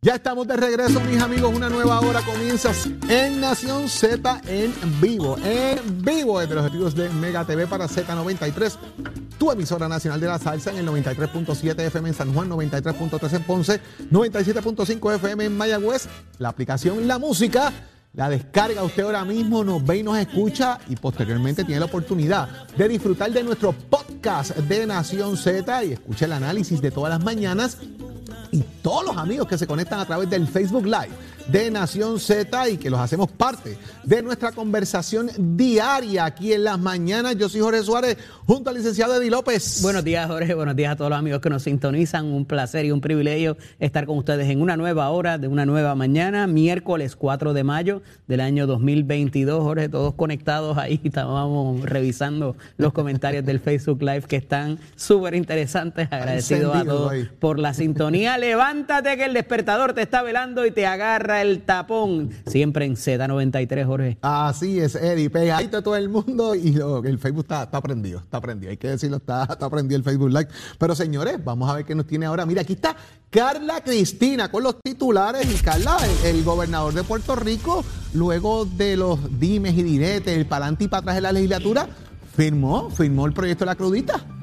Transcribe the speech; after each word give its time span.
Ya 0.00 0.14
estamos 0.14 0.46
de 0.46 0.56
regreso, 0.56 1.00
mis 1.00 1.20
amigos. 1.20 1.52
Una 1.52 1.68
nueva 1.68 1.98
hora 1.98 2.22
comienza 2.22 2.70
en 3.08 3.40
Nación 3.40 3.88
Z 3.88 4.40
en 4.46 4.72
vivo. 5.00 5.36
En 5.42 6.04
vivo 6.04 6.38
desde 6.38 6.54
los 6.54 6.66
estudios 6.66 6.94
de 6.94 7.08
Mega 7.08 7.44
TV 7.44 7.66
para 7.66 7.88
Z93, 7.88 8.76
tu 9.40 9.50
emisora 9.50 9.88
nacional 9.88 10.20
de 10.20 10.28
la 10.28 10.38
salsa 10.38 10.70
en 10.70 10.76
el 10.76 10.86
93.7 10.86 11.80
FM 11.80 12.10
en 12.10 12.14
San 12.14 12.32
Juan, 12.32 12.48
93.3 12.48 13.32
en 13.34 13.42
Ponce, 13.42 13.80
97.5 14.12 15.14
FM 15.16 15.46
en 15.46 15.56
Mayagüez. 15.56 16.06
La 16.38 16.50
aplicación 16.50 17.08
La 17.08 17.18
Música. 17.18 17.72
La 18.18 18.28
descarga 18.28 18.82
usted 18.82 19.04
ahora 19.04 19.24
mismo, 19.24 19.62
nos 19.62 19.86
ve 19.86 19.98
y 19.98 20.02
nos 20.02 20.18
escucha 20.18 20.80
y 20.88 20.96
posteriormente 20.96 21.62
tiene 21.62 21.78
la 21.78 21.86
oportunidad 21.86 22.66
de 22.76 22.88
disfrutar 22.88 23.30
de 23.30 23.44
nuestro 23.44 23.70
podcast 23.70 24.56
de 24.56 24.88
Nación 24.88 25.36
Z 25.36 25.84
y 25.84 25.92
escuche 25.92 26.24
el 26.24 26.32
análisis 26.32 26.82
de 26.82 26.90
todas 26.90 27.10
las 27.10 27.22
mañanas 27.22 27.78
y 28.50 28.62
todos 28.82 29.04
los 29.04 29.16
amigos 29.16 29.46
que 29.46 29.56
se 29.56 29.68
conectan 29.68 30.00
a 30.00 30.04
través 30.04 30.28
del 30.28 30.48
Facebook 30.48 30.84
Live 30.84 31.10
de 31.48 31.70
Nación 31.70 32.20
Z 32.20 32.68
y 32.68 32.76
que 32.76 32.90
los 32.90 33.00
hacemos 33.00 33.30
parte 33.30 33.78
de 34.04 34.22
nuestra 34.22 34.52
conversación 34.52 35.30
diaria 35.56 36.26
aquí 36.26 36.52
en 36.52 36.64
las 36.64 36.78
mañanas. 36.78 37.36
Yo 37.36 37.48
soy 37.48 37.62
Jorge 37.62 37.82
Suárez 37.82 38.18
junto 38.46 38.68
al 38.68 38.76
licenciado 38.76 39.16
Eddie 39.16 39.30
López. 39.30 39.80
Buenos 39.82 40.04
días, 40.04 40.26
Jorge. 40.28 40.52
Buenos 40.52 40.76
días 40.76 40.92
a 40.92 40.96
todos 40.96 41.10
los 41.10 41.18
amigos 41.18 41.40
que 41.40 41.48
nos 41.48 41.62
sintonizan. 41.62 42.26
Un 42.26 42.44
placer 42.44 42.84
y 42.84 42.90
un 42.90 43.00
privilegio 43.00 43.56
estar 43.80 44.04
con 44.06 44.18
ustedes 44.18 44.48
en 44.50 44.60
una 44.60 44.76
nueva 44.76 45.08
hora 45.08 45.38
de 45.38 45.48
una 45.48 45.64
nueva 45.64 45.94
mañana, 45.94 46.46
miércoles 46.46 47.16
4 47.16 47.54
de 47.54 47.64
mayo 47.64 48.02
del 48.26 48.40
año 48.40 48.66
2022. 48.66 49.62
Jorge, 49.62 49.88
todos 49.88 50.14
conectados 50.14 50.76
ahí. 50.76 51.00
Estábamos 51.08 51.80
revisando 51.82 52.56
los 52.76 52.92
comentarios 52.92 53.44
del 53.44 53.60
Facebook 53.60 54.02
Live 54.02 54.22
que 54.22 54.36
están 54.36 54.78
súper 54.96 55.34
interesantes. 55.34 56.08
Agradecido 56.10 56.74
a 56.74 56.84
todos 56.84 57.14
por 57.38 57.58
la 57.58 57.72
sintonía. 57.72 58.36
Levántate 58.38 59.16
que 59.16 59.24
el 59.24 59.32
despertador 59.32 59.94
te 59.94 60.02
está 60.02 60.22
velando 60.22 60.66
y 60.66 60.70
te 60.70 60.86
agarra 60.86 61.37
el 61.42 61.62
tapón. 61.62 62.30
Siempre 62.46 62.84
en 62.84 62.96
Z93, 62.96 63.86
Jorge. 63.86 64.18
Así 64.22 64.78
es, 64.78 64.94
Eddie. 64.94 65.30
Pegadito 65.30 65.78
a 65.78 65.82
todo 65.82 65.96
el 65.96 66.08
mundo 66.08 66.54
y 66.54 66.76
el 67.04 67.18
Facebook 67.18 67.44
está, 67.44 67.64
está 67.64 67.80
prendido. 67.80 68.20
Está 68.20 68.40
prendido. 68.40 68.70
Hay 68.70 68.76
que 68.76 68.88
decirlo, 68.88 69.18
está, 69.18 69.44
está 69.44 69.68
prendido 69.70 69.98
el 69.98 70.04
Facebook 70.04 70.30
Live. 70.30 70.48
Pero 70.78 70.94
señores, 70.94 71.42
vamos 71.44 71.68
a 71.70 71.74
ver 71.74 71.84
qué 71.84 71.94
nos 71.94 72.06
tiene 72.06 72.26
ahora. 72.26 72.46
Mira, 72.46 72.62
aquí 72.62 72.74
está 72.74 72.96
Carla 73.30 73.82
Cristina 73.82 74.50
con 74.50 74.62
los 74.62 74.76
titulares. 74.82 75.46
Y 75.52 75.62
Carla, 75.62 75.98
el, 76.24 76.44
gobernador 76.44 76.94
de 76.94 77.02
Puerto 77.02 77.36
Rico, 77.36 77.84
luego 78.14 78.64
de 78.64 78.96
los 78.96 79.38
dimes 79.38 79.76
y 79.76 79.82
diretes, 79.82 80.36
el 80.36 80.46
palante 80.46 80.84
y 80.84 80.88
para 80.88 81.00
atrás 81.00 81.14
de 81.16 81.22
la 81.22 81.32
legislatura, 81.32 81.88
firmó, 82.34 82.90
firmó 82.90 83.26
el 83.26 83.32
proyecto 83.32 83.64
de 83.64 83.66
la 83.66 83.74
crudita. 83.74 84.37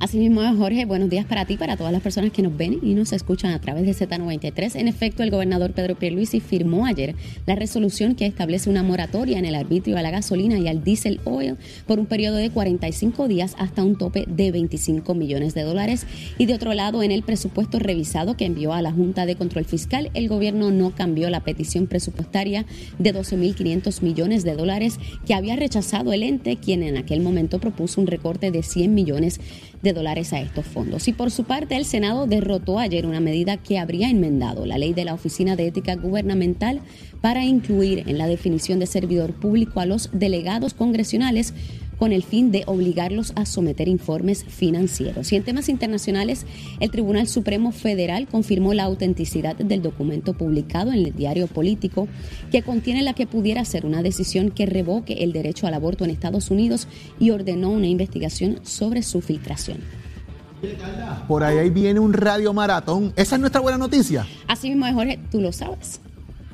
Así 0.00 0.18
mismo, 0.18 0.42
Jorge, 0.56 0.84
buenos 0.84 1.10
días 1.10 1.26
para 1.26 1.44
ti, 1.44 1.56
para 1.56 1.76
todas 1.76 1.92
las 1.92 2.00
personas 2.00 2.30
que 2.30 2.40
nos 2.40 2.56
ven 2.56 2.78
y 2.82 2.94
nos 2.94 3.12
escuchan 3.12 3.50
a 3.50 3.60
través 3.60 3.84
de 3.84 4.06
Z93. 4.06 4.76
En 4.76 4.86
efecto, 4.86 5.24
el 5.24 5.30
gobernador 5.32 5.72
Pedro 5.72 5.96
Pierluisi 5.96 6.38
firmó 6.38 6.86
ayer 6.86 7.16
la 7.46 7.56
resolución 7.56 8.14
que 8.14 8.24
establece 8.24 8.70
una 8.70 8.84
moratoria 8.84 9.40
en 9.40 9.44
el 9.44 9.56
arbitrio 9.56 9.98
a 9.98 10.02
la 10.02 10.12
gasolina 10.12 10.56
y 10.56 10.68
al 10.68 10.84
diesel 10.84 11.20
oil 11.24 11.56
por 11.88 11.98
un 11.98 12.06
periodo 12.06 12.36
de 12.36 12.50
45 12.50 13.26
días 13.26 13.56
hasta 13.58 13.82
un 13.82 13.98
tope 13.98 14.24
de 14.28 14.52
25 14.52 15.16
millones 15.16 15.54
de 15.54 15.62
dólares. 15.62 16.06
Y 16.38 16.46
de 16.46 16.54
otro 16.54 16.74
lado, 16.74 17.02
en 17.02 17.10
el 17.10 17.24
presupuesto 17.24 17.80
revisado 17.80 18.36
que 18.36 18.44
envió 18.44 18.74
a 18.74 18.82
la 18.82 18.92
Junta 18.92 19.26
de 19.26 19.34
Control 19.34 19.64
Fiscal, 19.64 20.12
el 20.14 20.28
gobierno 20.28 20.70
no 20.70 20.92
cambió 20.94 21.28
la 21.28 21.40
petición 21.40 21.88
presupuestaria 21.88 22.66
de 23.00 23.12
12.500 23.12 24.02
millones 24.02 24.44
de 24.44 24.54
dólares 24.54 25.00
que 25.26 25.34
había 25.34 25.56
rechazado 25.56 26.12
el 26.12 26.22
ente, 26.22 26.56
quien 26.56 26.84
en 26.84 26.96
aquel 26.96 27.20
momento 27.20 27.58
propuso 27.58 28.00
un 28.00 28.06
recorte 28.06 28.52
de 28.52 28.62
100 28.62 28.94
millones 28.94 29.40
de 29.40 29.67
dólares 29.82 30.32
a 30.32 30.40
estos 30.40 30.66
fondos. 30.66 31.08
Y 31.08 31.12
por 31.12 31.30
su 31.30 31.44
parte, 31.44 31.76
el 31.76 31.84
Senado 31.84 32.26
derrotó 32.26 32.78
ayer 32.78 33.06
una 33.06 33.20
medida 33.20 33.56
que 33.56 33.78
habría 33.78 34.10
enmendado 34.10 34.66
la 34.66 34.78
ley 34.78 34.92
de 34.92 35.04
la 35.04 35.14
Oficina 35.14 35.56
de 35.56 35.66
Ética 35.66 35.94
Gubernamental 35.96 36.80
para 37.20 37.44
incluir 37.44 38.04
en 38.06 38.18
la 38.18 38.26
definición 38.26 38.78
de 38.78 38.86
servidor 38.86 39.32
público 39.32 39.80
a 39.80 39.86
los 39.86 40.10
delegados 40.12 40.74
congresionales 40.74 41.54
con 41.98 42.12
el 42.12 42.22
fin 42.22 42.50
de 42.50 42.64
obligarlos 42.66 43.32
a 43.36 43.46
someter 43.46 43.88
informes 43.88 44.44
financieros. 44.44 45.32
Y 45.32 45.36
en 45.36 45.42
temas 45.42 45.68
internacionales, 45.68 46.46
el 46.80 46.90
Tribunal 46.90 47.28
Supremo 47.28 47.72
Federal 47.72 48.26
confirmó 48.28 48.74
la 48.74 48.84
autenticidad 48.84 49.56
del 49.56 49.82
documento 49.82 50.34
publicado 50.34 50.92
en 50.92 51.04
el 51.04 51.14
diario 51.14 51.46
político 51.46 52.08
que 52.50 52.62
contiene 52.62 53.02
la 53.02 53.14
que 53.14 53.26
pudiera 53.26 53.64
ser 53.64 53.86
una 53.86 54.02
decisión 54.02 54.50
que 54.50 54.66
revoque 54.66 55.24
el 55.24 55.32
derecho 55.32 55.66
al 55.66 55.74
aborto 55.74 56.04
en 56.04 56.10
Estados 56.10 56.50
Unidos 56.50 56.88
y 57.18 57.30
ordenó 57.30 57.70
una 57.70 57.86
investigación 57.86 58.60
sobre 58.62 59.02
su 59.02 59.20
filtración. 59.20 59.78
Por 61.28 61.44
ahí 61.44 61.70
viene 61.70 62.00
un 62.00 62.12
radio 62.12 62.52
maratón. 62.52 63.12
¿Esa 63.16 63.36
es 63.36 63.40
nuestra 63.40 63.60
buena 63.60 63.78
noticia? 63.78 64.26
Así 64.48 64.70
mismo, 64.70 64.92
Jorge, 64.92 65.18
tú 65.30 65.40
lo 65.40 65.52
sabes. 65.52 66.00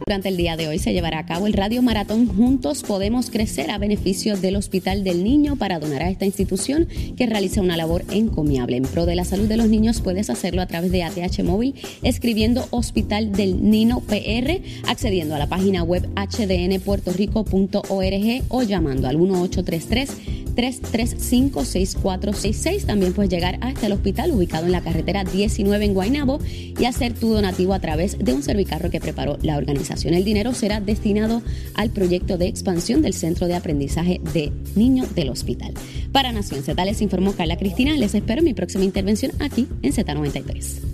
Durante 0.07 0.29
el 0.29 0.37
día 0.37 0.57
de 0.57 0.67
hoy 0.67 0.81
se 0.81 0.93
llevará 0.93 1.21
a 1.21 1.27
cabo 1.27 1.47
el 1.47 1.53
Radio 1.53 1.81
Maratón 1.81 2.27
Juntos 2.27 2.83
Podemos 2.83 3.31
Crecer 3.31 3.71
a 3.71 3.79
beneficio 3.79 4.37
del 4.37 4.57
Hospital 4.57 5.05
del 5.05 5.23
Niño 5.23 5.55
para 5.57 5.79
donar 5.79 6.03
a 6.03 6.11
esta 6.11 6.25
institución 6.25 6.89
que 7.17 7.27
realiza 7.27 7.61
una 7.61 7.77
labor 7.77 8.03
encomiable. 8.11 8.77
En 8.77 8.83
pro 8.83 9.07
de 9.07 9.15
la 9.15 9.25
salud 9.25 9.47
de 9.47 9.57
los 9.57 9.69
niños 9.69 10.01
puedes 10.01 10.31
hacerlo 10.31 10.63
a 10.63 10.67
través 10.67 10.91
de 10.91 11.05
ATH 11.05 11.45
Móvil 11.45 11.77
escribiendo 12.03 12.67
Hospital 12.71 13.31
del 13.33 13.71
Nino 13.71 14.01
PR, 14.01 14.61
accediendo 14.89 15.37
a 15.37 15.39
la 15.39 15.49
página 15.49 15.85
web 15.85 16.09
hdnpuertorico.org 16.17 18.43
o 18.49 18.63
llamando 18.63 19.07
al 19.07 19.17
1833 19.17 20.44
335-6466. 20.55 22.87
También 22.87 23.13
puedes 23.13 23.31
llegar 23.31 23.59
hasta 23.61 23.87
el 23.87 23.93
hospital 23.93 24.33
ubicado 24.33 24.67
en 24.67 24.73
la 24.73 24.83
carretera 24.83 25.25
19 25.25 25.85
en 25.85 25.95
Guaynabo 25.95 26.39
y 26.47 26.85
hacer 26.85 27.15
tu 27.15 27.33
donativo 27.33 27.75
a 27.75 27.81
través 27.81 28.19
de 28.19 28.33
un 28.33 28.43
servicarro 28.43 28.91
que 28.91 29.01
preparó 29.01 29.39
la 29.43 29.57
organización. 29.57 30.15
El 30.15 30.25
dinero 30.25 30.55
será 30.55 30.81
destinado 30.81 31.43
al 31.75 31.91
proyecto 31.91 32.39
de 32.39 32.47
expansión 32.47 33.03
del 33.03 33.15
Centro 33.15 33.47
de 33.47 33.55
Aprendizaje 33.55 34.21
de 34.33 34.53
Niños 34.75 35.15
del 35.15 35.31
Hospital. 35.31 35.75
Para 36.13 36.33
Nación 36.33 36.63
Z 36.63 36.85
les 36.85 37.03
informó 37.03 37.33
Carla 37.33 37.57
Cristina. 37.57 37.97
Les 37.97 38.15
espero 38.15 38.43
mi 38.43 38.55
próxima 38.55 38.85
intervención 38.85 39.33
aquí 39.41 39.67
en 39.83 39.93
Z93. 39.93 40.94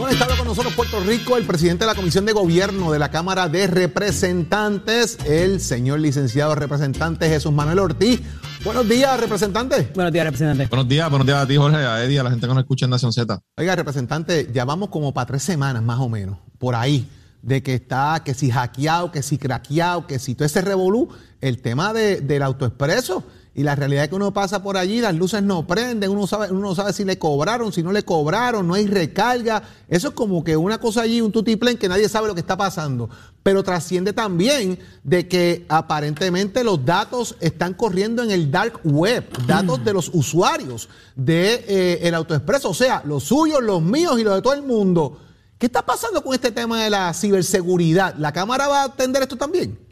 Conectado 0.00 0.34
con 0.34 0.46
nosotros 0.46 0.72
Puerto 0.72 0.98
Rico, 1.00 1.36
el 1.36 1.44
presidente 1.44 1.84
de 1.84 1.90
la 1.90 1.94
Comisión 1.94 2.24
de 2.24 2.32
Gobierno 2.32 2.90
de 2.90 2.98
la 2.98 3.10
Cámara 3.10 3.50
de 3.50 3.66
Representantes, 3.66 5.18
el 5.26 5.60
señor 5.60 6.00
licenciado 6.00 6.54
representante 6.54 7.28
Jesús 7.28 7.52
Manuel 7.52 7.80
Ortiz. 7.80 8.18
Buenos 8.64 8.88
días, 8.88 9.20
representante. 9.20 9.90
Buenos 9.94 10.10
días, 10.10 10.24
representante. 10.24 10.66
Buenos 10.68 10.88
días, 10.88 11.10
buenos 11.10 11.26
días 11.26 11.38
a 11.42 11.46
ti, 11.46 11.56
Jorge, 11.58 11.76
a 11.76 12.02
Eddie, 12.02 12.18
a 12.18 12.22
la 12.22 12.30
gente 12.30 12.46
que 12.46 12.54
nos 12.54 12.62
escucha 12.62 12.86
en 12.86 12.92
Nación 12.92 13.12
Z. 13.12 13.42
Oiga, 13.58 13.76
representante, 13.76 14.48
ya 14.50 14.64
vamos 14.64 14.88
como 14.88 15.12
para 15.12 15.26
tres 15.26 15.42
semanas 15.42 15.82
más 15.82 15.98
o 16.00 16.08
menos, 16.08 16.38
por 16.56 16.76
ahí, 16.76 17.06
de 17.42 17.62
que 17.62 17.74
está, 17.74 18.22
que 18.24 18.32
si 18.32 18.50
hackeado, 18.50 19.12
que 19.12 19.22
si 19.22 19.36
craqueado, 19.36 20.06
que 20.06 20.18
si 20.18 20.34
todo 20.34 20.46
ese 20.46 20.62
revolú, 20.62 21.10
el 21.42 21.60
tema 21.60 21.92
de, 21.92 22.22
del 22.22 22.42
autoexpreso 22.42 23.22
y 23.52 23.64
la 23.64 23.74
realidad 23.74 24.04
es 24.04 24.10
que 24.10 24.14
uno 24.14 24.32
pasa 24.32 24.62
por 24.62 24.76
allí, 24.76 25.00
las 25.00 25.14
luces 25.14 25.42
no 25.42 25.66
prenden, 25.66 26.10
uno 26.10 26.26
sabe, 26.28 26.52
uno 26.52 26.60
no 26.60 26.74
sabe 26.76 26.92
si 26.92 27.04
le 27.04 27.18
cobraron, 27.18 27.72
si 27.72 27.82
no 27.82 27.90
le 27.90 28.04
cobraron, 28.04 28.66
no 28.68 28.74
hay 28.74 28.86
recarga. 28.86 29.62
Eso 29.88 30.08
es 30.08 30.14
como 30.14 30.44
que 30.44 30.56
una 30.56 30.78
cosa 30.78 31.02
allí, 31.02 31.20
un 31.20 31.32
tutiplén 31.32 31.76
que 31.76 31.88
nadie 31.88 32.08
sabe 32.08 32.28
lo 32.28 32.34
que 32.34 32.40
está 32.40 32.56
pasando. 32.56 33.10
Pero 33.42 33.64
trasciende 33.64 34.12
también 34.12 34.78
de 35.02 35.26
que 35.26 35.66
aparentemente 35.68 36.62
los 36.62 36.84
datos 36.84 37.34
están 37.40 37.74
corriendo 37.74 38.22
en 38.22 38.30
el 38.30 38.52
dark 38.52 38.80
web, 38.84 39.26
datos 39.46 39.84
de 39.84 39.94
los 39.94 40.10
usuarios 40.14 40.88
de 41.16 41.64
eh, 41.66 42.12
autoexpreso, 42.14 42.70
o 42.70 42.74
sea, 42.74 43.02
los 43.04 43.24
suyos, 43.24 43.60
los 43.62 43.82
míos 43.82 44.20
y 44.20 44.22
los 44.22 44.36
de 44.36 44.42
todo 44.42 44.54
el 44.54 44.62
mundo. 44.62 45.18
¿Qué 45.58 45.66
está 45.66 45.84
pasando 45.84 46.22
con 46.22 46.34
este 46.34 46.52
tema 46.52 46.84
de 46.84 46.90
la 46.90 47.12
ciberseguridad? 47.12 48.14
¿La 48.14 48.32
Cámara 48.32 48.68
va 48.68 48.82
a 48.82 48.84
atender 48.84 49.22
esto 49.22 49.36
también? 49.36 49.89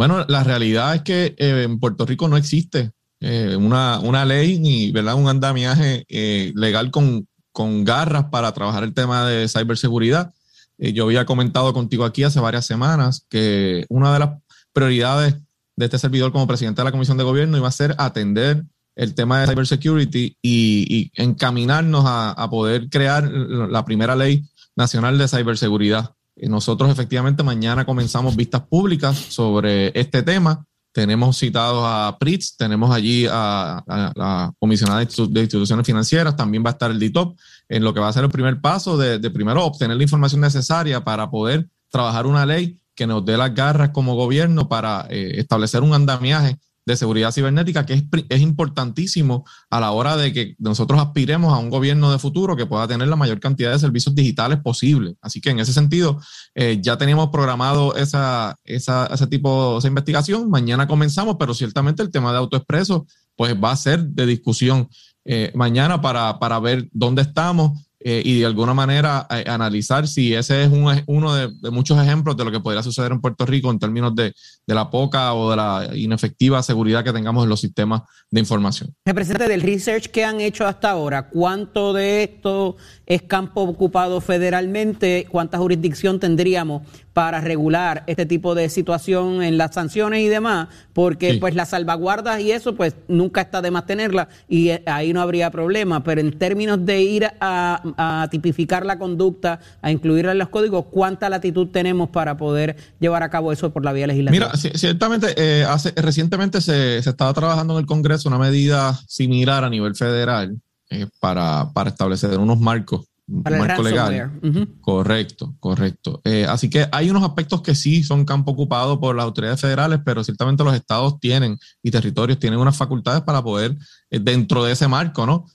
Bueno, 0.00 0.24
la 0.28 0.42
realidad 0.42 0.94
es 0.94 1.02
que 1.02 1.34
eh, 1.36 1.64
en 1.64 1.78
Puerto 1.78 2.06
Rico 2.06 2.26
no 2.26 2.38
existe 2.38 2.90
eh, 3.20 3.54
una, 3.54 4.24
ley 4.24 4.58
ni 4.58 4.90
¿verdad? 4.92 5.14
un 5.14 5.28
andamiaje 5.28 6.06
eh, 6.08 6.52
legal 6.56 6.90
con, 6.90 7.28
con, 7.52 7.84
garras 7.84 8.24
para 8.30 8.50
trabajar 8.52 8.82
el 8.82 8.94
tema 8.94 9.26
de 9.28 9.46
ciberseguridad. 9.46 10.32
Eh, 10.78 10.94
yo 10.94 11.04
había 11.04 11.26
comentado 11.26 11.74
contigo 11.74 12.06
aquí 12.06 12.22
hace 12.22 12.40
varias 12.40 12.64
semanas 12.64 13.26
que 13.28 13.84
una 13.90 14.10
de 14.14 14.20
las 14.20 14.30
prioridades 14.72 15.34
de 15.76 15.84
este 15.84 15.98
servidor 15.98 16.32
como 16.32 16.46
presidente 16.46 16.80
de 16.80 16.86
la 16.86 16.92
Comisión 16.92 17.18
de 17.18 17.24
Gobierno 17.24 17.58
iba 17.58 17.68
a 17.68 17.70
ser 17.70 17.94
atender 17.98 18.64
el 18.96 19.14
tema 19.14 19.42
de 19.42 19.48
cybersecurity 19.48 20.38
y, 20.40 21.12
encaminarnos 21.14 22.04
a, 22.06 22.48
poder 22.48 22.88
crear 22.88 23.30
la 23.30 23.84
primera 23.84 24.16
ley 24.16 24.48
nacional 24.74 25.18
de 25.18 25.28
ciberseguridad. 25.28 26.14
Y 26.36 26.48
nosotros 26.48 26.90
efectivamente 26.90 27.42
mañana 27.42 27.84
comenzamos 27.84 28.36
vistas 28.36 28.62
públicas 28.62 29.16
sobre 29.16 29.92
este 29.98 30.22
tema. 30.22 30.64
Tenemos 30.92 31.38
citados 31.38 31.84
a 31.86 32.16
PRITS, 32.18 32.56
tenemos 32.56 32.90
allí 32.90 33.26
a, 33.30 33.82
la 33.86 34.52
comisionada 34.58 35.04
de 35.04 35.40
instituciones 35.40 35.86
financieras, 35.86 36.34
también 36.34 36.64
va 36.64 36.70
a 36.70 36.72
estar 36.72 36.90
el 36.90 36.98
DITOP, 36.98 37.38
en 37.68 37.84
lo 37.84 37.94
que 37.94 38.00
va 38.00 38.08
a 38.08 38.12
ser 38.12 38.24
el 38.24 38.30
primer 38.30 38.60
paso 38.60 38.96
de, 38.96 39.18
primero 39.30 39.64
obtener 39.64 39.96
la 39.96 40.02
información 40.02 40.40
necesaria 40.40 41.04
para 41.04 41.30
poder 41.30 41.68
trabajar 41.90 42.26
una 42.26 42.44
ley 42.44 42.80
que 42.96 43.06
nos 43.06 43.24
dé 43.24 43.36
las 43.36 43.54
garras 43.54 43.90
como 43.90 44.16
gobierno 44.16 44.68
para 44.68 45.06
eh, 45.10 45.34
establecer 45.36 45.82
un 45.82 45.94
andamiaje 45.94 46.58
de 46.90 46.96
seguridad 46.96 47.32
cibernética 47.32 47.86
que 47.86 47.94
es, 47.94 48.04
es, 48.28 48.40
importantísimo 48.40 49.44
a 49.70 49.80
la 49.80 49.92
hora 49.92 50.16
de 50.16 50.32
que 50.32 50.56
nosotros 50.58 51.00
aspiremos 51.00 51.52
a 51.52 51.58
un 51.58 51.70
gobierno 51.70 52.10
de 52.12 52.18
futuro 52.18 52.56
que 52.56 52.66
pueda 52.66 52.86
tener 52.88 53.08
la 53.08 53.16
mayor 53.16 53.40
cantidad 53.40 53.72
de 53.72 53.78
servicios 53.78 54.14
digitales 54.14 54.58
posible. 54.60 55.16
Así 55.20 55.40
que 55.40 55.50
en 55.50 55.60
ese 55.60 55.72
sentido, 55.72 56.20
eh, 56.54 56.78
ya 56.82 56.98
teníamos 56.98 57.30
programado 57.30 57.94
esa, 57.96 58.56
esa, 58.64 59.06
ese 59.06 59.26
tipo 59.26 59.80
de 59.80 59.88
investigación. 59.88 60.50
Mañana 60.50 60.86
comenzamos, 60.86 61.36
pero 61.38 61.54
ciertamente 61.54 62.02
el 62.02 62.10
tema 62.10 62.32
de 62.32 62.38
autoexpreso 62.38 63.06
pues 63.36 63.54
va 63.54 63.72
a 63.72 63.76
ser 63.76 64.04
de 64.04 64.26
discusión 64.26 64.88
eh, 65.24 65.52
mañana 65.54 66.00
para, 66.00 66.38
para 66.38 66.58
ver 66.60 66.88
dónde 66.92 67.22
estamos 67.22 67.89
eh, 68.02 68.22
y 68.24 68.40
de 68.40 68.46
alguna 68.46 68.74
manera 68.74 69.26
analizar 69.46 70.08
si 70.08 70.34
ese 70.34 70.64
es 70.64 70.70
uno 71.06 71.34
de, 71.34 71.70
muchos 71.70 72.00
ejemplos 72.02 72.36
de 72.36 72.44
lo 72.44 72.50
que 72.50 72.60
podría 72.60 72.82
suceder 72.82 73.12
en 73.12 73.20
Puerto 73.20 73.44
Rico 73.44 73.70
en 73.70 73.78
términos 73.78 74.14
de, 74.14 74.34
de, 74.66 74.74
la 74.74 74.90
poca 74.90 75.34
o 75.34 75.50
de 75.50 75.56
la 75.56 75.90
inefectiva 75.94 76.62
seguridad 76.62 77.04
que 77.04 77.12
tengamos 77.12 77.44
en 77.44 77.50
los 77.50 77.60
sistemas 77.60 78.02
de 78.30 78.40
información. 78.40 78.94
Representante 79.04 79.52
del 79.52 79.62
research 79.62 80.06
que 80.06 80.24
han 80.24 80.40
hecho 80.40 80.66
hasta 80.66 80.90
ahora, 80.90 81.28
¿cuánto 81.28 81.92
de 81.92 82.22
esto 82.22 82.76
es 83.06 83.22
campo 83.22 83.62
ocupado 83.62 84.20
federalmente? 84.20 85.26
¿Cuánta 85.30 85.58
jurisdicción 85.58 86.20
tendríamos 86.20 86.82
para 87.12 87.40
regular 87.40 88.04
este 88.06 88.26
tipo 88.26 88.54
de 88.54 88.68
situación 88.68 89.42
en 89.42 89.58
las 89.58 89.74
sanciones 89.74 90.20
y 90.20 90.28
demás? 90.28 90.68
Porque 90.92 91.38
pues 91.40 91.54
las 91.54 91.70
salvaguardas 91.70 92.40
y 92.40 92.52
eso 92.52 92.74
pues 92.74 92.94
nunca 93.08 93.40
está 93.40 93.62
de 93.62 93.70
más 93.70 93.86
tenerla 93.86 94.28
y 94.48 94.70
eh, 94.70 94.82
ahí 94.86 95.12
no 95.12 95.20
habría 95.20 95.50
problema, 95.50 96.02
pero 96.02 96.20
en 96.20 96.38
términos 96.38 96.84
de 96.84 97.02
ir 97.02 97.30
a, 97.40 98.28
tipificar 98.30 98.84
la 98.84 98.98
conducta, 98.98 99.60
a 99.82 99.90
incluirla 99.90 100.32
en 100.32 100.38
los 100.38 100.48
códigos, 100.48 100.86
¿cuánta 100.90 101.28
latitud 101.28 101.68
tenemos 101.68 102.10
para 102.10 102.36
poder 102.36 102.76
llevar 102.98 103.22
a 103.22 103.30
cabo 103.30 103.52
eso 103.52 103.72
por 103.72 103.84
la 103.84 103.92
vía 103.92 104.06
legislativa? 104.06 104.50
Mira, 104.54 104.76
ciertamente, 104.76 105.34
eh, 105.36 105.64
hace, 105.64 105.92
recientemente 105.96 106.60
se, 106.60 107.02
se 107.02 107.10
estaba 107.10 107.32
trabajando 107.32 107.74
en 107.74 107.80
el 107.80 107.86
Congreso 107.86 108.28
una 108.28 108.38
medida 108.38 108.98
similar 109.06 109.64
a 109.64 109.70
nivel 109.70 109.94
federal 109.94 110.60
eh, 110.92 111.06
para, 111.20 111.70
para, 111.72 111.90
establecer 111.90 112.36
unos 112.38 112.58
marcos, 112.58 113.06
un 113.30 113.42
marco 113.58 113.82
legal. 113.82 114.40
Correcto, 114.80 115.54
correcto. 115.60 116.20
Eh, 116.24 116.46
así 116.48 116.68
que 116.68 116.86
hay 116.90 117.10
unos 117.10 117.22
aspectos 117.22 117.62
que 117.62 117.74
sí 117.74 118.02
son 118.02 118.24
campo 118.24 118.52
ocupado 118.52 119.00
por 119.00 119.14
las 119.14 119.24
autoridades 119.24 119.60
federales, 119.60 120.00
pero 120.04 120.24
ciertamente 120.24 120.64
los 120.64 120.74
estados 120.74 121.20
tienen 121.20 121.58
y 121.82 121.90
territorios 121.90 122.38
tienen 122.38 122.58
unas 122.58 122.76
facultades 122.76 123.22
para 123.22 123.42
poder, 123.42 123.76
eh, 124.10 124.18
dentro 124.20 124.64
de 124.64 124.72
ese 124.72 124.88
marco, 124.88 125.26
¿no? 125.26 125.46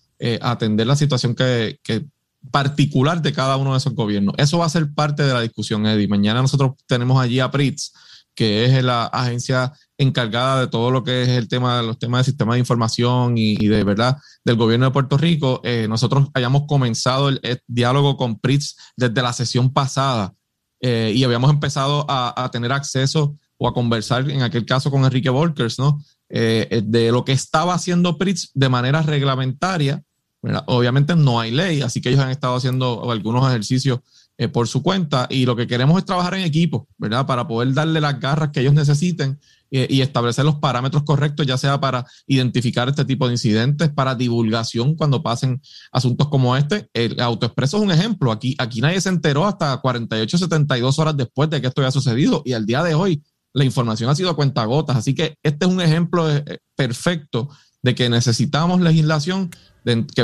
atender 0.42 0.88
la 0.88 0.96
situación 0.96 1.36
que, 1.36 1.78
que 1.84 2.06
particular 2.52 3.22
de 3.22 3.34
cada 3.34 3.58
uno 3.58 3.72
de 3.72 3.78
esos 3.78 3.94
gobiernos. 3.94 4.36
Eso 4.38 4.60
va 4.60 4.66
a 4.66 4.70
ser 4.70 4.94
parte 4.94 5.24
de 5.24 5.34
la 5.34 5.42
discusión, 5.42 5.86
Eddie. 5.86 6.08
Mañana 6.08 6.42
nosotros 6.42 6.72
tenemos 6.88 7.22
allí 7.22 7.40
a 7.40 7.52
PRITS, 7.52 7.94
que 8.34 8.66
es 8.66 8.84
la 8.84 9.06
agencia 9.06 9.74
encargada 9.98 10.62
de 10.62 10.68
todo 10.68 10.92
lo 10.92 11.04
que 11.04 11.24
es 11.24 11.30
el 11.30 11.48
tema 11.48 11.78
de 11.78 11.88
los 11.88 11.98
temas 11.98 12.22
de 12.22 12.32
sistema 12.32 12.54
de 12.54 12.60
información 12.60 13.38
y, 13.38 13.56
de 13.56 13.84
verdad 13.84 14.18
del 14.44 14.58
gobierno 14.58 14.86
de 14.86 14.92
Puerto 14.92 15.18
Rico. 15.18 15.62
Eh, 15.64 15.88
nosotros 15.88 16.28
hayamos 16.34 16.64
comenzado 16.68 17.30
el, 17.30 17.42
diálogo 17.68 18.18
con 18.18 18.40
PRITS 18.40 18.76
desde 18.98 19.22
la 19.22 19.34
sesión 19.34 19.72
pasada 19.72 20.34
eh, 20.82 21.14
y 21.16 21.24
habíamos 21.24 21.50
empezado 21.50 22.06
a, 22.10 22.50
tener 22.52 22.72
acceso 22.72 23.38
o 23.58 23.68
a 23.68 23.74
conversar 23.74 24.30
en 24.30 24.42
aquel 24.42 24.66
caso 24.66 24.92
con 24.92 25.06
Enrique 25.06 25.30
Volkers, 25.30 25.80
¿no? 25.80 26.02
Eh, 26.30 26.82
de 26.84 27.12
lo 27.12 27.24
que 27.24 27.32
estaba 27.32 27.74
haciendo 27.74 28.18
PRITS 28.18 28.52
de 28.54 28.70
manera 28.70 29.02
reglamentaria. 29.02 30.04
Obviamente 30.68 31.16
no 31.16 31.40
hay 31.40 31.50
ley, 31.50 31.82
así 31.82 32.02
que 32.02 32.10
ellos 32.10 32.22
han 32.22 32.30
estado 32.30 32.56
haciendo 32.56 33.10
algunos 33.12 33.48
ejercicios 33.50 34.00
por 34.52 34.68
su 34.68 34.84
cuenta 34.84 35.28
y 35.30 35.46
lo 35.46 35.56
que 35.56 35.68
queremos 35.68 35.98
es 35.98 36.06
trabajar 36.06 36.34
en 36.36 36.42
equipo, 36.42 36.88
¿verdad? 36.98 37.26
Para 37.26 37.48
poder 37.48 37.74
darle 37.74 38.02
las 38.02 38.20
garras 38.20 38.50
que 38.50 38.60
ellos 38.60 38.74
necesiten 38.74 39.40
y 39.70 40.02
establecer 40.02 40.46
los 40.46 40.56
parámetros 40.56 41.04
correctos, 41.04 41.46
ya 41.46 41.58
sea 41.58 41.80
para 41.80 42.06
identificar 42.28 42.88
este 42.88 43.04
tipo 43.04 43.28
de 43.28 43.34
incidentes, 43.34 43.90
para 43.90 44.16
divulgación 44.16 44.96
cuando 44.96 45.22
pasen 45.22 45.62
asuntos 45.92 46.30
como 46.30 46.56
este. 46.56 46.90
El 46.94 47.20
autoexpreso 47.20 47.78
es 47.78 47.84
un 47.84 47.92
ejemplo. 47.92 48.32
Aquí, 48.32 48.56
aquí 48.58 48.80
nadie 48.80 49.02
se 49.02 49.10
enteró 49.10 49.46
hasta 49.46 49.76
48, 49.78 50.38
72 50.38 51.00
horas 51.00 51.18
después 51.18 51.50
de 51.50 51.62
que 51.62 51.68
esto 51.68 51.82
haya 51.82 51.92
sucedido 51.92 52.42
y 52.46 52.54
al 52.54 52.66
día 52.66 52.84
de 52.84 52.94
hoy 52.94 53.24
la 53.54 53.64
información 53.64 54.10
ha 54.10 54.16
sido 54.16 54.30
a 54.30 54.36
cuentagotas. 54.36 54.98
Así 54.98 55.16
que 55.16 55.38
este 55.42 55.66
es 55.66 55.72
un 55.72 55.82
ejemplo 55.82 56.30
eh, 56.30 56.60
perfecto 56.76 57.50
de 57.82 57.96
que 57.96 58.10
necesitamos 58.10 58.82
legislación 58.82 59.50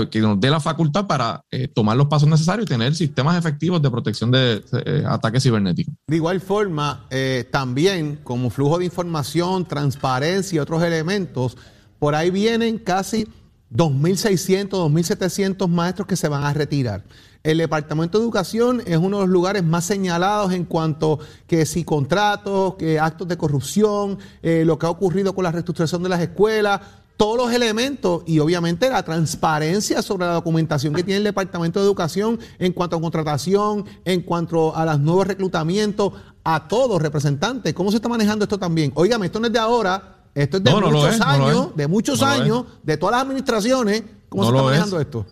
que, 0.10 0.22
nos 0.22 0.40
dé 0.40 0.50
la 0.50 0.60
facultad 0.60 1.06
para 1.06 1.44
eh, 1.52 1.68
tomar 1.68 1.96
los 1.96 2.08
pasos 2.08 2.28
necesarios 2.28 2.66
y 2.66 2.70
tener 2.70 2.96
sistemas 2.96 3.38
efectivos 3.38 3.82
de 3.82 3.92
protección 3.92 4.32
de 4.32 4.64
eh, 4.86 5.04
ataques 5.08 5.44
cibernéticos. 5.44 5.94
De 6.08 6.16
igual 6.16 6.42
forma, 6.42 7.06
eh, 7.10 7.48
también 7.52 8.20
como 8.24 8.50
flujo 8.50 8.80
de 8.80 8.86
información, 8.86 9.66
transparencia 9.66 10.56
y 10.56 10.60
otros 10.60 10.82
elementos, 10.84 11.58
por 12.00 12.16
ahí 12.16 12.32
vienen 12.32 12.80
casi 12.80 13.28
2.600, 13.72 14.70
2.700 14.70 15.68
maestros 15.68 16.08
que 16.08 16.16
se 16.16 16.28
van 16.28 16.44
a 16.44 16.54
retirar. 16.54 17.04
El 17.44 17.58
Departamento 17.58 18.20
de 18.20 18.24
Educación 18.24 18.84
es 18.86 18.98
uno 18.98 19.18
de 19.18 19.24
los 19.24 19.30
lugares 19.30 19.64
más 19.64 19.86
señalados 19.86 20.54
en 20.54 20.66
cuanto 20.66 21.20
que 21.48 21.66
si 21.66 21.84
contratos, 21.84 22.76
que 22.76 23.00
actos 23.00 23.28
de 23.28 23.38
corrupción, 23.38 24.20
lo 24.44 24.78
que 24.78 24.86
ha 24.86 24.90
ocurrido 24.90 25.34
con 25.34 25.44
la 25.44 25.52
reestructuración 25.52 26.04
de 26.04 26.10
las 26.10 26.22
escuelas, 26.22 26.82
todos 27.18 27.38
los 27.38 27.52
elementos 27.52 28.24
y 28.26 28.40
obviamente 28.40 28.90
la 28.90 29.04
transparencia 29.04 30.02
sobre 30.02 30.26
la 30.26 30.34
documentación 30.34 30.94
que 30.94 31.04
tiene 31.04 31.20
el 31.20 31.24
Departamento 31.24 31.80
de 31.80 31.86
Educación 31.86 32.40
en 32.58 32.74
cuanto 32.74 32.96
a 32.96 33.02
contratación, 33.02 33.86
en 34.06 34.22
cuanto 34.22 34.76
a 34.76 34.86
los 34.86 35.00
nuevos 35.00 35.28
reclutamientos, 35.28 36.14
a 36.44 36.68
todos 36.68 37.02
representantes. 37.02 37.74
¿Cómo 37.74 37.92
se 37.92 37.98
está 37.98 38.10
manejando 38.10 38.46
esto 38.46 38.58
también? 38.58 38.92
Óigame, 38.96 39.28
esto 39.28 39.40
no 39.40 39.48
es 39.48 39.54
de 39.54 39.60
ahora, 39.60 40.26
esto 40.34 40.58
es 40.58 40.64
de 40.64 40.72
muchos 40.72 41.22
años, 41.22 41.76
de 41.76 41.88
muchos 41.88 42.22
años, 42.24 42.66
de 42.84 42.98
todas 42.98 43.14
las 43.14 43.22
administraciones. 43.24 44.04
¿Cómo 44.30 44.44
se 44.44 44.50
está 44.50 44.64
manejando 44.64 45.00
esto? 45.02 45.26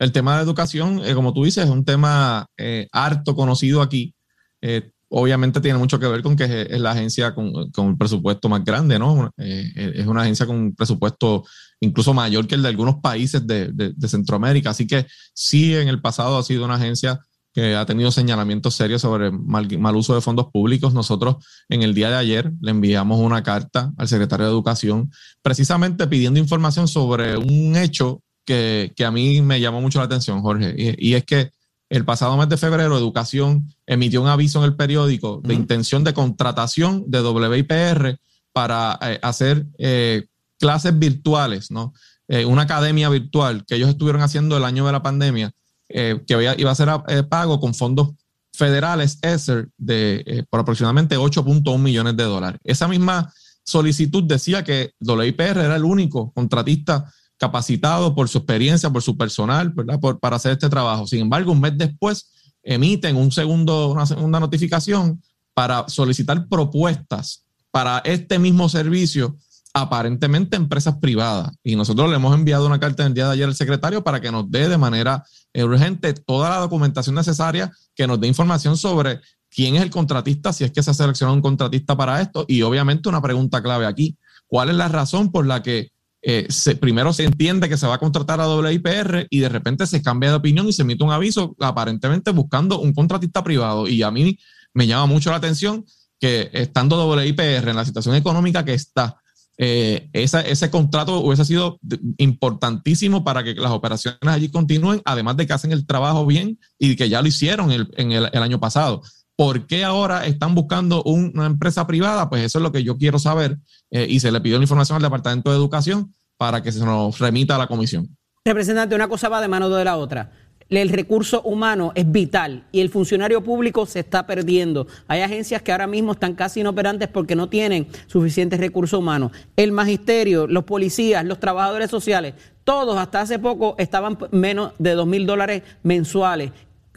El 0.00 0.12
tema 0.12 0.36
de 0.36 0.42
educación, 0.42 1.02
eh, 1.04 1.14
como 1.14 1.34
tú 1.34 1.44
dices, 1.44 1.64
es 1.64 1.70
un 1.70 1.84
tema 1.84 2.46
eh, 2.56 2.88
harto 2.90 3.36
conocido 3.36 3.82
aquí. 3.82 4.14
Eh, 4.62 4.90
obviamente 5.10 5.60
tiene 5.60 5.78
mucho 5.78 6.00
que 6.00 6.06
ver 6.06 6.22
con 6.22 6.36
que 6.36 6.66
es, 6.70 6.80
la 6.80 6.92
agencia 6.92 7.34
con, 7.34 7.70
con, 7.70 7.98
presupuesto 7.98 8.48
más 8.48 8.64
grande, 8.64 8.98
¿no? 8.98 9.30
Es 9.36 10.06
una 10.06 10.22
agencia 10.22 10.46
con 10.46 10.56
un 10.56 10.74
presupuesto 10.74 11.44
incluso 11.80 12.14
mayor 12.14 12.46
que 12.46 12.54
el 12.54 12.62
de 12.62 12.68
algunos 12.68 12.96
países 13.02 13.46
de, 13.46 13.72
de, 13.72 14.08
Centroamérica. 14.08 14.70
Así 14.70 14.86
que 14.86 15.06
sí, 15.34 15.74
en 15.74 15.88
el 15.88 16.00
pasado 16.00 16.38
ha 16.38 16.42
sido 16.44 16.64
una 16.64 16.76
agencia 16.76 17.20
que 17.52 17.74
ha 17.74 17.84
tenido 17.84 18.10
señalamientos 18.10 18.74
serios 18.76 19.02
sobre 19.02 19.30
mal, 19.30 19.96
uso 19.96 20.14
de 20.14 20.20
fondos 20.22 20.46
públicos. 20.52 20.94
Nosotros 20.94 21.44
en 21.68 21.82
el 21.82 21.92
día 21.92 22.08
de 22.08 22.16
ayer 22.16 22.52
le 22.60 22.70
enviamos 22.70 23.20
una 23.20 23.42
carta 23.42 23.92
al 23.98 24.08
secretario 24.08 24.46
de 24.46 24.52
Educación 24.52 25.10
precisamente 25.42 26.06
pidiendo 26.06 26.38
información 26.38 26.88
sobre 26.88 27.36
un 27.36 27.76
hecho 27.76 28.22
que, 28.44 28.92
que 28.96 29.04
a 29.04 29.10
mí 29.10 29.40
me 29.42 29.60
llamó 29.60 29.80
mucho 29.80 29.98
la 29.98 30.06
atención, 30.06 30.40
Jorge, 30.42 30.74
y, 30.76 31.10
y 31.10 31.14
es 31.14 31.24
que 31.24 31.50
el 31.90 32.04
pasado 32.04 32.36
mes 32.36 32.48
de 32.48 32.56
febrero, 32.56 32.96
Educación 32.96 33.74
emitió 33.84 34.22
un 34.22 34.28
aviso 34.28 34.60
en 34.60 34.66
el 34.66 34.76
periódico 34.76 35.40
de 35.42 35.54
intención 35.54 36.04
de 36.04 36.14
contratación 36.14 37.04
de 37.08 37.20
WIPR 37.20 38.16
para 38.52 38.96
eh, 39.02 39.18
hacer 39.22 39.66
eh, 39.76 40.26
clases 40.58 40.96
virtuales, 40.96 41.72
¿no? 41.72 41.92
Eh, 42.28 42.44
una 42.44 42.62
academia 42.62 43.08
virtual 43.08 43.64
que 43.66 43.74
ellos 43.74 43.88
estuvieron 43.88 44.22
haciendo 44.22 44.56
el 44.56 44.64
año 44.64 44.86
de 44.86 44.92
la 44.92 45.02
pandemia, 45.02 45.52
que 45.88 46.54
iba 46.56 46.70
a 46.70 46.74
ser 46.76 46.88
pago 47.28 47.58
con 47.58 47.74
fondos 47.74 48.10
federales 48.52 49.18
ESER 49.22 49.68
de 49.76 50.46
por 50.48 50.60
aproximadamente 50.60 51.18
8.1 51.18 51.78
millones 51.80 52.16
de 52.16 52.22
dólares. 52.22 52.60
Esa 52.62 52.86
misma 52.86 53.32
solicitud 53.64 54.22
decía 54.22 54.62
que 54.62 54.92
WIPR 55.00 55.58
era 55.58 55.74
el 55.74 55.84
único 55.84 56.30
contratista 56.30 57.12
capacitado 57.40 58.14
por 58.14 58.28
su 58.28 58.38
experiencia, 58.38 58.90
por 58.90 59.02
su 59.02 59.16
personal, 59.16 59.72
para 60.20 60.36
hacer 60.36 60.52
este 60.52 60.68
trabajo. 60.68 61.06
Sin 61.06 61.20
embargo, 61.20 61.52
un 61.52 61.60
mes 61.60 61.72
después 61.74 62.30
emiten 62.62 63.16
un 63.16 63.32
segundo, 63.32 63.90
una 63.90 64.04
segunda 64.04 64.38
notificación 64.38 65.22
para 65.54 65.88
solicitar 65.88 66.46
propuestas 66.48 67.46
para 67.70 68.00
este 68.04 68.38
mismo 68.38 68.68
servicio 68.68 69.38
aparentemente 69.72 70.56
empresas 70.56 70.96
privadas. 70.98 71.52
Y 71.64 71.76
nosotros 71.76 72.10
le 72.10 72.16
hemos 72.16 72.34
enviado 72.34 72.66
una 72.66 72.78
carta 72.78 73.06
el 73.06 73.14
día 73.14 73.26
de 73.26 73.32
ayer 73.32 73.46
al 73.46 73.54
secretario 73.54 74.04
para 74.04 74.20
que 74.20 74.30
nos 74.30 74.50
dé 74.50 74.68
de 74.68 74.76
manera 74.76 75.24
urgente 75.54 76.12
toda 76.12 76.50
la 76.50 76.58
documentación 76.58 77.14
necesaria 77.14 77.72
que 77.94 78.06
nos 78.06 78.20
dé 78.20 78.26
información 78.26 78.76
sobre 78.76 79.20
quién 79.48 79.76
es 79.76 79.82
el 79.82 79.90
contratista, 79.90 80.52
si 80.52 80.64
es 80.64 80.72
que 80.72 80.82
se 80.82 80.90
ha 80.90 80.94
seleccionado 80.94 81.36
un 81.36 81.42
contratista 81.42 81.96
para 81.96 82.20
esto. 82.20 82.44
Y 82.48 82.60
obviamente 82.60 83.08
una 83.08 83.22
pregunta 83.22 83.62
clave 83.62 83.86
aquí, 83.86 84.18
¿cuál 84.46 84.68
es 84.68 84.76
la 84.76 84.88
razón 84.88 85.32
por 85.32 85.46
la 85.46 85.62
que 85.62 85.90
eh, 86.22 86.48
primero 86.80 87.12
se 87.12 87.24
entiende 87.24 87.68
que 87.68 87.76
se 87.76 87.86
va 87.86 87.94
a 87.94 87.98
contratar 87.98 88.40
a 88.40 88.48
WIPR 88.48 89.26
y 89.30 89.40
de 89.40 89.48
repente 89.48 89.86
se 89.86 90.02
cambia 90.02 90.30
de 90.30 90.36
opinión 90.36 90.68
y 90.68 90.72
se 90.72 90.82
emite 90.82 91.04
un 91.04 91.12
aviso 91.12 91.56
aparentemente 91.60 92.30
buscando 92.30 92.80
un 92.80 92.92
contratista 92.92 93.42
privado? 93.42 93.88
Y 93.88 94.02
a 94.02 94.10
mí 94.10 94.38
me 94.74 94.86
llama 94.86 95.06
mucho 95.06 95.30
la 95.30 95.36
atención 95.36 95.84
que 96.18 96.50
estando 96.52 97.08
WIPR 97.08 97.68
en 97.68 97.76
la 97.76 97.84
situación 97.84 98.14
económica 98.14 98.64
que 98.64 98.74
está, 98.74 99.20
eh, 99.62 100.08
ese 100.14 100.70
contrato 100.70 101.20
hubiese 101.20 101.44
sido 101.44 101.78
importantísimo 102.16 103.22
para 103.22 103.44
que 103.44 103.52
las 103.54 103.72
operaciones 103.72 104.18
allí 104.22 104.48
continúen, 104.48 105.02
además 105.04 105.36
de 105.36 105.46
que 105.46 105.52
hacen 105.52 105.70
el 105.70 105.86
trabajo 105.86 106.24
bien 106.24 106.58
y 106.78 106.96
que 106.96 107.10
ya 107.10 107.20
lo 107.20 107.28
hicieron 107.28 107.70
en 107.70 108.12
el, 108.12 108.30
año 108.32 108.58
pasado. 108.58 109.02
¿Por 109.40 109.66
qué 109.66 109.84
ahora 109.84 110.26
están 110.26 110.54
buscando 110.54 111.02
una 111.02 111.46
empresa 111.46 111.86
privada? 111.86 112.28
Pues 112.28 112.44
eso 112.44 112.58
es 112.58 112.62
lo 112.62 112.72
que 112.72 112.84
yo 112.84 112.98
quiero 112.98 113.18
saber 113.18 113.56
eh, 113.90 114.06
y 114.06 114.20
se 114.20 114.30
le 114.30 114.38
pidió 114.42 114.58
la 114.58 114.64
información 114.64 114.96
al 114.96 115.02
Departamento 115.02 115.48
de 115.48 115.56
Educación 115.56 116.12
para 116.36 116.62
que 116.62 116.70
se 116.70 116.84
nos 116.84 117.18
remita 117.18 117.54
a 117.54 117.58
la 117.58 117.66
comisión. 117.66 118.18
Representante, 118.44 118.94
una 118.94 119.08
cosa 119.08 119.30
va 119.30 119.40
de 119.40 119.48
mano 119.48 119.70
de 119.70 119.82
la 119.82 119.96
otra 119.96 120.30
el 120.78 120.88
recurso 120.88 121.42
humano 121.42 121.92
es 121.94 122.10
vital 122.10 122.64
y 122.70 122.80
el 122.80 122.90
funcionario 122.90 123.42
público 123.42 123.86
se 123.86 124.00
está 124.00 124.26
perdiendo. 124.26 124.86
Hay 125.08 125.20
agencias 125.20 125.62
que 125.62 125.72
ahora 125.72 125.88
mismo 125.88 126.12
están 126.12 126.34
casi 126.34 126.60
inoperantes 126.60 127.08
porque 127.08 127.34
no 127.34 127.48
tienen 127.48 127.88
suficientes 128.06 128.60
recursos 128.60 128.98
humanos. 128.98 129.32
El 129.56 129.72
magisterio, 129.72 130.46
los 130.46 130.64
policías, 130.64 131.24
los 131.24 131.40
trabajadores 131.40 131.90
sociales, 131.90 132.34
todos 132.62 132.96
hasta 132.96 133.22
hace 133.22 133.38
poco 133.38 133.74
estaban 133.78 134.16
menos 134.30 134.72
de 134.78 134.92
dos 134.92 135.06
mil 135.06 135.26
dólares 135.26 135.62
mensuales. 135.82 136.52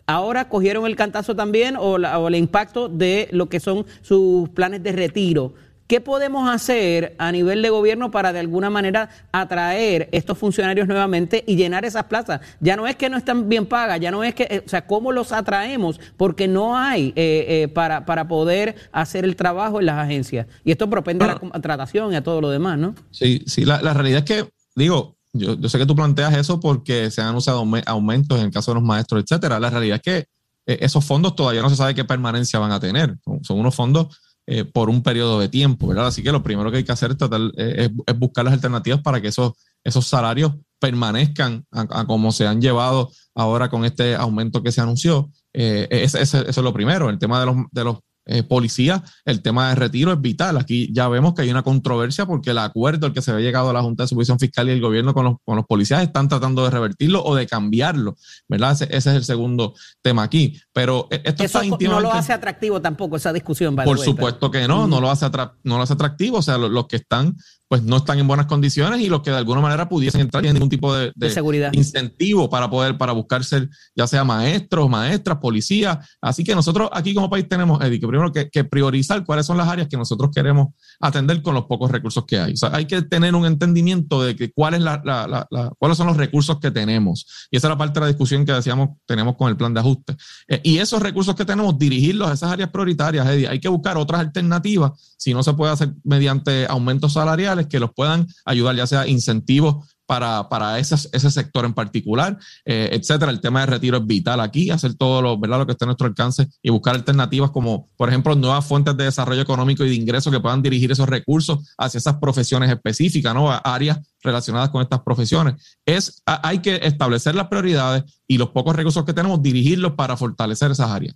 Ahora 0.05 0.49
cogieron 0.49 0.85
el 0.85 0.95
cantazo 0.95 1.35
también 1.35 1.75
o, 1.77 1.93
o 1.93 2.27
el 2.27 2.35
impacto 2.35 2.89
de 2.89 3.29
lo 3.31 3.47
que 3.49 3.59
son 3.59 3.85
sus 4.01 4.49
planes 4.49 4.83
de 4.83 4.91
retiro. 4.91 5.53
¿Qué 5.87 5.99
podemos 5.99 6.49
hacer 6.49 7.13
a 7.17 7.31
nivel 7.31 7.61
de 7.61 7.69
gobierno 7.69 8.09
para 8.09 8.31
de 8.31 8.39
alguna 8.39 8.69
manera 8.69 9.09
atraer 9.33 10.07
estos 10.13 10.37
funcionarios 10.37 10.87
nuevamente 10.87 11.43
y 11.45 11.55
llenar 11.57 11.83
esas 11.83 12.05
plazas? 12.05 12.39
Ya 12.61 12.77
no 12.77 12.87
es 12.87 12.95
que 12.95 13.09
no 13.09 13.17
están 13.17 13.49
bien 13.49 13.65
pagas, 13.65 13.99
ya 13.99 14.09
no 14.09 14.23
es 14.23 14.33
que, 14.33 14.47
eh, 14.49 14.63
o 14.65 14.69
sea, 14.69 14.87
¿cómo 14.87 15.11
los 15.11 15.33
atraemos? 15.33 15.99
Porque 16.15 16.47
no 16.47 16.77
hay 16.77 17.09
eh, 17.15 17.45
eh, 17.47 17.67
para, 17.67 18.05
para 18.05 18.27
poder 18.27 18.75
hacer 18.93 19.25
el 19.25 19.35
trabajo 19.35 19.81
en 19.81 19.87
las 19.87 19.97
agencias. 19.97 20.47
Y 20.63 20.71
esto 20.71 20.89
propende 20.89 21.25
a 21.25 21.27
la 21.27 21.35
contratación 21.35 22.13
y 22.13 22.15
a 22.15 22.23
todo 22.23 22.39
lo 22.39 22.49
demás, 22.49 22.79
¿no? 22.79 22.95
Sí, 23.11 23.43
sí, 23.45 23.65
la, 23.65 23.93
realidad 23.93 24.19
es 24.19 24.25
que, 24.25 24.49
digo, 24.75 25.17
yo, 25.33 25.55
yo, 25.59 25.69
sé 25.69 25.77
que 25.77 25.85
tú 25.85 25.95
planteas 25.95 26.35
eso 26.35 26.59
porque 26.59 27.11
se 27.11 27.21
han 27.21 27.27
anunciado 27.27 27.65
aumentos 27.85 28.39
en 28.39 28.45
el 28.45 28.51
caso 28.51 28.71
de 28.71 28.75
los 28.75 28.83
maestros, 28.83 29.23
etcétera. 29.23 29.59
La 29.59 29.69
realidad 29.69 29.95
es 29.97 30.01
que 30.01 30.27
esos 30.65 31.03
fondos 31.03 31.35
todavía 31.35 31.61
no 31.61 31.69
se 31.69 31.75
sabe 31.75 31.93
qué 31.93 32.05
permanencia 32.05 32.59
van 32.59 32.71
a 32.71 32.79
tener. 32.79 33.17
son 33.41 33.59
unos 33.59 33.75
fondos 33.75 34.17
eh, 34.45 34.65
por 34.65 34.89
un 34.89 35.01
periodo 35.01 35.39
de 35.39 35.47
tiempo, 35.47 35.87
¿verdad? 35.87 36.07
Así 36.07 36.21
que 36.21 36.31
lo 36.31 36.43
primero 36.43 36.69
que 36.69 36.77
hay 36.77 36.83
que 36.83 36.91
hacer 36.91 37.15
eh, 37.57 37.89
es, 38.05 38.19
buscar 38.19 38.43
las 38.43 38.53
alternativas 38.53 39.01
para 39.01 39.21
que 39.21 39.29
esos, 39.29 39.53
esos 39.85 40.05
salarios 40.05 40.53
permanezcan 40.79 41.65
a, 41.71 42.05
como 42.05 42.33
se 42.33 42.45
han 42.45 42.61
llevado 42.61 43.09
ahora 43.35 43.69
con 43.69 43.85
este 43.85 44.15
aumento 44.15 44.61
que 44.61 44.73
se 44.73 44.81
anunció. 44.81 45.31
Eh, 45.53 45.87
eso 45.89 46.17
es 46.19 46.57
lo 46.57 46.73
primero. 46.73 47.09
El 47.09 47.19
tema 47.19 47.39
de 47.39 47.45
los, 47.45 47.55
de 47.71 47.83
los 47.85 47.99
eh, 48.25 48.43
policía, 48.43 49.03
el 49.25 49.41
tema 49.41 49.69
de 49.69 49.75
retiro 49.75 50.13
es 50.13 50.21
vital. 50.21 50.57
Aquí 50.57 50.89
ya 50.93 51.07
vemos 51.07 51.33
que 51.33 51.41
hay 51.41 51.51
una 51.51 51.63
controversia 51.63 52.25
porque 52.25 52.51
el 52.51 52.57
acuerdo 52.57 53.07
al 53.07 53.13
que 53.13 53.21
se 53.21 53.31
había 53.31 53.45
llegado 53.45 53.69
a 53.69 53.73
la 53.73 53.81
Junta 53.81 54.03
de 54.03 54.07
Supervisión 54.07 54.39
Fiscal 54.39 54.69
y 54.69 54.71
el 54.71 54.81
gobierno 54.81 55.13
con 55.13 55.25
los, 55.25 55.35
con 55.43 55.57
los 55.57 55.65
policías 55.65 56.01
están 56.01 56.29
tratando 56.29 56.63
de 56.63 56.69
revertirlo 56.69 57.23
o 57.23 57.35
de 57.35 57.47
cambiarlo, 57.47 58.15
¿verdad? 58.47 58.71
Ese, 58.71 58.95
es 58.95 59.05
el 59.07 59.23
segundo 59.25 59.73
tema 60.01 60.23
aquí. 60.23 60.59
Pero 60.71 61.07
e, 61.11 61.21
esto 61.25 61.43
Eso 61.43 61.61
no 61.63 61.99
lo 61.99 62.13
hace 62.13 62.33
atractivo 62.33 62.81
tampoco 62.81 63.17
esa 63.17 63.33
discusión. 63.33 63.75
Por 63.75 63.99
supuesto 63.99 64.49
que 64.49 64.67
no, 64.67 64.87
no 64.87 65.01
lo, 65.01 65.11
hace 65.11 65.25
no 65.63 65.77
lo 65.77 65.83
hace 65.83 65.93
atractivo. 65.93 66.37
O 66.37 66.41
sea, 66.41 66.57
los 66.57 66.87
que 66.87 66.97
están 66.97 67.35
pues 67.73 67.81
no 67.81 67.97
están 67.97 68.19
en 68.19 68.27
buenas 68.27 68.45
condiciones 68.45 69.01
y 69.01 69.09
los 69.09 69.23
que 69.23 69.31
de 69.31 69.37
alguna 69.37 69.59
manera 69.59 69.89
pudiesen 69.89 70.21
entrar 70.21 70.45
en 70.45 70.53
ningún 70.53 70.69
tipo 70.69 70.93
de, 70.95 71.11
seguridad. 71.31 71.73
incentivo 71.73 72.47
para 72.47 72.69
poder, 72.69 72.99
para 72.99 73.13
buscar 73.13 73.43
ser 73.43 73.67
ya 73.95 74.05
sea 74.05 74.23
maestros, 74.23 74.87
maestras, 74.87 75.39
policías. 75.39 75.97
Así 76.21 76.43
que 76.43 76.53
nosotros 76.53 76.91
aquí 76.93 77.15
como 77.15 77.31
país 77.31 77.49
tenemos, 77.49 77.81
Eddie, 77.81 77.99
que 77.99 78.07
primero 78.07 78.31
que, 78.31 78.47
que, 78.51 78.63
priorizar 78.63 79.25
cuáles 79.25 79.47
son 79.47 79.57
las 79.57 79.67
áreas 79.67 79.87
que 79.87 79.97
nosotros 79.97 80.29
queremos 80.31 80.67
atender 80.99 81.41
con 81.41 81.55
los 81.55 81.65
pocos 81.65 81.89
recursos 81.89 82.25
que 82.27 82.37
hay. 82.37 82.53
O 82.53 82.57
sea, 82.57 82.69
hay 82.73 82.85
que 82.85 83.01
tener 83.01 83.33
un 83.33 83.47
entendimiento 83.47 84.21
de 84.21 84.35
que 84.35 84.51
cuál 84.51 84.75
es 84.75 84.81
la, 84.81 85.01
la, 85.03 85.47
la, 85.49 85.71
cuáles 85.79 85.97
son 85.97 86.05
los 86.05 86.17
recursos 86.17 86.59
que 86.59 86.69
tenemos. 86.69 87.25
Y 87.49 87.57
esa 87.57 87.69
es 87.69 87.71
la 87.71 87.77
parte 87.79 87.95
de 87.95 88.01
la 88.01 88.07
discusión 88.09 88.45
que 88.45 88.51
decíamos 88.51 88.89
tenemos 89.07 89.35
con 89.35 89.49
el 89.49 89.57
plan 89.57 89.73
de 89.73 89.79
ajuste. 89.79 90.15
Eh, 90.47 90.61
y 90.63 90.77
esos 90.77 91.01
recursos 91.01 91.33
que 91.33 91.43
tenemos, 91.43 91.75
dirigirlos 91.79 92.29
a 92.29 92.33
esas 92.33 92.51
áreas 92.51 92.69
prioritarias, 92.69 93.27
Eddie. 93.27 93.47
Hay 93.47 93.59
que 93.59 93.67
buscar 93.67 93.97
otras 93.97 94.21
alternativas 94.21 94.91
si 95.17 95.33
no 95.33 95.41
se 95.41 95.53
puede 95.53 95.71
hacer 95.71 95.91
mediante 96.03 96.67
aumentos 96.67 97.13
salariales 97.13 97.62
que 97.67 97.79
los 97.79 97.91
puedan 97.93 98.27
ayudar, 98.45 98.75
ya 98.75 98.87
sea 98.87 99.07
incentivos 99.07 99.93
para, 100.05 100.49
para 100.49 100.79
ese, 100.79 100.95
ese 101.11 101.31
sector 101.31 101.65
en 101.65 101.73
particular, 101.73 102.37
eh, 102.65 102.89
etcétera. 102.91 103.31
El 103.31 103.41
tema 103.41 103.61
de 103.61 103.67
retiro 103.67 103.97
es 103.97 104.05
vital 104.05 104.39
aquí, 104.39 104.69
hacer 104.69 104.95
todo 104.95 105.21
lo, 105.21 105.39
¿verdad? 105.39 105.59
lo 105.59 105.65
que 105.65 105.71
esté 105.73 105.85
a 105.85 105.87
nuestro 105.87 106.07
alcance 106.07 106.47
y 106.61 106.69
buscar 106.69 106.95
alternativas 106.95 107.51
como, 107.51 107.89
por 107.95 108.09
ejemplo, 108.09 108.35
nuevas 108.35 108.65
fuentes 108.65 108.95
de 108.97 109.05
desarrollo 109.05 109.41
económico 109.41 109.83
y 109.83 109.89
de 109.89 109.95
ingresos 109.95 110.31
que 110.31 110.39
puedan 110.39 110.61
dirigir 110.61 110.91
esos 110.91 111.07
recursos 111.07 111.73
hacia 111.77 111.97
esas 111.97 112.17
profesiones 112.17 112.69
específicas, 112.69 113.33
¿no? 113.33 113.49
áreas 113.51 113.99
relacionadas 114.21 114.69
con 114.69 114.81
estas 114.81 115.01
profesiones. 115.01 115.77
Es, 115.85 116.21
hay 116.25 116.59
que 116.59 116.79
establecer 116.83 117.35
las 117.35 117.47
prioridades 117.47 118.03
y 118.27 118.37
los 118.37 118.49
pocos 118.49 118.75
recursos 118.75 119.05
que 119.05 119.13
tenemos, 119.13 119.41
dirigirlos 119.41 119.93
para 119.93 120.17
fortalecer 120.17 120.71
esas 120.71 120.89
áreas. 120.89 121.15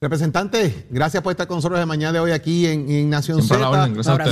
Representante, 0.00 0.86
gracias 0.90 1.24
por 1.24 1.32
estar 1.32 1.48
con 1.48 1.56
nosotros 1.56 1.80
de 1.80 1.84
mañana 1.84 2.12
de 2.12 2.20
hoy 2.20 2.30
aquí 2.30 2.66
en, 2.66 3.10
Nación 3.10 3.42
Z. 3.42 3.88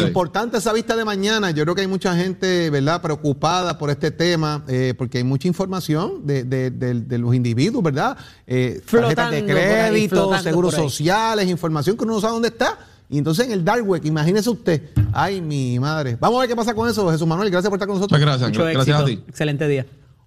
Importante 0.07 0.59
esa 0.59 0.73
vista 0.73 0.95
de 0.95 1.05
mañana. 1.05 1.51
Yo 1.51 1.65
creo 1.65 1.75
que 1.75 1.81
hay 1.81 1.89
mucha 1.89 2.15
gente, 2.15 2.71
¿verdad?, 2.71 3.03
preocupada 3.03 3.77
por 3.77 3.91
este 3.91 4.13
tema, 4.13 4.63
eh, 4.69 4.95
porque 4.97 5.19
hay 5.19 5.25
mucha 5.25 5.49
información 5.49 6.25
de, 6.25 7.19
los 7.19 7.35
individuos, 7.35 7.83
¿verdad? 7.83 8.17
Eh, 8.47 8.81
de 8.81 9.45
crédito, 9.45 10.39
seguros 10.39 10.73
sociales, 10.73 11.49
información 11.49 11.97
que 11.97 12.05
uno 12.05 12.15
no 12.15 12.21
sabe 12.21 12.35
dónde 12.35 12.49
está. 12.49 12.79
Y 13.09 13.19
entonces 13.19 13.47
en 13.47 13.51
el 13.51 13.65
dark 13.65 13.85
web, 13.85 14.05
imagínese 14.05 14.49
usted. 14.49 14.91
Ay, 15.13 15.41
mi 15.41 15.81
madre. 15.81 16.17
Vamos 16.21 16.37
a 16.37 16.41
ver 16.43 16.49
qué 16.49 16.55
pasa 16.55 16.75
con 16.75 16.89
eso, 16.89 17.11
Jesús 17.11 17.27
Manuel. 17.27 17.51
Gracias 17.51 17.69
por 17.69 17.77
estar 17.77 17.89
con 17.89 17.97
nosotros. 17.97 18.21
Muchas 18.21 18.39
gracias. 18.39 18.73
gracias 18.73 19.01
a 19.01 19.05
ti. 19.05 19.25
Excelente 19.27 19.67
día. 19.67 19.85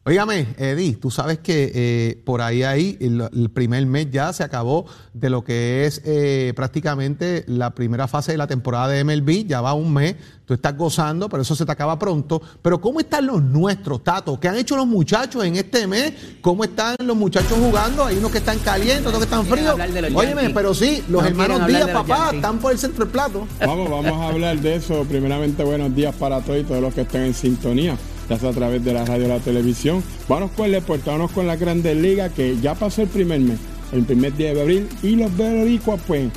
Oígame, 0.10 0.48
Eddie, 0.58 0.96
tú 0.96 1.12
sabes 1.12 1.38
que 1.38 1.72
eh, 1.72 2.22
por 2.26 2.42
ahí 2.42 2.64
ahí 2.64 2.98
el, 3.00 3.52
primer 3.52 3.86
mes 3.86 4.10
ya 4.10 4.34
se 4.34 4.44
acabó 4.44 4.88
de 5.14 5.30
lo 5.30 5.44
que 5.44 5.86
es 5.86 6.02
eh, 6.04 6.52
prácticamente 6.56 7.44
la 7.46 7.76
primera 7.76 8.08
fase 8.08 8.32
de 8.32 8.40
la 8.40 8.48
temporada 8.48 8.88
de 8.88 9.04
MLB, 9.04 9.46
ya 9.46 9.62
va 9.62 9.76
un 9.76 9.94
mes, 9.94 10.16
tú 10.46 10.56
estás 10.56 10.76
gozando, 10.76 11.30
pero 11.30 11.44
eso 11.44 11.56
se 11.56 11.64
te 11.64 11.72
acaba 11.72 12.00
pronto. 12.00 12.42
Pero 12.64 12.82
¿cómo 12.82 13.00
están 13.00 13.28
los 13.28 13.44
nuestros, 13.44 14.04
Tato? 14.04 14.40
¿Qué 14.40 14.48
han 14.48 14.56
hecho 14.56 14.76
los 14.76 14.88
muchachos 14.88 15.46
en 15.46 15.58
este 15.58 15.86
mes? 15.86 16.12
¿Cómo 16.42 16.64
están 16.64 16.96
los 17.06 17.16
muchachos 17.16 17.60
jugando? 17.60 18.04
Hay 18.04 18.18
unos 18.18 18.32
que 18.32 18.40
están 18.40 18.58
calientes, 18.58 19.06
otros 19.06 19.20
que 19.20 19.26
están 19.26 19.46
fríos. 19.46 19.76
Óyeme, 20.16 20.50
pero 20.50 20.74
sí, 20.74 21.04
los 21.08 21.24
hermanos 21.24 21.68
Díaz, 21.68 21.88
papá, 21.92 22.32
están 22.34 22.58
por 22.58 22.72
el 22.72 22.80
centro 22.80 23.06
del 23.06 23.12
plato. 23.12 23.48
Vamos, 23.60 23.88
vamos 23.88 24.14
a 24.14 24.30
hablar 24.30 24.58
de 24.58 24.74
eso. 24.74 25.06
Primeramente, 25.08 25.64
buenos 25.64 25.96
días 25.96 26.16
para 26.16 26.42
todos 26.42 26.62
y 26.62 26.64
todos 26.64 26.82
los 26.82 26.96
que 26.96 27.02
estén 27.02 27.26
en 27.26 27.36
sintonía 27.36 27.96
ya 28.30 28.38
sea 28.38 28.50
a 28.50 28.54
través 28.54 28.84
de 28.84 28.94
la 28.94 29.06
radio 29.06 29.26
o 29.26 29.30
la 29.30 29.40
televisión. 29.40 30.04
Vamos 30.28 30.52
con 30.52 30.68
el 30.68 30.74
deporte, 30.74 31.10
vamos 31.10 31.32
con 31.32 31.48
la 31.48 31.56
Grandes 31.56 31.98
Ligas, 31.98 32.32
que 32.34 32.58
ya 32.62 32.76
pasó 32.76 33.02
el 33.02 33.08
primer 33.08 33.40
mes, 33.40 33.58
el 33.92 34.04
primer 34.04 34.36
día 34.36 34.54
de 34.54 34.62
abril, 34.62 34.88
y 35.02 35.16
los 35.16 35.36
boricuas, 35.36 36.00
pues, 36.06 36.30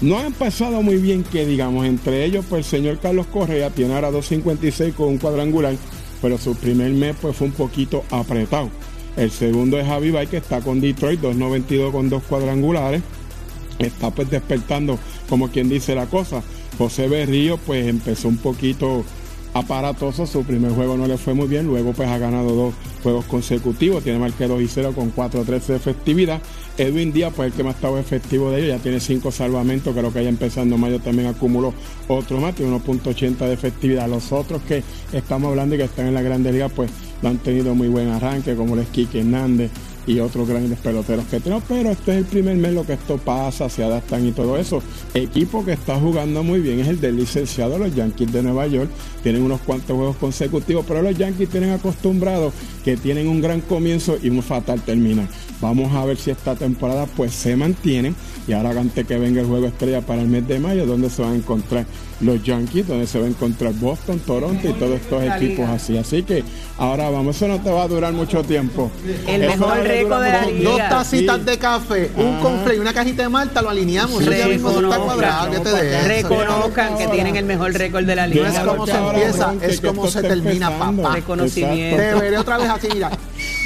no 0.00 0.18
han 0.18 0.32
pasado 0.32 0.82
muy 0.82 0.96
bien, 0.96 1.24
que 1.24 1.46
digamos, 1.46 1.86
entre 1.86 2.24
ellos, 2.24 2.44
pues 2.48 2.66
el 2.66 2.70
señor 2.70 2.98
Carlos 3.00 3.26
Correa 3.26 3.70
tiene 3.70 3.94
ahora 3.94 4.10
2.56 4.10 4.94
con 4.94 5.08
un 5.08 5.18
cuadrangular, 5.18 5.74
pero 6.22 6.38
su 6.38 6.54
primer 6.54 6.92
mes, 6.92 7.16
pues, 7.20 7.36
fue 7.36 7.46
un 7.48 7.52
poquito 7.54 8.04
apretado. 8.10 8.70
El 9.16 9.30
segundo 9.30 9.78
es 9.78 9.86
Javi 9.86 10.10
Bay, 10.10 10.26
que 10.26 10.36
está 10.36 10.60
con 10.60 10.80
Detroit, 10.80 11.20
2.92 11.20 11.90
con 11.90 12.08
dos 12.08 12.22
cuadrangulares. 12.22 13.02
Está 13.78 14.10
pues 14.10 14.30
despertando, 14.30 14.98
como 15.28 15.48
quien 15.50 15.68
dice 15.68 15.94
la 15.94 16.06
cosa. 16.06 16.42
José 16.78 17.08
Berrío, 17.08 17.58
pues 17.58 17.86
empezó 17.86 18.28
un 18.28 18.36
poquito 18.36 19.04
aparatoso. 19.54 20.26
Su 20.26 20.44
primer 20.44 20.72
juego 20.72 20.96
no 20.96 21.06
le 21.06 21.18
fue 21.18 21.34
muy 21.34 21.46
bien, 21.48 21.66
luego 21.66 21.92
pues 21.92 22.08
ha 22.08 22.18
ganado 22.18 22.54
dos 22.54 22.74
juegos 23.02 23.24
consecutivos, 23.26 24.04
tiene 24.04 24.30
que 24.32 24.46
2 24.46 24.60
y 24.62 24.68
0 24.68 24.92
con 24.94 25.14
4-13 25.14 25.66
de 25.66 25.76
efectividad. 25.76 26.40
Edwin 26.78 27.12
Díaz, 27.12 27.32
pues 27.34 27.50
el 27.50 27.56
que 27.56 27.62
más 27.62 27.74
estaba 27.74 28.00
efectivo 28.00 28.50
de 28.50 28.58
ellos, 28.58 28.76
ya 28.76 28.82
tiene 28.82 29.00
5 29.00 29.30
salvamentos, 29.32 29.94
creo 29.94 30.12
que 30.12 30.22
ya 30.22 30.28
empezando 30.28 30.78
mayo 30.78 30.98
también 30.98 31.28
acumuló 31.28 31.74
otro 32.08 32.40
más, 32.40 32.54
tiene 32.54 32.74
1.80 32.74 33.36
de 33.36 33.52
efectividad. 33.52 34.08
Los 34.08 34.32
otros 34.32 34.62
que 34.62 34.82
estamos 35.12 35.50
hablando 35.50 35.74
y 35.74 35.78
que 35.78 35.84
están 35.84 36.06
en 36.06 36.14
la 36.14 36.22
Grande 36.22 36.52
Liga, 36.52 36.68
pues 36.68 36.90
lo 37.22 37.28
han 37.28 37.38
tenido 37.38 37.74
muy 37.74 37.88
buen 37.88 38.08
arranque, 38.08 38.54
como 38.54 38.76
el 38.76 38.86
Quique 38.86 39.20
Hernández, 39.20 39.70
y 40.06 40.20
otros 40.20 40.48
grandes 40.48 40.78
peloteros 40.78 41.24
que 41.26 41.40
tenemos, 41.40 41.64
pero 41.68 41.90
este 41.90 42.12
es 42.12 42.18
el 42.18 42.24
primer 42.24 42.56
mes 42.56 42.72
lo 42.72 42.84
que 42.84 42.94
esto 42.94 43.18
pasa, 43.18 43.68
se 43.68 43.84
adaptan 43.84 44.26
y 44.26 44.32
todo 44.32 44.56
eso. 44.56 44.82
Equipo 45.14 45.64
que 45.64 45.72
está 45.72 45.98
jugando 45.98 46.42
muy 46.42 46.60
bien 46.60 46.80
es 46.80 46.88
el 46.88 47.00
del 47.00 47.16
licenciado, 47.16 47.78
los 47.78 47.94
Yankees 47.94 48.32
de 48.32 48.42
Nueva 48.42 48.66
York, 48.66 48.90
tienen 49.22 49.42
unos 49.42 49.60
cuantos 49.60 49.96
juegos 49.96 50.16
consecutivos, 50.16 50.84
pero 50.86 51.02
los 51.02 51.16
Yankees 51.16 51.48
tienen 51.48 51.70
acostumbrados 51.70 52.52
que 52.84 52.96
tienen 52.96 53.28
un 53.28 53.40
gran 53.40 53.60
comienzo 53.60 54.16
y 54.22 54.30
un 54.30 54.42
fatal 54.42 54.80
termina. 54.80 55.28
Vamos 55.60 55.92
a 55.94 56.04
ver 56.04 56.16
si 56.16 56.30
esta 56.30 56.54
temporada 56.56 57.06
pues 57.06 57.32
se 57.32 57.54
mantiene 57.56 58.14
y 58.50 58.52
ahora 58.52 58.70
antes 58.70 59.06
que 59.06 59.16
venga 59.16 59.40
el 59.40 59.46
juego 59.46 59.68
estrella 59.68 60.00
para 60.00 60.22
el 60.22 60.26
mes 60.26 60.46
de 60.48 60.58
mayo, 60.58 60.84
donde 60.84 61.08
se 61.08 61.22
van 61.22 61.34
a 61.34 61.36
encontrar 61.36 61.86
los 62.20 62.42
Yankees, 62.42 62.88
donde 62.88 63.06
se 63.06 63.20
va 63.20 63.26
a 63.26 63.28
encontrar 63.28 63.72
Boston, 63.74 64.18
Toronto 64.18 64.68
y 64.68 64.72
todos 64.72 65.00
estos 65.00 65.22
equipos 65.22 65.68
así. 65.68 65.96
Así 65.96 66.24
que 66.24 66.42
ahora 66.76 67.10
vamos, 67.10 67.36
eso 67.36 67.46
no 67.46 67.60
te 67.60 67.70
va 67.70 67.84
a 67.84 67.86
durar 67.86 68.12
mucho 68.12 68.42
tiempo. 68.42 68.90
El 69.28 69.42
mejor 69.42 69.78
récord 69.84 70.24
de 70.24 70.32
la 70.32 70.46
liga. 70.46 70.68
Dos 70.68 70.78
tacitas 70.78 71.44
de 71.44 71.58
café, 71.58 72.10
un 72.16 72.40
confle 72.40 72.74
y 72.74 72.78
una 72.80 72.92
cajita 72.92 73.22
de 73.22 73.28
malta, 73.28 73.62
lo 73.62 73.70
alineamos. 73.70 74.20
Eso 74.20 74.80
está 74.80 74.98
cuadrado. 74.98 75.62
te 75.62 75.70
de 75.70 76.08
Reconozcan 76.08 76.98
que 76.98 77.06
tienen 77.06 77.36
el 77.36 77.44
mejor 77.44 77.72
récord 77.72 78.04
de 78.04 78.16
la 78.16 78.26
liga. 78.26 78.48
No 78.48 78.52
es 78.52 78.58
como 78.58 78.84
se 78.84 78.96
empieza, 78.96 79.54
es 79.62 79.80
como 79.80 80.08
se 80.08 80.22
termina, 80.22 80.76
papá. 80.76 81.14
Reconocimiento. 81.14 81.96
Te 81.98 82.14
veré 82.14 82.36
otra 82.36 82.58
vez 82.58 82.68
así, 82.68 82.88
mira. 82.92 83.12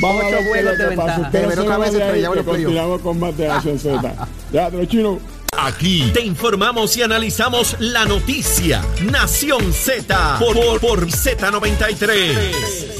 Vamos 0.01 0.25
Ocho 0.25 0.37
a 0.37 0.39
ver 0.41 0.49
vuelos 0.49 0.73
qué 0.73 0.79
de 0.79 0.85
es 0.85 0.91
lo 0.91 0.91
que 0.91 0.97
pasa. 0.97 1.23
ventaja. 1.23 1.31
Pero 1.49 1.63
otra 1.63 1.79
vez 1.79 1.91
playoff. 1.91 2.45
continuamos 2.45 3.01
con 3.01 3.21
más 3.21 3.37
de 3.37 3.49
Nación 3.49 3.79
Z. 3.79 4.29
Ya, 4.53 4.71
pero 4.71 4.85
chino. 4.87 5.19
Aquí 5.57 6.11
te 6.13 6.25
informamos 6.25 6.97
y 6.97 7.03
analizamos 7.03 7.77
la 7.79 8.05
noticia. 8.05 8.83
Nación 9.11 9.73
Z 9.73 10.39
por, 10.41 10.55
por, 10.57 10.81
por 10.81 11.07
Z93. 11.07 12.91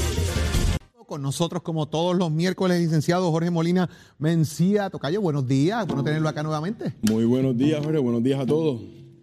Con 1.05 1.21
nosotros, 1.21 1.61
como 1.61 1.87
todos 1.87 2.15
los 2.15 2.31
miércoles, 2.31 2.79
licenciado 2.81 3.29
Jorge 3.29 3.51
Molina 3.51 3.89
Mencía 4.17 4.89
Tocayo. 4.89 5.21
Buenos 5.21 5.47
días, 5.47 5.85
bueno 5.85 6.03
tenerlo 6.03 6.27
acá 6.29 6.41
nuevamente. 6.43 6.95
Muy 7.03 7.25
buenos 7.25 7.55
días, 7.57 7.83
Jorge. 7.83 7.99
Buenos 7.99 8.23
días 8.23 8.39
a 8.39 8.45
todos. 8.45 8.81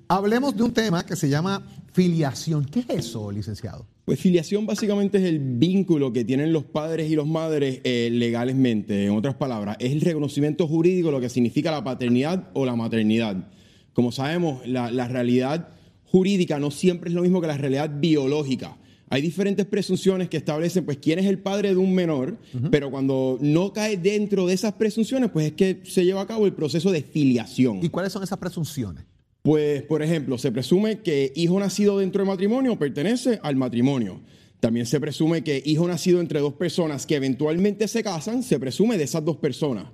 Hablemos 0.08 0.54
de 0.56 0.62
un 0.62 0.72
tema 0.72 1.04
que 1.04 1.16
se 1.16 1.28
llama 1.28 1.62
filiación. 1.92 2.66
¿Qué 2.66 2.80
es 2.80 2.90
eso, 3.06 3.32
licenciado? 3.32 3.86
Pues 4.04 4.18
filiación 4.18 4.66
básicamente 4.66 5.18
es 5.18 5.24
el 5.24 5.38
vínculo 5.38 6.12
que 6.12 6.24
tienen 6.24 6.52
los 6.52 6.64
padres 6.64 7.08
y 7.10 7.14
los 7.14 7.26
madres 7.26 7.80
eh, 7.84 8.08
legalmente. 8.10 9.06
En 9.06 9.12
otras 9.12 9.36
palabras, 9.36 9.76
es 9.78 9.92
el 9.92 10.00
reconocimiento 10.00 10.66
jurídico 10.66 11.12
lo 11.12 11.20
que 11.20 11.28
significa 11.28 11.70
la 11.70 11.84
paternidad 11.84 12.50
o 12.54 12.66
la 12.66 12.74
maternidad. 12.74 13.48
Como 13.92 14.10
sabemos, 14.10 14.66
la, 14.66 14.90
la 14.90 15.06
realidad 15.06 15.68
jurídica 16.06 16.58
no 16.58 16.72
siempre 16.72 17.10
es 17.10 17.14
lo 17.14 17.22
mismo 17.22 17.40
que 17.40 17.46
la 17.46 17.56
realidad 17.56 17.90
biológica. 18.00 18.76
Hay 19.08 19.20
diferentes 19.20 19.66
presunciones 19.66 20.30
que 20.30 20.38
establecen 20.38 20.86
pues 20.86 20.96
quién 20.96 21.18
es 21.18 21.26
el 21.26 21.38
padre 21.38 21.68
de 21.68 21.76
un 21.76 21.94
menor, 21.94 22.38
pero 22.70 22.90
cuando 22.90 23.38
no 23.42 23.72
cae 23.74 23.98
dentro 23.98 24.46
de 24.46 24.54
esas 24.54 24.72
presunciones, 24.72 25.30
pues 25.30 25.48
es 25.48 25.52
que 25.52 25.82
se 25.84 26.04
lleva 26.06 26.22
a 26.22 26.26
cabo 26.26 26.46
el 26.46 26.54
proceso 26.54 26.90
de 26.90 27.02
filiación. 27.02 27.80
¿Y 27.82 27.90
cuáles 27.90 28.10
son 28.10 28.22
esas 28.22 28.38
presunciones? 28.38 29.04
Pues, 29.42 29.82
por 29.82 30.02
ejemplo, 30.02 30.38
se 30.38 30.52
presume 30.52 31.00
que 31.00 31.32
hijo 31.34 31.58
nacido 31.58 31.98
dentro 31.98 32.20
del 32.20 32.28
matrimonio 32.28 32.78
pertenece 32.78 33.40
al 33.42 33.56
matrimonio. 33.56 34.20
También 34.60 34.86
se 34.86 35.00
presume 35.00 35.42
que 35.42 35.60
hijo 35.66 35.88
nacido 35.88 36.20
entre 36.20 36.38
dos 36.38 36.54
personas 36.54 37.04
que 37.04 37.16
eventualmente 37.16 37.88
se 37.88 38.04
casan, 38.04 38.44
se 38.44 38.60
presume 38.60 38.96
de 38.96 39.04
esas 39.04 39.24
dos 39.24 39.36
personas. 39.38 39.86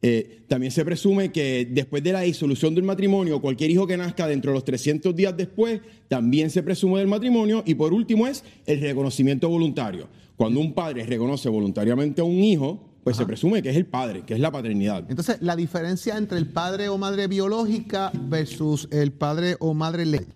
Eh, 0.00 0.44
también 0.48 0.72
se 0.72 0.84
presume 0.84 1.30
que 1.30 1.68
después 1.70 2.02
de 2.02 2.12
la 2.12 2.22
disolución 2.22 2.74
del 2.74 2.84
matrimonio, 2.84 3.42
cualquier 3.42 3.70
hijo 3.70 3.86
que 3.86 3.98
nazca 3.98 4.26
dentro 4.26 4.52
de 4.52 4.56
los 4.56 4.64
300 4.64 5.14
días 5.14 5.36
después, 5.36 5.82
también 6.08 6.48
se 6.48 6.62
presume 6.62 6.98
del 6.98 7.08
matrimonio. 7.08 7.62
Y 7.66 7.74
por 7.74 7.92
último 7.92 8.26
es 8.26 8.42
el 8.64 8.80
reconocimiento 8.80 9.50
voluntario. 9.50 10.08
Cuando 10.36 10.60
un 10.60 10.72
padre 10.72 11.04
reconoce 11.04 11.50
voluntariamente 11.50 12.22
a 12.22 12.24
un 12.24 12.42
hijo, 12.42 12.93
pues 13.04 13.16
se 13.16 13.26
presume 13.26 13.62
que 13.62 13.70
es 13.70 13.76
el 13.76 13.86
padre, 13.86 14.22
que 14.26 14.34
es 14.34 14.40
la 14.40 14.50
paternidad. 14.50 15.04
Entonces, 15.08 15.36
la 15.40 15.54
diferencia 15.56 16.16
entre 16.16 16.38
el 16.38 16.46
padre 16.48 16.88
o 16.88 16.98
madre 16.98 17.26
biológica 17.28 18.10
versus 18.28 18.88
el 18.90 19.12
padre 19.12 19.56
o 19.60 19.74
madre 19.74 20.06
legal. 20.06 20.26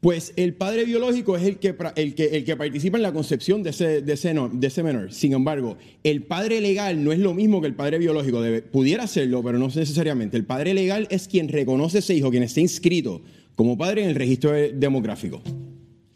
Pues 0.00 0.32
el 0.36 0.54
padre 0.54 0.86
biológico 0.86 1.36
es 1.36 1.42
el 1.42 1.58
que, 1.58 1.76
el 1.96 2.14
que, 2.14 2.24
el 2.26 2.44
que 2.44 2.56
participa 2.56 2.96
en 2.96 3.02
la 3.02 3.12
concepción 3.12 3.62
de 3.62 3.68
ese, 3.70 4.00
de, 4.00 4.12
ese 4.14 4.32
de 4.52 4.66
ese 4.66 4.82
menor. 4.82 5.12
Sin 5.12 5.34
embargo, 5.34 5.76
el 6.04 6.22
padre 6.22 6.62
legal 6.62 7.04
no 7.04 7.12
es 7.12 7.18
lo 7.18 7.34
mismo 7.34 7.60
que 7.60 7.66
el 7.66 7.74
padre 7.74 7.98
biológico. 7.98 8.40
Debe- 8.42 8.62
pudiera 8.62 9.06
serlo, 9.06 9.42
pero 9.42 9.58
no 9.58 9.66
necesariamente. 9.68 10.38
El 10.38 10.46
padre 10.46 10.72
legal 10.72 11.06
es 11.10 11.28
quien 11.28 11.48
reconoce 11.48 11.98
ese 11.98 12.14
hijo, 12.14 12.30
quien 12.30 12.42
está 12.44 12.60
inscrito 12.60 13.20
como 13.56 13.76
padre 13.76 14.02
en 14.04 14.08
el 14.08 14.14
registro 14.14 14.52
de- 14.52 14.72
demográfico. 14.72 15.42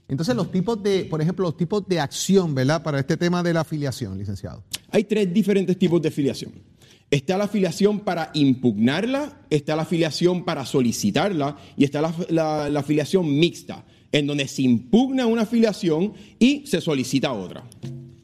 Entonces, 0.08 0.36
los 0.36 0.50
tipos 0.52 0.82
de, 0.82 1.04
por 1.06 1.22
ejemplo, 1.22 1.44
los 1.46 1.56
tipos 1.56 1.86
de 1.88 1.98
acción, 2.00 2.54
¿verdad? 2.54 2.82
Para 2.82 3.00
este 3.00 3.16
tema 3.16 3.42
de 3.42 3.54
la 3.54 3.60
afiliación, 3.60 4.18
licenciado. 4.18 4.62
Hay 4.90 5.04
tres 5.04 5.32
diferentes 5.32 5.78
tipos 5.78 6.00
de 6.02 6.10
filiación. 6.10 6.52
Está 7.10 7.38
la 7.38 7.44
afiliación 7.44 8.00
para 8.00 8.30
impugnarla, 8.34 9.40
está 9.50 9.76
la 9.76 9.82
afiliación 9.82 10.44
para 10.44 10.66
solicitarla 10.66 11.56
y 11.76 11.84
está 11.84 12.00
la, 12.02 12.14
la- 12.28 12.68
la 12.68 12.80
afiliación 12.80 13.38
mixta, 13.38 13.84
en 14.12 14.26
donde 14.26 14.46
se 14.48 14.62
impugna 14.62 15.26
una 15.26 15.42
afiliación 15.42 16.12
y 16.38 16.66
se 16.66 16.80
solicita 16.80 17.32
otra. 17.32 17.64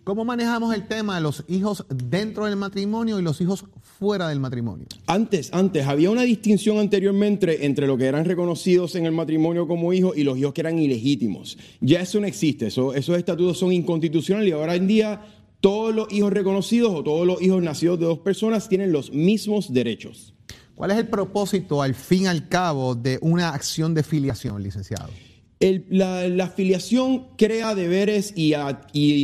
¿Cómo 0.05 0.25
manejamos 0.25 0.75
el 0.75 0.87
tema 0.89 1.15
de 1.17 1.21
los 1.21 1.45
hijos 1.49 1.85
dentro 1.89 2.47
del 2.47 2.57
matrimonio 2.57 3.19
y 3.19 3.23
los 3.23 3.41
hijos 3.41 3.65
fuera 3.99 4.29
del 4.29 4.41
matrimonio? 4.41 4.87
Antes, 5.07 5.51
antes, 5.53 5.87
había 5.87 6.11
una 6.11 6.23
distinción 6.23 6.79
anteriormente 6.79 7.67
entre 7.67 7.87
lo 7.87 7.97
que 7.97 8.07
eran 8.07 8.25
reconocidos 8.25 8.95
en 8.95 9.07
el 9.07 9.13
matrimonio 9.13 9.69
como 9.69 9.93
hijos 9.93 10.17
y 10.17 10.25
los 10.25 10.39
hijos 10.39 10.53
que 10.55 10.63
eran 10.63 10.79
ilegítimos. 10.79 11.59
Ya 11.81 12.01
eso 12.01 12.19
no 12.19 12.27
existe, 12.27 12.69
eso- 12.69 12.95
esos 12.95 13.17
estatutos 13.19 13.59
son 13.59 13.73
inconstitucionales 13.73 14.49
y 14.49 14.53
ahora 14.53 14.75
en 14.75 14.87
día 14.87 15.23
todos 15.61 15.95
los 15.95 16.11
hijos 16.13 16.33
reconocidos 16.33 16.93
o 16.95 17.05
todos 17.05 17.27
los 17.27 17.41
hijos 17.43 17.63
nacidos 17.63 17.99
de 18.01 18.07
dos 18.07 18.19
personas 18.21 18.69
tienen 18.69 18.93
los 18.93 19.13
mismos 19.13 19.73
derechos. 19.73 20.33
¿Cuál 20.75 20.93
es 20.93 20.97
el 20.97 21.09
propósito, 21.09 21.83
al 21.83 21.95
fin 21.95 22.23
y 22.23 22.27
al 22.27 22.49
cabo, 22.49 22.95
de 22.95 23.19
una 23.21 23.51
acción 23.51 23.93
de 23.93 24.03
filiación, 24.03 24.63
licenciado? 24.63 25.11
La, 25.63 26.27
la 26.27 26.49
filiación 26.49 27.27
crea 27.37 27.75
deberes 27.75 28.33
y, 28.35 28.55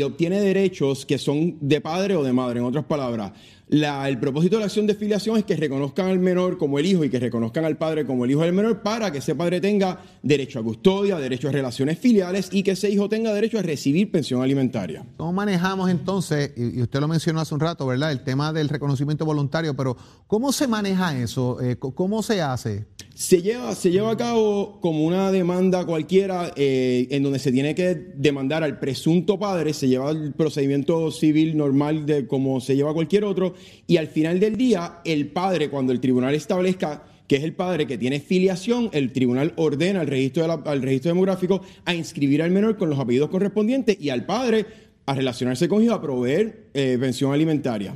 obtiene 0.02 0.38
derechos 0.38 1.06
que 1.06 1.16
son 1.16 1.56
de 1.62 1.80
padre 1.80 2.14
o 2.14 2.22
de 2.22 2.34
madre, 2.34 2.58
en 2.60 2.66
otras 2.66 2.84
palabras. 2.84 3.32
La- 3.68 4.06
el 4.06 4.20
propósito 4.20 4.56
de 4.56 4.60
la 4.60 4.66
acción 4.66 4.86
de 4.86 4.94
filiación 4.94 5.38
es 5.38 5.44
que 5.44 5.56
reconozcan 5.56 6.08
al 6.08 6.18
menor 6.18 6.58
como 6.58 6.78
el 6.78 6.84
hijo 6.84 7.04
y 7.04 7.08
que 7.08 7.18
reconozcan 7.18 7.64
al 7.64 7.78
padre 7.78 8.04
como 8.04 8.26
el 8.26 8.32
hijo 8.32 8.42
del 8.42 8.52
menor 8.52 8.82
para 8.82 9.10
que 9.10 9.18
ese 9.18 9.34
padre 9.34 9.62
tenga 9.62 9.98
derecho 10.22 10.58
a 10.58 10.62
custodia, 10.62 11.16
derecho 11.18 11.48
a 11.48 11.52
relaciones 11.52 11.98
filiales 11.98 12.50
y 12.52 12.62
que 12.62 12.72
ese 12.72 12.90
hijo 12.90 13.08
tenga 13.08 13.32
derecho 13.32 13.58
a 13.58 13.62
recibir 13.62 14.10
pensión 14.10 14.42
alimentaria. 14.42 15.06
¿Cómo 15.16 15.32
manejamos 15.32 15.88
entonces, 15.88 16.52
y 16.54 16.82
usted 16.82 17.00
lo 17.00 17.08
mencionó 17.08 17.40
hace 17.40 17.54
un 17.54 17.60
rato, 17.60 17.86
¿verdad? 17.86 18.12
El 18.12 18.20
tema 18.22 18.52
del 18.52 18.68
reconocimiento 18.68 19.24
voluntario, 19.24 19.74
pero 19.74 19.96
¿cómo 20.26 20.52
se 20.52 20.68
maneja 20.68 21.18
eso? 21.18 21.62
Eh, 21.62 21.76
¿Cómo 21.78 22.22
se 22.22 22.42
hace? 22.42 22.84
Se 23.16 23.40
lleva, 23.40 23.74
se 23.74 23.90
lleva 23.90 24.10
a 24.10 24.16
cabo 24.18 24.78
como 24.82 25.06
una 25.06 25.32
demanda 25.32 25.86
cualquiera 25.86 26.52
eh, 26.54 27.08
en 27.10 27.22
donde 27.22 27.38
se 27.38 27.50
tiene 27.50 27.74
que 27.74 27.94
demandar 28.14 28.62
al 28.62 28.78
presunto 28.78 29.38
padre, 29.38 29.72
se 29.72 29.88
lleva 29.88 30.10
el 30.10 30.34
procedimiento 30.34 31.10
civil 31.10 31.56
normal 31.56 32.04
de 32.04 32.26
como 32.26 32.60
se 32.60 32.76
lleva 32.76 32.92
cualquier 32.92 33.24
otro, 33.24 33.54
y 33.86 33.96
al 33.96 34.08
final 34.08 34.38
del 34.38 34.58
día, 34.58 34.98
el 35.06 35.28
padre, 35.28 35.70
cuando 35.70 35.94
el 35.94 36.00
tribunal 36.00 36.34
establezca 36.34 37.04
que 37.26 37.36
es 37.36 37.42
el 37.42 37.54
padre 37.54 37.86
que 37.86 37.96
tiene 37.96 38.20
filiación, 38.20 38.90
el 38.92 39.10
tribunal 39.12 39.54
ordena 39.56 40.02
al 40.02 40.08
registro, 40.08 40.42
de 40.42 40.48
la- 40.48 40.62
al 40.66 40.82
registro 40.82 41.08
demográfico 41.08 41.62
a 41.86 41.94
inscribir 41.94 42.42
al 42.42 42.50
menor 42.50 42.76
con 42.76 42.90
los 42.90 42.98
apellidos 42.98 43.30
correspondientes 43.30 43.96
y 43.98 44.10
al 44.10 44.26
padre 44.26 44.66
a 45.06 45.14
relacionarse 45.14 45.70
con 45.70 45.82
hijo 45.82 45.94
a 45.94 46.02
proveer 46.02 46.66
eh, 46.74 46.98
pensión 47.00 47.32
alimentaria. 47.32 47.94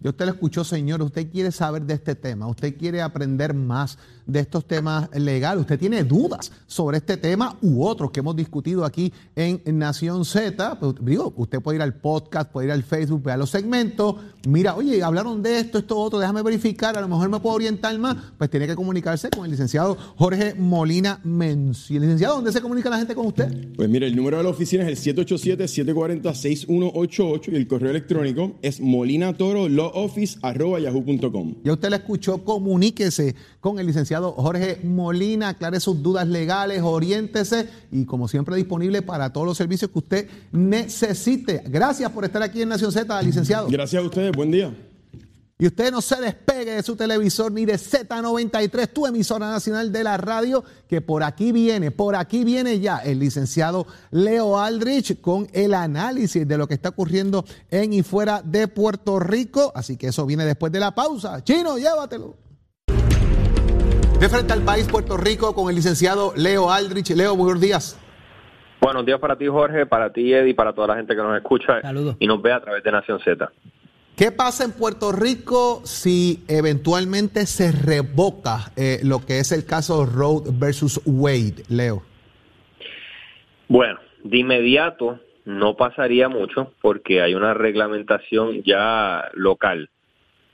Yo 0.00 0.10
usted 0.10 0.24
lo 0.24 0.32
escuchó, 0.32 0.64
señor, 0.64 1.00
usted 1.00 1.30
quiere 1.30 1.52
saber 1.52 1.82
de 1.82 1.94
este 1.94 2.16
tema, 2.16 2.48
usted 2.48 2.76
quiere 2.76 3.00
aprender 3.02 3.54
más 3.54 3.98
de 4.26 4.40
estos 4.40 4.66
temas 4.66 5.08
legales, 5.14 5.62
usted 5.62 5.78
tiene 5.78 6.04
dudas 6.04 6.52
sobre 6.66 6.98
este 6.98 7.16
tema 7.16 7.56
u 7.62 7.84
otros 7.84 8.10
que 8.10 8.20
hemos 8.20 8.36
discutido 8.36 8.84
aquí 8.84 9.12
en 9.36 9.60
Nación 9.78 10.24
Z, 10.24 10.78
pues, 10.78 10.94
digo, 11.00 11.32
usted 11.36 11.60
puede 11.60 11.76
ir 11.76 11.82
al 11.82 11.94
podcast, 11.94 12.50
puede 12.50 12.68
ir 12.68 12.72
al 12.72 12.82
Facebook, 12.82 13.22
vea 13.22 13.36
los 13.36 13.50
segmentos, 13.50 14.16
mira, 14.46 14.74
oye, 14.74 15.02
hablaron 15.02 15.42
de 15.42 15.58
esto, 15.58 15.78
esto, 15.78 15.98
otro, 15.98 16.18
déjame 16.18 16.42
verificar, 16.42 16.96
a 16.96 17.00
lo 17.00 17.08
mejor 17.08 17.28
me 17.28 17.40
puedo 17.40 17.56
orientar 17.56 17.98
más, 17.98 18.16
pues 18.38 18.48
tiene 18.50 18.66
que 18.66 18.74
comunicarse 18.74 19.30
con 19.30 19.44
el 19.44 19.50
licenciado 19.50 19.96
Jorge 20.16 20.54
Molina 20.54 21.20
Menci. 21.24 21.98
Licenciado, 21.98 22.36
¿dónde 22.36 22.52
se 22.52 22.60
comunica 22.60 22.90
la 22.90 22.98
gente 22.98 23.14
con 23.14 23.26
usted? 23.26 23.72
Pues 23.76 23.88
mire, 23.88 24.06
el 24.06 24.14
número 24.16 24.38
de 24.38 24.44
la 24.44 24.50
oficina 24.50 24.88
es 24.88 25.06
el 25.06 25.16
787-740-6188 25.16 27.52
y 27.52 27.56
el 27.56 27.66
correo 27.66 27.90
electrónico 27.90 28.52
es 28.62 28.80
molinatoro.lawoffice.yahoo.com. 28.80 31.54
Ya 31.64 31.72
usted 31.72 31.90
la 31.90 31.96
escuchó, 31.96 32.44
comuníquese 32.44 33.34
con 33.60 33.78
el 33.78 33.86
licenciado 33.86 34.11
Jorge 34.20 34.80
Molina, 34.84 35.50
aclare 35.50 35.80
sus 35.80 36.02
dudas 36.02 36.26
legales, 36.28 36.82
oriéntese 36.82 37.68
y 37.90 38.04
como 38.04 38.28
siempre 38.28 38.56
disponible 38.56 39.02
para 39.02 39.32
todos 39.32 39.46
los 39.46 39.56
servicios 39.56 39.90
que 39.90 39.98
usted 39.98 40.28
necesite. 40.52 41.62
Gracias 41.66 42.10
por 42.10 42.24
estar 42.24 42.42
aquí 42.42 42.62
en 42.62 42.68
Nación 42.68 42.92
Z, 42.92 43.22
licenciado. 43.22 43.68
Gracias 43.68 44.02
a 44.02 44.06
ustedes, 44.06 44.32
buen 44.32 44.50
día. 44.50 44.74
Y 45.62 45.66
usted 45.66 45.92
no 45.92 46.00
se 46.00 46.20
despegue 46.20 46.72
de 46.72 46.82
su 46.82 46.96
televisor 46.96 47.52
ni 47.52 47.64
de 47.64 47.74
Z93, 47.74 48.92
tu 48.92 49.06
emisora 49.06 49.48
nacional 49.48 49.92
de 49.92 50.02
la 50.02 50.16
radio, 50.16 50.64
que 50.88 51.00
por 51.00 51.22
aquí 51.22 51.52
viene, 51.52 51.92
por 51.92 52.16
aquí 52.16 52.42
viene 52.42 52.80
ya 52.80 52.98
el 52.98 53.20
licenciado 53.20 53.86
Leo 54.10 54.58
Aldrich 54.58 55.20
con 55.20 55.46
el 55.52 55.74
análisis 55.74 56.48
de 56.48 56.58
lo 56.58 56.66
que 56.66 56.74
está 56.74 56.88
ocurriendo 56.88 57.44
en 57.70 57.92
y 57.92 58.02
fuera 58.02 58.42
de 58.42 58.66
Puerto 58.66 59.20
Rico. 59.20 59.70
Así 59.76 59.96
que 59.96 60.08
eso 60.08 60.26
viene 60.26 60.44
después 60.44 60.72
de 60.72 60.80
la 60.80 60.96
pausa. 60.96 61.44
Chino, 61.44 61.78
llévatelo. 61.78 62.34
De 64.22 64.28
frente 64.28 64.52
al 64.52 64.62
país, 64.62 64.86
Puerto 64.88 65.16
Rico, 65.16 65.52
con 65.52 65.68
el 65.68 65.74
licenciado 65.74 66.32
Leo 66.36 66.70
Aldrich. 66.70 67.10
Leo, 67.10 67.34
buenos 67.34 67.60
días. 67.60 68.00
Buenos 68.80 69.04
días 69.04 69.18
para 69.18 69.36
ti, 69.36 69.48
Jorge, 69.48 69.84
para 69.84 70.12
ti, 70.12 70.32
Eddie, 70.32 70.54
para 70.54 70.72
toda 70.72 70.86
la 70.86 70.94
gente 70.94 71.16
que 71.16 71.22
nos 71.22 71.36
escucha 71.36 71.80
y 72.20 72.28
nos 72.28 72.40
ve 72.40 72.52
a 72.52 72.60
través 72.60 72.84
de 72.84 72.92
Nación 72.92 73.18
Z. 73.18 73.50
¿Qué 74.14 74.30
pasa 74.30 74.62
en 74.62 74.70
Puerto 74.70 75.10
Rico 75.10 75.80
si 75.82 76.44
eventualmente 76.46 77.46
se 77.46 77.72
revoca 77.72 78.70
eh, 78.76 79.00
lo 79.02 79.26
que 79.26 79.40
es 79.40 79.50
el 79.50 79.66
caso 79.66 80.06
Road 80.06 80.52
versus 80.52 81.00
Wade, 81.04 81.64
Leo? 81.68 82.04
Bueno, 83.66 83.98
de 84.22 84.38
inmediato 84.38 85.18
no 85.46 85.74
pasaría 85.74 86.28
mucho 86.28 86.72
porque 86.80 87.22
hay 87.22 87.34
una 87.34 87.54
reglamentación 87.54 88.62
ya 88.62 89.30
local. 89.34 89.90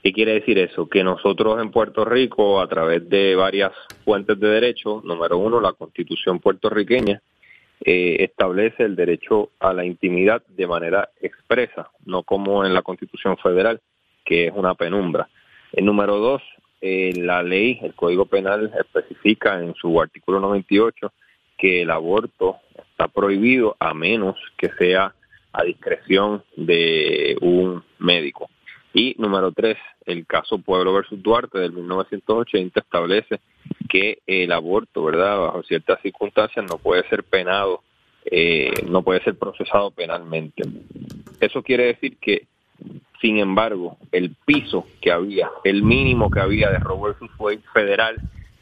¿Qué 0.09 0.13
quiere 0.13 0.33
decir 0.33 0.57
eso? 0.57 0.89
Que 0.89 1.03
nosotros 1.03 1.61
en 1.61 1.69
Puerto 1.69 2.03
Rico, 2.03 2.59
a 2.61 2.67
través 2.67 3.07
de 3.07 3.35
varias 3.35 3.73
fuentes 4.03 4.39
de 4.39 4.47
derecho, 4.47 5.03
número 5.05 5.37
uno, 5.37 5.61
la 5.61 5.73
constitución 5.73 6.39
puertorriqueña, 6.39 7.21
eh, 7.85 8.15
establece 8.21 8.85
el 8.85 8.95
derecho 8.95 9.51
a 9.59 9.71
la 9.71 9.85
intimidad 9.85 10.41
de 10.47 10.65
manera 10.65 11.09
expresa, 11.21 11.91
no 12.07 12.23
como 12.23 12.65
en 12.65 12.73
la 12.73 12.81
Constitución 12.81 13.37
Federal, 13.37 13.81
que 14.25 14.47
es 14.47 14.53
una 14.55 14.73
penumbra. 14.73 15.29
El 15.73 15.85
número 15.85 16.17
dos, 16.17 16.41
eh, 16.81 17.13
la 17.15 17.43
ley, 17.43 17.77
el 17.83 17.93
Código 17.93 18.25
Penal 18.25 18.71
especifica 18.79 19.61
en 19.61 19.75
su 19.75 20.01
artículo 20.01 20.39
98 20.39 21.13
que 21.55 21.83
el 21.83 21.91
aborto 21.91 22.55
está 22.75 23.09
prohibido 23.09 23.75
a 23.79 23.93
menos 23.93 24.37
que 24.57 24.71
sea 24.71 25.13
a 25.53 25.63
discreción 25.63 26.43
de 26.55 27.37
un 27.41 27.83
médico. 27.99 28.49
Y 28.93 29.15
número 29.19 29.51
tres, 29.51 29.77
el 30.05 30.25
caso 30.25 30.57
Pueblo 30.57 30.93
versus 30.93 31.21
Duarte 31.21 31.59
del 31.59 31.73
1980 31.73 32.79
establece 32.79 33.39
que 33.87 34.19
el 34.25 34.51
aborto, 34.51 35.03
¿verdad? 35.03 35.39
Bajo 35.39 35.63
ciertas 35.63 36.01
circunstancias 36.01 36.65
no 36.67 36.77
puede 36.77 37.07
ser 37.07 37.23
penado, 37.23 37.83
eh, 38.25 38.71
no 38.87 39.03
puede 39.03 39.23
ser 39.23 39.37
procesado 39.37 39.91
penalmente. 39.91 40.63
Eso 41.39 41.61
quiere 41.61 41.85
decir 41.85 42.17
que, 42.17 42.47
sin 43.21 43.37
embargo, 43.37 43.97
el 44.11 44.35
piso 44.45 44.85
que 45.01 45.11
había, 45.11 45.49
el 45.63 45.83
mínimo 45.83 46.31
que 46.31 46.39
había 46.39 46.69
de 46.71 46.79
robo 46.79 47.07
versus 47.07 47.29
federal, 47.73 48.15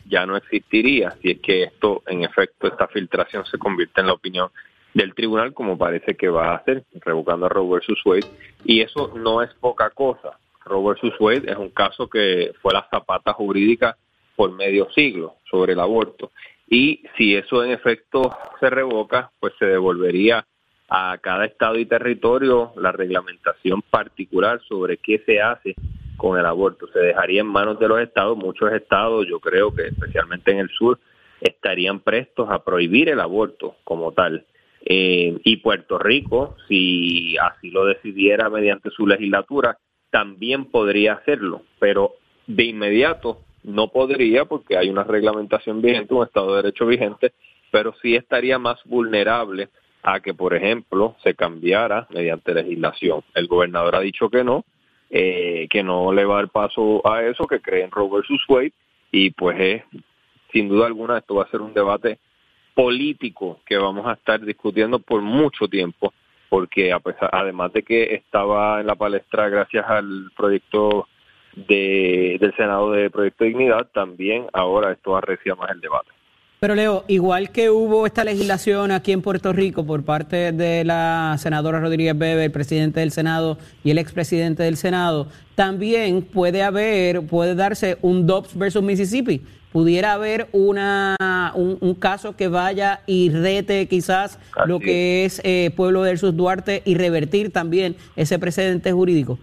ya 0.10 0.26
no 0.26 0.38
existiría 0.38 1.12
si 1.22 1.32
es 1.32 1.40
que 1.40 1.64
esto, 1.64 2.04
en 2.08 2.24
efecto, 2.24 2.68
esta 2.68 2.88
filtración 2.88 3.46
se 3.46 3.58
convierte 3.58 4.02
en 4.02 4.08
la 4.08 4.14
opinión 4.14 4.50
del 4.98 5.14
tribunal, 5.14 5.54
como 5.54 5.78
parece 5.78 6.16
que 6.16 6.28
va 6.28 6.50
a 6.50 6.56
hacer, 6.56 6.84
revocando 7.06 7.46
a 7.46 7.50
Roe 7.50 7.70
versus 7.72 8.02
Wade. 8.04 8.26
Y 8.66 8.82
eso 8.82 9.14
no 9.16 9.44
es 9.44 9.54
poca 9.54 9.92
cosa. 9.92 10.40
Roe 10.66 10.88
versus 10.88 11.14
Wade 11.20 11.52
es 11.52 11.56
un 11.56 11.70
caso 11.70 12.10
que 12.10 12.52
fue 12.64 12.74
la 12.74 12.88
zapata 12.90 13.32
jurídica 13.34 13.96
por 14.36 14.52
medio 14.52 14.90
siglo 14.92 15.36
sobre 15.52 15.74
el 15.74 15.80
aborto. 15.80 16.32
Y 16.68 17.04
si 17.16 17.36
eso 17.36 17.64
en 17.64 17.72
efecto 17.72 18.36
se 18.60 18.72
revoca, 18.72 19.30
pues 19.40 19.54
se 19.60 19.66
devolvería 19.66 20.48
a 20.90 21.16
cada 21.22 21.46
estado 21.46 21.78
y 21.78 21.86
territorio 21.86 22.74
la 22.76 22.92
reglamentación 22.92 23.84
particular 23.84 24.62
sobre 24.68 24.98
qué 24.98 25.22
se 25.28 25.40
hace 25.40 25.76
con 26.18 26.40
el 26.40 26.46
aborto. 26.48 26.88
Se 26.88 27.00
dejaría 27.00 27.42
en 27.42 27.48
manos 27.48 27.78
de 27.78 27.88
los 27.88 28.02
estados. 28.02 28.36
Muchos 28.36 28.72
estados, 28.74 29.28
yo 29.28 29.40
creo 29.40 29.72
que 29.76 29.90
especialmente 29.90 30.52
en 30.52 30.58
el 30.58 30.70
sur, 30.70 30.98
estarían 31.40 32.00
prestos 32.00 32.50
a 32.50 32.64
prohibir 32.64 33.10
el 33.10 33.20
aborto 33.20 33.76
como 33.84 34.12
tal. 34.12 34.44
Eh, 34.90 35.38
y 35.44 35.58
Puerto 35.58 36.00
Rico, 36.00 36.56
si 36.70 37.36
así 37.38 37.72
lo 37.72 37.84
decidiera 37.86 38.50
mediante 38.50 38.90
su 38.90 39.06
legislatura, 39.06 39.78
también 40.10 40.66
podría 40.66 41.16
hacerlo, 41.16 41.64
pero 41.78 42.14
de 42.46 42.64
inmediato 42.64 43.42
no 43.64 43.90
podría 43.90 44.46
porque 44.46 44.78
hay 44.78 44.90
una 44.90 45.04
reglamentación 45.04 45.82
vigente, 45.82 46.14
un 46.14 46.24
Estado 46.24 46.52
de 46.52 46.62
Derecho 46.62 46.86
vigente, 46.86 47.34
pero 47.70 47.94
sí 48.02 48.16
estaría 48.16 48.60
más 48.60 48.80
vulnerable 48.86 49.68
a 50.04 50.22
que, 50.22 50.34
por 50.34 50.54
ejemplo, 50.54 51.18
se 51.22 51.36
cambiara 51.36 52.08
mediante 52.12 52.54
legislación. 52.54 53.26
El 53.34 53.48
gobernador 53.48 53.98
ha 53.98 54.00
dicho 54.00 54.30
que 54.30 54.46
no, 54.46 54.64
eh, 55.10 55.68
que 55.70 55.84
no 55.84 56.14
le 56.14 56.24
va 56.24 56.36
a 56.36 56.42
dar 56.44 56.50
paso 56.50 57.06
a 57.06 57.24
eso, 57.24 57.46
que 57.46 57.60
cree 57.60 57.84
en 57.84 57.92
Roe 57.92 58.10
Wade, 58.48 58.72
y 59.12 59.32
pues 59.32 59.60
es, 59.60 59.84
sin 60.54 60.70
duda 60.70 60.86
alguna 60.86 61.18
esto 61.18 61.36
va 61.36 61.44
a 61.44 61.52
ser 61.52 61.60
un 61.60 61.74
debate 61.74 62.20
político 62.78 63.60
que 63.66 63.76
vamos 63.76 64.06
a 64.06 64.14
estar 64.14 64.40
discutiendo 64.40 65.00
por 65.00 65.20
mucho 65.24 65.68
tiempo, 65.68 66.14
porque 66.48 66.96
además 67.32 67.74
de 67.74 67.82
que 67.82 68.14
estaba 68.14 68.80
en 68.80 68.86
la 68.86 68.94
palestra 68.94 69.50
gracias 69.50 69.84
al 69.90 70.30
proyecto 70.38 71.08
de, 71.56 72.38
del 72.40 72.56
Senado 72.56 72.92
de 72.92 73.10
Proyecto 73.10 73.44
de 73.44 73.50
Dignidad, 73.50 73.88
también 73.92 74.46
ahora 74.54 74.92
esto 74.92 75.18
arrecia 75.18 75.56
más 75.56 75.72
el 75.72 75.82
debate. 75.82 76.12
Pero 76.60 76.74
Leo, 76.74 77.06
igual 77.08 77.52
que 77.52 77.70
hubo 77.70 78.08
esta 78.08 78.24
legislación 78.24 78.92
aquí 78.92 79.12
en 79.12 79.22
Puerto 79.22 79.54
Rico 79.54 79.86
por 79.86 80.04
parte 80.04 80.52
de 80.52 80.84
la 80.84 81.36
senadora 81.38 81.80
Rodríguez 81.80 82.18
Bebe, 82.18 82.46
el 82.46 82.52
presidente 82.52 83.00
del 83.00 83.12
Senado 83.12 83.60
y 83.84 83.92
el 83.92 84.00
expresidente 84.00 84.64
del 84.64 84.76
Senado, 84.76 85.28
también 85.54 86.24
puede 86.24 86.64
haber, 86.64 87.28
puede 87.28 87.54
darse 87.54 88.00
un 88.02 88.26
Dobbs 88.26 88.58
versus 88.58 88.82
Mississippi 88.82 89.42
pudiera 89.72 90.14
haber 90.14 90.48
una, 90.54 91.16
un, 91.54 91.94
caso 91.96 92.36
que 92.36 92.48
vaya 92.48 93.02
y 93.06 93.30
rete 93.30 93.88
quizás 93.88 94.40
lo 94.66 94.80
que 94.80 95.26
es 95.26 95.40
eh, 95.44 95.72
Pueblo 95.76 96.02
versus 96.02 96.36
Duarte 96.36 96.82
y 96.86 96.96
revertir 96.96 97.52
también 97.52 97.96
ese 98.16 98.40
precedente 98.40 98.92
jurídico. 98.92 99.38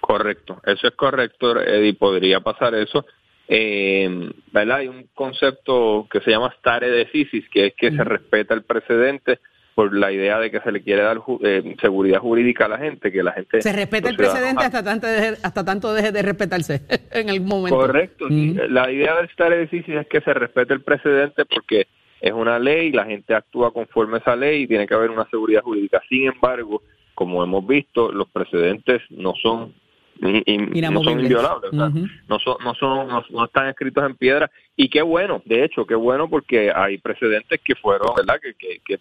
Correcto, 0.00 0.60
eso 0.66 0.88
es 0.88 0.94
correcto, 0.94 1.58
Eddie, 1.58 1.94
podría 1.94 2.40
pasar 2.40 2.74
eso. 2.74 3.06
Eh, 3.48 4.30
¿verdad? 4.52 4.78
Hay 4.78 4.88
un 4.88 5.08
concepto 5.14 6.06
que 6.10 6.20
se 6.20 6.30
llama 6.30 6.54
stare 6.58 6.90
decisis, 6.90 7.48
que 7.50 7.66
es 7.66 7.74
que 7.74 7.90
se 7.90 8.04
respeta 8.04 8.54
el 8.54 8.62
precedente 8.62 9.38
por 9.74 9.94
la 9.94 10.12
idea 10.12 10.38
de 10.38 10.50
que 10.50 10.60
se 10.60 10.70
le 10.70 10.82
quiere 10.82 11.02
dar 11.02 11.20
eh, 11.42 11.74
seguridad 11.80 12.20
jurídica 12.20 12.66
a 12.66 12.68
la 12.68 12.78
gente, 12.78 13.10
que 13.10 13.22
la 13.22 13.32
gente... 13.32 13.60
Se 13.60 13.72
respeta 13.72 14.08
el 14.08 14.16
precedente 14.16 14.64
hasta 14.64 14.84
tanto, 14.84 15.06
deje, 15.06 15.36
hasta 15.42 15.64
tanto 15.64 15.92
deje 15.92 16.12
de 16.12 16.22
respetarse 16.22 16.82
en 17.10 17.28
el 17.28 17.40
momento. 17.40 17.76
Correcto. 17.76 18.26
La 18.28 18.90
idea 18.90 19.16
del 19.16 19.26
estar 19.26 19.52
edificio 19.52 19.98
es 19.98 20.06
que 20.06 20.20
se 20.20 20.32
respete 20.32 20.74
el 20.74 20.82
precedente 20.82 21.44
porque 21.44 21.88
es 22.20 22.32
una 22.32 22.58
ley, 22.58 22.92
la 22.92 23.04
gente 23.04 23.34
actúa 23.34 23.72
conforme 23.72 24.16
a 24.16 24.20
esa 24.20 24.36
ley 24.36 24.62
y 24.62 24.66
tiene 24.68 24.86
que 24.86 24.94
haber 24.94 25.10
una 25.10 25.28
seguridad 25.28 25.62
jurídica. 25.62 26.00
Sin 26.08 26.24
embargo, 26.26 26.82
como 27.14 27.42
hemos 27.42 27.66
visto, 27.66 28.12
los 28.12 28.28
precedentes 28.30 29.02
no 29.10 29.34
son 29.42 29.74
no 30.20 31.02
son 31.02 31.20
inviolables, 31.20 31.72
no 31.72 32.38
son, 32.38 32.56
no 32.62 32.74
son, 32.74 33.08
no, 33.08 33.44
están 33.44 33.68
escritos 33.68 34.04
en 34.04 34.16
piedra. 34.16 34.50
Y 34.76 34.88
qué 34.88 35.02
bueno, 35.02 35.42
de 35.44 35.64
hecho, 35.64 35.86
qué 35.86 35.94
bueno 35.94 36.28
porque 36.28 36.72
hay 36.74 36.98
precedentes 36.98 37.60
que 37.64 37.74
fueron, 37.74 38.14
¿verdad? 38.16 38.40
Que, 38.40 38.54
que, 38.54 38.80
que 38.84 39.00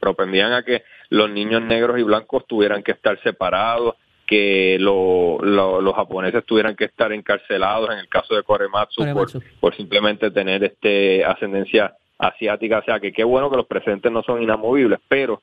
propendían 0.00 0.52
a 0.52 0.62
que 0.62 0.82
los 1.08 1.30
niños 1.30 1.62
negros 1.62 1.98
y 1.98 2.02
blancos 2.02 2.46
tuvieran 2.46 2.82
que 2.82 2.92
estar 2.92 3.18
separados, 3.22 3.94
que 4.26 4.76
los 4.78 5.94
japoneses 5.94 6.44
tuvieran 6.44 6.76
que 6.76 6.84
estar 6.84 7.12
encarcelados 7.12 7.90
en 7.90 7.98
el 7.98 8.08
caso 8.08 8.34
de 8.34 8.42
Korematsu, 8.42 9.02
Por, 9.60 9.74
simplemente 9.74 10.30
tener 10.30 10.64
este 10.64 11.24
ascendencia 11.24 11.94
asiática, 12.18 12.78
o 12.78 12.84
sea 12.84 13.00
que 13.00 13.12
qué 13.12 13.24
bueno 13.24 13.50
que 13.50 13.56
los 13.56 13.66
precedentes 13.66 14.10
no 14.12 14.22
son 14.22 14.42
inamovibles, 14.42 15.00
pero 15.08 15.42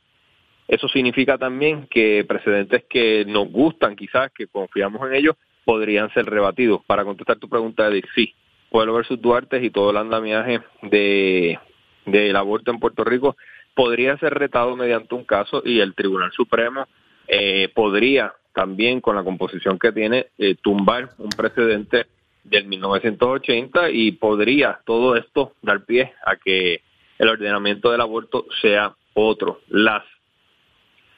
eso 0.68 0.88
significa 0.88 1.38
también 1.38 1.88
que 1.88 2.24
precedentes 2.28 2.84
que 2.90 3.26
nos 3.26 3.50
gustan 3.50 3.96
quizás, 3.96 4.32
que 4.32 4.48
confiamos 4.48 5.08
en 5.08 5.16
ellos, 5.16 5.36
podrían 5.66 6.12
ser 6.14 6.26
rebatidos. 6.26 6.82
Para 6.86 7.04
contestar 7.04 7.38
tu 7.38 7.50
pregunta, 7.50 7.90
de 7.90 8.04
sí, 8.16 8.34
Pueblo 8.70 8.94
versus 8.94 9.22
Duarte 9.22 9.64
y 9.64 9.70
todo 9.70 9.92
el 9.92 9.98
andamiaje 9.98 10.62
de 10.84 11.60
del 12.06 12.36
aborto 12.36 12.72
en 12.72 12.80
Puerto 12.80 13.04
Rico 13.04 13.38
podría 13.76 14.18
ser 14.18 14.34
retado 14.34 14.76
mediante 14.76 15.16
un 15.16 15.24
caso 15.24 15.62
y 15.64 15.80
el 15.80 15.94
Tribunal 15.94 16.32
Supremo 16.32 16.88
eh, 17.28 17.70
podría 17.74 18.34
también, 18.54 19.00
con 19.00 19.16
la 19.16 19.24
composición 19.24 19.80
que 19.80 19.94
tiene, 19.94 20.28
eh, 20.38 20.56
tumbar 20.62 21.10
un 21.18 21.30
precedente 21.30 22.08
del 22.44 22.66
1980 22.66 23.92
y 23.92 24.12
podría 24.14 24.80
todo 24.86 25.16
esto 25.16 25.54
dar 25.62 25.86
pie 25.86 26.14
a 26.26 26.36
que 26.36 26.82
el 27.18 27.30
ordenamiento 27.30 27.92
del 27.92 28.02
aborto 28.02 28.46
sea 28.62 28.94
otro. 29.14 29.62
Las 29.70 30.04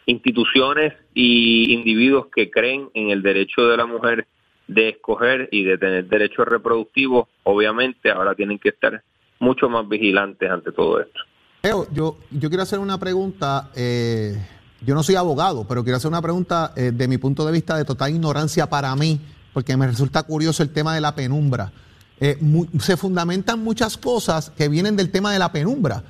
instituciones 0.06 0.94
y 1.13 1.74
individuos 1.74 2.28
que 2.34 2.50
creen 2.50 2.89
en 2.94 3.10
el 3.10 3.22
derecho 3.22 3.68
de 3.68 3.78
la 3.78 3.86
mujer 3.86 4.28
de 4.68 4.89
escoger 4.89 5.50
y 5.52 5.63
de 5.63 5.78
tener 5.78 6.08
derechos 6.08 6.48
reproductivos, 6.48 7.28
obviamente 7.44 8.12
ahora 8.12 8.36
tienen 8.36 8.60
que 8.60 8.70
estar 8.70 9.04
mucho 9.39 9.70
más 9.70 9.88
vigilantes 9.88 10.50
ante 10.50 10.72
todo 10.72 11.02
esto. 11.02 11.20
Yo, 11.63 12.18
yo 12.32 12.50
quiero 12.50 12.63
hacer 12.63 12.80
una 12.80 13.00
pregunta. 13.00 13.72
Eh, 13.76 14.36
yo 14.82 14.96
no 14.96 15.04
soy 15.04 15.16
abogado, 15.16 15.66
pero 15.68 15.84
quiero 15.84 15.98
hacer 15.98 16.10
una 16.10 16.22
pregunta 16.22 16.74
eh, 16.76 16.92
de 16.94 17.08
mi 17.08 17.18
punto 17.18 17.46
de 17.46 17.54
vista 17.54 17.78
de 17.78 17.86
total 17.86 18.12
ignorancia 18.12 18.70
para 18.70 18.94
mí, 18.96 19.20
porque 19.54 19.78
me 19.78 19.88
resulta 19.88 20.24
curioso 20.24 20.62
el 20.62 20.74
tema 20.74 20.94
de 20.94 21.02
la 21.02 21.16
penumbra. 21.16 21.72
Eh, 22.20 22.38
se 22.80 22.98
fundamentan 22.98 23.63
muchas 23.63 23.98
cosas 23.98 24.50
que 24.50 24.68
vienen 24.68 24.96
del 24.96 25.10
tema 25.10 25.32
de 25.32 25.39
la 25.39 25.52
penumbra, 25.52 26.04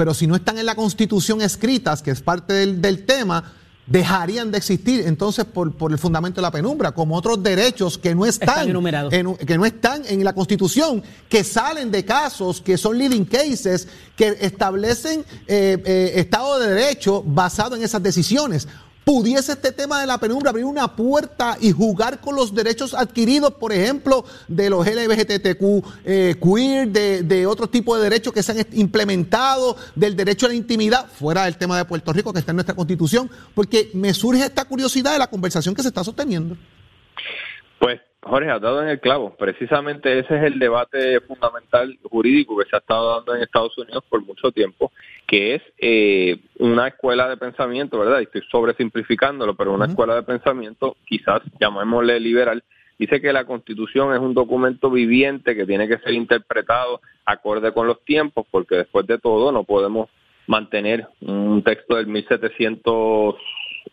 pero 0.00 0.14
si 0.14 0.26
no 0.26 0.34
están 0.34 0.56
en 0.56 0.64
la 0.64 0.74
constitución 0.74 1.42
escritas, 1.42 2.00
que 2.00 2.10
es 2.10 2.22
parte 2.22 2.54
del, 2.54 3.04
tema, 3.04 3.52
dejarían 3.86 4.50
de 4.50 4.56
existir 4.56 5.02
entonces 5.06 5.44
por, 5.44 5.74
el 5.92 5.98
fundamento 5.98 6.36
de 6.36 6.42
la 6.46 6.50
penumbra, 6.50 6.92
como 6.92 7.14
otros 7.14 7.42
derechos 7.42 7.98
que 7.98 8.14
no 8.14 8.24
están, 8.24 8.70
en, 8.70 9.36
que 9.36 9.58
no 9.58 9.66
están 9.66 10.04
en 10.06 10.24
la 10.24 10.32
Constitución, 10.32 11.02
que 11.28 11.44
salen 11.44 11.90
de 11.90 12.02
casos 12.02 12.62
que 12.62 12.78
son 12.78 12.96
leading 12.96 13.26
cases, 13.26 13.88
que 14.16 14.38
establecen 14.40 15.22
eh, 15.46 15.76
eh, 15.84 16.12
Estado 16.14 16.58
de 16.60 16.74
Derecho 16.74 17.22
basado 17.22 17.76
en 17.76 17.82
esas 17.82 18.02
decisiones 18.02 18.68
pudiese 19.04 19.52
este 19.52 19.72
tema 19.72 20.00
de 20.00 20.06
la 20.06 20.18
penumbra 20.18 20.50
abrir 20.50 20.64
una 20.64 20.94
puerta 20.94 21.56
y 21.60 21.72
jugar 21.72 22.20
con 22.20 22.36
los 22.36 22.54
derechos 22.54 22.94
adquiridos, 22.94 23.54
por 23.54 23.72
ejemplo, 23.72 24.24
de 24.48 24.70
los 24.70 24.86
LGBTQ 24.86 25.84
eh, 26.04 26.36
queer, 26.42 26.88
de, 26.88 27.22
de 27.22 27.46
otro 27.46 27.68
tipo 27.68 27.96
de 27.96 28.04
derechos 28.04 28.32
que 28.32 28.42
se 28.42 28.52
han 28.52 28.66
implementado, 28.72 29.76
del 29.94 30.16
derecho 30.16 30.46
a 30.46 30.50
la 30.50 30.54
intimidad, 30.54 31.06
fuera 31.06 31.44
del 31.44 31.56
tema 31.56 31.76
de 31.76 31.84
Puerto 31.84 32.12
Rico 32.12 32.32
que 32.32 32.40
está 32.40 32.52
en 32.52 32.56
nuestra 32.56 32.74
constitución, 32.74 33.30
porque 33.54 33.90
me 33.94 34.14
surge 34.14 34.44
esta 34.44 34.64
curiosidad 34.64 35.12
de 35.12 35.18
la 35.18 35.28
conversación 35.28 35.74
que 35.74 35.82
se 35.82 35.88
está 35.88 36.04
sosteniendo. 36.04 36.56
Pues 37.78 38.00
Jorge, 38.22 38.50
has 38.50 38.60
dado 38.60 38.82
en 38.82 38.88
el 38.88 39.00
clavo. 39.00 39.34
Precisamente 39.38 40.18
ese 40.18 40.36
es 40.36 40.42
el 40.44 40.58
debate 40.58 41.20
fundamental 41.22 41.98
jurídico 42.02 42.56
que 42.58 42.68
se 42.68 42.76
ha 42.76 42.80
estado 42.80 43.16
dando 43.16 43.34
en 43.34 43.42
Estados 43.42 43.76
Unidos 43.78 44.04
por 44.08 44.22
mucho 44.24 44.52
tiempo, 44.52 44.92
que 45.26 45.54
es 45.54 45.62
eh, 45.78 46.38
una 46.58 46.88
escuela 46.88 47.28
de 47.28 47.38
pensamiento, 47.38 47.98
¿verdad? 47.98 48.20
Estoy 48.20 48.42
sobresimplificándolo, 48.50 49.54
pero 49.54 49.72
una 49.72 49.86
escuela 49.86 50.14
de 50.14 50.22
pensamiento, 50.22 50.96
quizás 51.06 51.40
llamémosle 51.58 52.20
liberal, 52.20 52.62
dice 52.98 53.22
que 53.22 53.32
la 53.32 53.46
Constitución 53.46 54.12
es 54.12 54.20
un 54.20 54.34
documento 54.34 54.90
viviente 54.90 55.56
que 55.56 55.64
tiene 55.64 55.88
que 55.88 55.98
ser 55.98 56.12
interpretado 56.12 57.00
acorde 57.24 57.72
con 57.72 57.86
los 57.86 58.04
tiempos, 58.04 58.46
porque 58.50 58.76
después 58.76 59.06
de 59.06 59.18
todo 59.18 59.50
no 59.50 59.64
podemos 59.64 60.10
mantener 60.46 61.06
un 61.22 61.62
texto 61.62 61.96
del 61.96 62.06
1700 62.08 63.36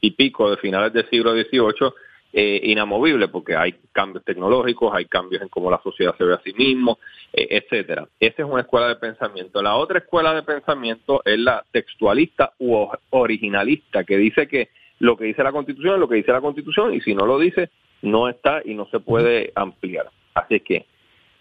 y 0.02 0.12
pico 0.12 0.50
de 0.50 0.58
finales 0.58 0.92
del 0.92 1.10
siglo 1.10 1.32
XVIII 1.32 1.94
eh, 2.34 2.60
inamovible 2.64 3.30
porque 3.30 3.56
hay 3.56 3.76
cambios 3.92 4.24
tecnológicos, 4.26 4.94
hay 4.94 5.06
cambios 5.06 5.42
en 5.42 5.48
cómo 5.48 5.72
la 5.72 5.82
sociedad 5.82 6.16
se 6.18 6.24
ve 6.24 6.34
a 6.34 6.42
sí 6.44 6.54
mismo, 6.54 7.00
eh, 7.34 7.48
etcétera. 7.50 8.08
Esa 8.20 8.44
es 8.44 8.48
una 8.48 8.62
escuela 8.62 8.88
de 8.90 8.96
pensamiento. 8.98 9.62
La 9.62 9.76
otra 9.76 10.00
escuela 10.00 10.34
de 10.34 10.44
pensamiento 10.44 11.22
es 11.26 11.40
la 11.40 11.64
textualista 11.72 12.54
u 12.60 12.88
originalista, 13.12 14.04
que 14.04 14.18
dice 14.18 14.48
que 14.48 14.70
lo 15.00 15.16
que 15.16 15.26
dice 15.26 15.44
la 15.44 15.52
Constitución 15.52 15.96
es 15.96 16.00
lo 16.00 16.10
que 16.10 16.16
dice 16.16 16.32
la 16.32 16.42
Constitución 16.42 16.94
y 16.94 17.02
si 17.02 17.14
no 17.16 17.26
lo 17.26 17.40
dice, 17.40 17.70
no 18.02 18.28
está 18.30 18.62
y 18.64 18.74
no 18.74 18.88
se 18.90 19.00
puede 19.00 19.52
ampliar. 19.56 20.10
Así 20.34 20.60
que, 20.60 20.86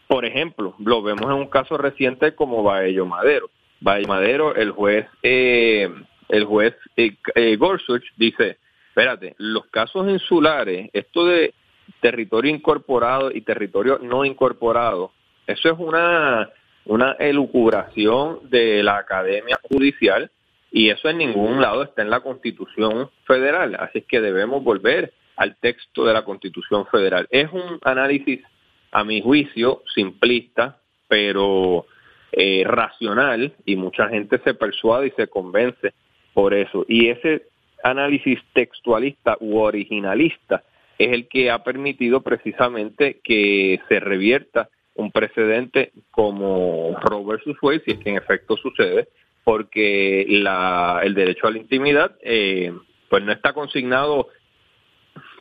por 0.06 0.24
ejemplo, 0.24 0.74
lo 0.78 1.02
vemos 1.02 1.24
en 1.24 1.32
un 1.36 1.48
caso 1.48 1.76
reciente 1.76 2.34
como 2.34 2.62
Baello 2.62 3.06
Madero. 3.06 3.50
Baello 3.80 4.08
Madero, 4.08 4.54
el 4.54 4.70
juez, 4.70 5.06
eh, 5.22 5.88
el 6.28 6.44
juez 6.44 6.74
eh, 6.96 7.56
Gorsuch 7.56 8.04
dice, 8.16 8.58
espérate, 8.96 9.34
los 9.36 9.66
casos 9.66 10.08
insulares, 10.08 10.88
esto 10.94 11.26
de 11.26 11.52
territorio 12.00 12.50
incorporado 12.50 13.30
y 13.30 13.42
territorio 13.42 13.98
no 14.02 14.24
incorporado, 14.24 15.12
eso 15.46 15.70
es 15.70 15.78
una, 15.78 16.48
una 16.86 17.12
elucubración 17.18 18.48
de 18.48 18.82
la 18.82 18.96
Academia 18.96 19.58
Judicial 19.70 20.30
y 20.72 20.88
eso 20.88 21.10
en 21.10 21.18
ningún 21.18 21.60
lado 21.60 21.82
está 21.82 22.00
en 22.00 22.08
la 22.08 22.20
Constitución 22.20 23.10
Federal, 23.26 23.76
así 23.78 24.00
que 24.00 24.22
debemos 24.22 24.64
volver 24.64 25.12
al 25.36 25.56
texto 25.56 26.06
de 26.06 26.14
la 26.14 26.24
Constitución 26.24 26.86
Federal. 26.86 27.28
Es 27.30 27.52
un 27.52 27.78
análisis, 27.82 28.40
a 28.92 29.04
mi 29.04 29.20
juicio, 29.20 29.82
simplista, 29.94 30.78
pero 31.06 31.84
eh, 32.32 32.64
racional 32.64 33.52
y 33.66 33.76
mucha 33.76 34.08
gente 34.08 34.40
se 34.42 34.54
persuade 34.54 35.08
y 35.08 35.10
se 35.10 35.28
convence 35.28 35.92
por 36.32 36.54
eso. 36.54 36.86
Y 36.88 37.08
ese 37.08 37.42
análisis 37.82 38.38
textualista 38.52 39.36
u 39.40 39.58
originalista 39.58 40.64
es 40.98 41.12
el 41.12 41.28
que 41.28 41.50
ha 41.50 41.62
permitido 41.62 42.22
precisamente 42.22 43.20
que 43.22 43.80
se 43.88 44.00
revierta 44.00 44.68
un 44.94 45.12
precedente 45.12 45.92
como 46.10 46.96
Roe 47.02 47.24
versus 47.24 47.56
Wade, 47.60 47.82
si 47.84 47.92
es 47.92 47.98
que 47.98 48.10
en 48.10 48.16
efecto 48.16 48.56
sucede, 48.56 49.08
porque 49.44 50.24
la, 50.28 51.00
el 51.04 51.14
derecho 51.14 51.46
a 51.46 51.50
la 51.50 51.58
intimidad 51.58 52.16
eh, 52.22 52.72
pues 53.08 53.22
no 53.22 53.32
está 53.32 53.52
consignado 53.52 54.28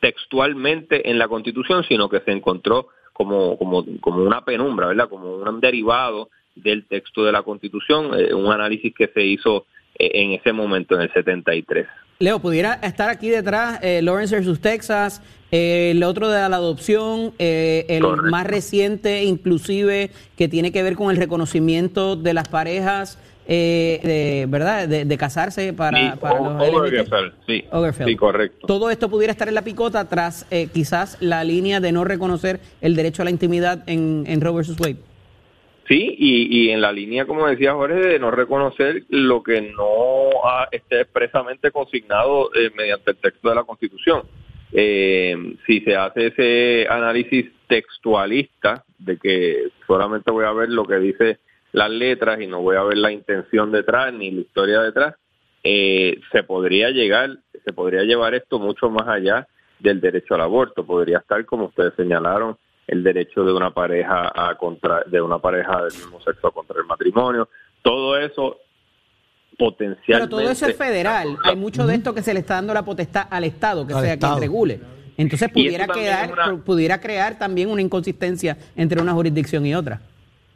textualmente 0.00 1.10
en 1.10 1.18
la 1.18 1.28
Constitución, 1.28 1.84
sino 1.88 2.08
que 2.08 2.20
se 2.20 2.32
encontró 2.32 2.88
como, 3.12 3.56
como, 3.56 3.84
como 4.00 4.22
una 4.22 4.44
penumbra, 4.44 4.88
¿verdad? 4.88 5.08
Como 5.08 5.36
un 5.36 5.60
derivado 5.60 6.28
del 6.54 6.86
texto 6.86 7.24
de 7.24 7.32
la 7.32 7.42
Constitución, 7.42 8.10
eh, 8.18 8.34
un 8.34 8.52
análisis 8.52 8.94
que 8.94 9.08
se 9.08 9.24
hizo 9.24 9.66
eh, 9.98 10.10
en 10.14 10.32
ese 10.32 10.52
momento, 10.52 10.94
en 10.94 11.02
el 11.02 11.12
73. 11.12 11.86
Leo, 12.18 12.38
pudiera 12.38 12.74
estar 12.82 13.10
aquí 13.10 13.28
detrás 13.28 13.78
eh, 13.82 14.00
Lawrence 14.00 14.34
versus 14.34 14.58
Texas, 14.60 15.20
eh, 15.52 15.90
el 15.90 16.02
otro 16.02 16.30
de 16.30 16.48
la 16.48 16.56
adopción, 16.56 17.34
eh, 17.38 17.84
el 17.90 18.06
más 18.06 18.46
reciente 18.46 19.24
inclusive 19.24 20.10
que 20.34 20.48
tiene 20.48 20.72
que 20.72 20.82
ver 20.82 20.96
con 20.96 21.10
el 21.10 21.18
reconocimiento 21.18 22.16
de 22.16 22.32
las 22.32 22.48
parejas, 22.48 23.18
de, 23.46 24.46
¿verdad? 24.48 24.88
De, 24.88 25.18
casarse 25.18 25.72
para, 25.72 26.16
los 26.16 26.90
sí, 27.46 27.64
sí, 28.04 28.16
correcto. 28.16 28.66
Todo 28.66 28.90
esto 28.90 29.08
pudiera 29.10 29.30
estar 29.30 29.48
en 29.48 29.54
la 29.54 29.62
picota 29.62 30.08
tras 30.08 30.46
quizás 30.72 31.18
la 31.20 31.44
línea 31.44 31.80
de 31.80 31.92
no 31.92 32.04
reconocer 32.04 32.60
el 32.80 32.96
derecho 32.96 33.22
a 33.22 33.26
la 33.26 33.30
intimidad 33.30 33.84
en, 33.86 34.24
en 34.26 34.40
Roe 34.40 34.56
versus 34.56 34.80
Wade. 34.80 34.96
Sí, 35.88 36.16
y, 36.18 36.70
en 36.70 36.80
la 36.80 36.90
línea, 36.90 37.26
como 37.26 37.46
decía 37.46 37.74
Jorge, 37.74 37.94
de 37.94 38.18
no 38.18 38.32
reconocer 38.32 39.04
lo 39.08 39.42
que 39.42 39.60
no 39.60 40.30
esté 40.72 41.02
expresamente 41.02 41.70
consignado 41.70 42.50
eh, 42.54 42.70
mediante 42.76 43.12
el 43.12 43.16
texto 43.18 43.48
de 43.48 43.54
la 43.54 43.62
Constitución. 43.62 44.22
Eh, 44.72 45.54
si 45.64 45.80
se 45.82 45.94
hace 45.94 46.26
ese 46.26 46.88
análisis 46.90 47.46
textualista 47.68 48.84
de 48.98 49.16
que 49.16 49.68
solamente 49.86 50.32
voy 50.32 50.44
a 50.44 50.52
ver 50.52 50.70
lo 50.70 50.84
que 50.84 50.96
dice 50.96 51.38
las 51.72 51.90
letras 51.90 52.40
y 52.40 52.48
no 52.48 52.62
voy 52.62 52.76
a 52.76 52.82
ver 52.82 52.98
la 52.98 53.12
intención 53.12 53.70
detrás 53.70 54.12
ni 54.12 54.32
la 54.32 54.40
historia 54.40 54.80
detrás, 54.80 55.14
eh, 55.62 56.18
se 56.32 56.42
podría 56.42 56.90
llegar, 56.90 57.38
se 57.64 57.72
podría 57.72 58.02
llevar 58.02 58.34
esto 58.34 58.58
mucho 58.58 58.90
más 58.90 59.06
allá 59.06 59.46
del 59.78 60.00
derecho 60.00 60.34
al 60.34 60.40
aborto. 60.40 60.84
Podría 60.84 61.18
estar, 61.18 61.44
como 61.44 61.66
ustedes 61.66 61.94
señalaron, 61.96 62.56
el 62.86 63.02
derecho 63.02 63.44
de 63.44 63.52
una 63.52 63.70
pareja 63.70 64.30
a 64.34 64.54
contra, 64.56 65.02
de 65.06 65.20
una 65.20 65.38
pareja 65.38 65.82
del 65.84 65.92
mismo 65.92 66.20
sexo 66.20 66.48
a 66.48 66.50
contraer 66.52 66.84
matrimonio. 66.84 67.48
Todo 67.82 68.16
eso 68.16 68.58
potencialmente. 69.58 70.12
Pero 70.12 70.28
todo 70.28 70.50
eso 70.50 70.66
es 70.66 70.76
federal. 70.76 71.36
Hay 71.44 71.56
mucho 71.56 71.86
de 71.86 71.94
esto 71.94 72.14
que 72.14 72.22
se 72.22 72.34
le 72.34 72.40
está 72.40 72.54
dando 72.54 72.74
la 72.74 72.84
potestad 72.84 73.26
al 73.30 73.44
Estado, 73.44 73.86
que 73.86 73.94
sea 73.94 74.18
quien 74.18 74.38
regule. 74.38 74.80
Entonces 75.16 75.50
pudiera 75.50 75.88
quedar, 75.88 76.62
pudiera 76.64 77.00
crear 77.00 77.38
también 77.38 77.70
una 77.70 77.80
inconsistencia 77.80 78.56
entre 78.76 79.00
una 79.00 79.12
jurisdicción 79.12 79.64
y 79.64 79.74
otra. 79.74 80.00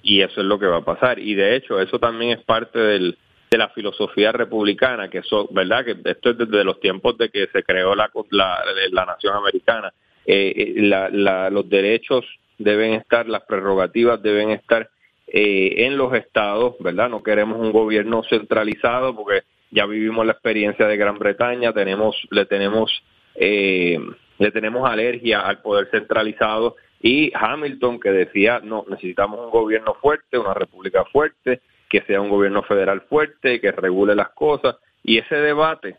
Y 0.03 0.21
eso 0.21 0.41
es 0.41 0.47
lo 0.47 0.59
que 0.59 0.67
va 0.67 0.79
a 0.79 0.85
pasar. 0.85 1.19
Y 1.19 1.35
de 1.35 1.57
hecho, 1.57 1.81
eso 1.81 1.99
también 1.99 2.33
es 2.39 2.45
parte 2.45 2.79
del, 2.79 3.17
de 3.51 3.59
la 3.59 3.69
filosofía 3.71 4.33
republicana, 4.33 5.09
que 5.09 5.19
eso, 5.19 5.49
¿verdad? 5.51 5.85
Que 5.85 5.97
esto 6.05 6.31
es 6.31 6.39
desde 6.39 6.65
los 6.65 6.79
tiempos 6.81 7.17
de 7.19 7.31
que 7.31 7.49
se 7.53 7.63
creó 7.63 7.95
la, 7.95 8.11
la, 8.31 8.59
la 8.93 9.07
nación 9.07 9.35
americana 9.35 9.93
eh, 10.27 10.75
la, 10.77 11.51
los 11.51 11.69
derechos 11.69 12.25
deben 12.59 12.93
estar, 12.93 13.29
las 13.29 13.43
prerrogativas 13.45 14.23
deben 14.23 14.51
estar 14.51 14.91
eh, 15.27 15.87
en 15.87 15.97
los 15.97 16.13
estados, 16.15 16.77
¿verdad? 16.81 17.09
No 17.09 17.23
queremos 17.23 17.59
un 17.59 17.73
gobierno 17.73 18.23
centralizado 18.29 19.15
porque 19.15 19.43
ya 19.71 19.87
vivimos 19.87 20.27
la 20.27 20.33
experiencia 20.33 20.87
de 20.87 20.97
Gran 20.97 21.19
Bretaña, 21.19 21.73
tenemos, 21.73 22.17
le 22.31 22.45
tenemos, 22.47 23.03
eh, 23.37 23.99
le 24.39 24.51
tenemos 24.51 24.89
alergia 24.89 25.41
al 25.41 25.63
poder 25.63 25.89
centralizado 25.91 26.77
y 27.01 27.33
Hamilton 27.35 28.01
que 28.01 28.11
decía, 28.11 28.61
no, 28.63 28.85
necesitamos 28.89 29.41
un 29.41 29.51
gobierno 29.51 29.95
fuerte, 29.95 30.37
una 30.37 30.55
república 30.55 31.05
fuerte, 31.05 31.61
que 31.89 32.03
sea 32.03 32.21
un 32.21 32.29
gobierno 32.29 32.63
federal 32.63 33.03
fuerte, 33.03 33.61
que 33.61 33.73
regule 33.73 34.15
las 34.15 34.31
cosas 34.31 34.77
y 35.03 35.19
ese 35.19 35.37
debate 35.37 35.97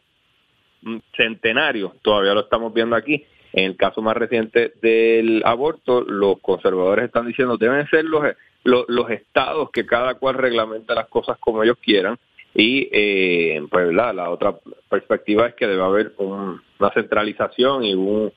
mm, 0.81 0.97
centenario, 1.15 1.95
todavía 2.01 2.33
lo 2.33 2.41
estamos 2.41 2.73
viendo 2.73 2.95
aquí, 2.95 3.25
en 3.53 3.65
el 3.65 3.77
caso 3.77 4.01
más 4.01 4.15
reciente 4.15 4.73
del 4.81 5.41
aborto, 5.45 6.01
los 6.01 6.39
conservadores 6.39 7.05
están 7.05 7.27
diciendo 7.27 7.57
deben 7.57 7.87
ser 7.89 8.05
los, 8.05 8.23
los, 8.63 9.09
estados 9.09 9.69
que 9.71 9.85
cada 9.85 10.15
cual 10.15 10.35
reglamenta 10.35 10.95
las 10.95 11.07
cosas 11.07 11.37
como 11.39 11.63
ellos 11.63 11.77
quieran 11.81 12.17
y 12.53 12.89
eh, 12.91 13.61
pues 13.69 13.93
la 13.93 14.29
otra 14.29 14.55
perspectiva 14.89 15.47
es 15.47 15.55
que 15.55 15.67
debe 15.67 15.83
haber 15.83 16.13
una 16.17 16.91
centralización 16.93 17.83
y 17.83 17.93
un 17.93 18.31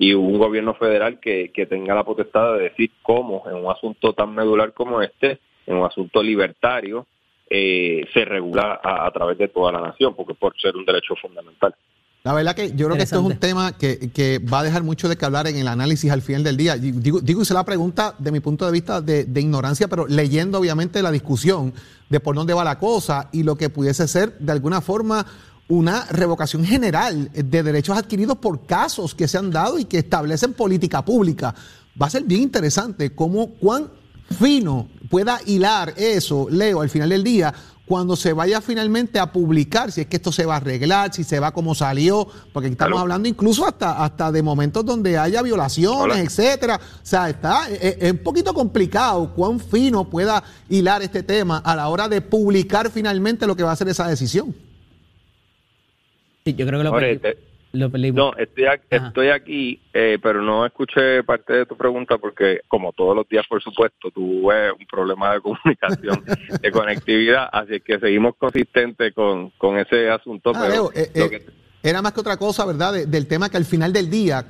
y 0.00 0.14
un 0.14 0.38
gobierno 0.38 0.72
federal 0.74 1.20
que, 1.20 1.50
que 1.52 1.66
tenga 1.66 1.94
la 1.94 2.04
potestad 2.04 2.54
de 2.54 2.70
decir 2.70 2.90
cómo 3.02 3.44
en 3.46 3.54
un 3.54 3.70
asunto 3.70 4.14
tan 4.14 4.34
medular 4.34 4.72
como 4.72 5.02
este, 5.02 5.40
en 5.66 5.76
un 5.76 5.84
asunto 5.84 6.22
libertario, 6.22 7.06
eh, 7.50 8.08
se 8.14 8.24
regula 8.24 8.80
a, 8.82 9.10
través 9.10 9.36
de 9.36 9.48
toda 9.48 9.72
la 9.72 9.80
nación, 9.82 10.14
porque 10.14 10.32
por 10.32 10.58
ser 10.58 10.74
un 10.74 10.86
derecho 10.86 11.14
fundamental. 11.16 11.74
La 12.22 12.34
verdad 12.34 12.54
que 12.54 12.72
yo 12.76 12.86
creo 12.86 12.98
que 12.98 13.04
esto 13.04 13.18
es 13.18 13.24
un 13.24 13.38
tema 13.38 13.72
que, 13.72 14.42
va 14.52 14.60
a 14.60 14.62
dejar 14.62 14.82
mucho 14.82 15.08
de 15.08 15.16
que 15.16 15.24
hablar 15.24 15.46
en 15.46 15.56
el 15.56 15.66
análisis 15.66 16.10
al 16.10 16.20
final 16.20 16.44
del 16.44 16.56
día. 16.58 16.76
Digo, 16.76 17.20
digo 17.20 17.40
hice 17.40 17.54
la 17.54 17.64
pregunta 17.64 18.14
de 18.18 18.30
mi 18.30 18.40
punto 18.40 18.66
de 18.66 18.72
vista 18.72 19.00
de, 19.00 19.26
ignorancia, 19.36 19.88
pero 19.88 20.06
leyendo 20.06 20.58
obviamente 20.58 21.00
la 21.02 21.10
discusión 21.10 21.72
de 22.10 22.20
por 22.20 22.34
dónde 22.34 22.52
va 22.52 22.62
la 22.62 22.78
cosa 22.78 23.30
y 23.32 23.42
lo 23.42 23.56
que 23.56 23.70
pudiese 23.70 24.06
ser 24.06 24.36
de 24.38 24.52
alguna 24.52 24.82
forma 24.82 25.24
una 25.68 26.04
revocación 26.10 26.64
general 26.64 27.30
de 27.32 27.62
derechos 27.62 27.96
adquiridos 27.96 28.36
por 28.36 28.66
casos 28.66 29.14
que 29.14 29.26
se 29.26 29.38
han 29.38 29.50
dado 29.50 29.78
y 29.78 29.86
que 29.86 29.98
establecen 29.98 30.52
política 30.52 31.02
pública. 31.02 31.54
Va 32.00 32.06
a 32.06 32.10
ser 32.10 32.24
bien 32.24 32.42
interesante 32.42 33.14
cómo 33.14 33.54
cuán 33.54 33.88
fino 34.38 34.88
pueda 35.08 35.40
hilar 35.46 35.94
eso, 35.96 36.48
Leo, 36.50 36.82
al 36.82 36.90
final 36.90 37.08
del 37.08 37.24
día, 37.24 37.54
cuando 37.90 38.14
se 38.14 38.32
vaya 38.32 38.60
finalmente 38.60 39.18
a 39.18 39.32
publicar, 39.32 39.90
si 39.90 40.02
es 40.02 40.06
que 40.06 40.18
esto 40.18 40.30
se 40.30 40.46
va 40.46 40.54
a 40.54 40.56
arreglar, 40.58 41.12
si 41.12 41.24
se 41.24 41.40
va 41.40 41.50
como 41.50 41.74
salió, 41.74 42.24
porque 42.52 42.68
estamos 42.68 43.00
hablando 43.00 43.28
incluso 43.28 43.66
hasta, 43.66 44.04
hasta 44.04 44.30
de 44.30 44.44
momentos 44.44 44.84
donde 44.86 45.18
haya 45.18 45.42
violaciones, 45.42 46.18
etcétera. 46.18 46.76
O 46.76 47.00
sea, 47.04 47.28
está 47.28 47.68
es, 47.68 47.96
es, 47.98 48.12
un 48.12 48.18
poquito 48.18 48.54
complicado 48.54 49.34
cuán 49.34 49.58
fino 49.58 50.08
pueda 50.08 50.40
hilar 50.68 51.02
este 51.02 51.24
tema 51.24 51.58
a 51.58 51.74
la 51.74 51.88
hora 51.88 52.08
de 52.08 52.20
publicar 52.20 52.92
finalmente 52.92 53.44
lo 53.44 53.56
que 53.56 53.64
va 53.64 53.72
a 53.72 53.76
ser 53.76 53.88
esa 53.88 54.06
decisión. 54.06 54.54
Sí, 56.44 56.54
yo 56.54 56.64
creo 56.68 56.78
que 56.78 56.84
lo, 56.84 57.49
no, 57.72 58.32
estoy 58.36 58.64
aquí, 58.66 58.86
estoy 58.90 59.28
aquí 59.28 59.80
eh, 59.92 60.18
pero 60.22 60.42
no 60.42 60.66
escuché 60.66 61.22
parte 61.22 61.52
de 61.52 61.66
tu 61.66 61.76
pregunta 61.76 62.18
porque, 62.18 62.60
como 62.66 62.92
todos 62.92 63.14
los 63.14 63.28
días, 63.28 63.44
por 63.48 63.62
supuesto, 63.62 64.10
tuve 64.10 64.72
un 64.72 64.86
problema 64.86 65.34
de 65.34 65.40
comunicación, 65.42 66.24
de 66.60 66.70
conectividad, 66.70 67.48
así 67.52 67.80
que 67.80 67.98
seguimos 67.98 68.34
consistentes 68.36 69.14
con, 69.14 69.50
con 69.50 69.78
ese 69.78 70.10
asunto. 70.10 70.52
Ah, 70.54 70.64
pero 70.66 70.90
eh, 70.94 71.10
eh, 71.14 71.46
Era 71.82 72.02
más 72.02 72.12
que 72.12 72.20
otra 72.20 72.36
cosa, 72.36 72.64
¿verdad? 72.66 73.06
del 73.06 73.26
tema 73.26 73.48
que 73.48 73.56
al 73.56 73.64
final 73.64 73.92
del 73.92 74.10
día, 74.10 74.46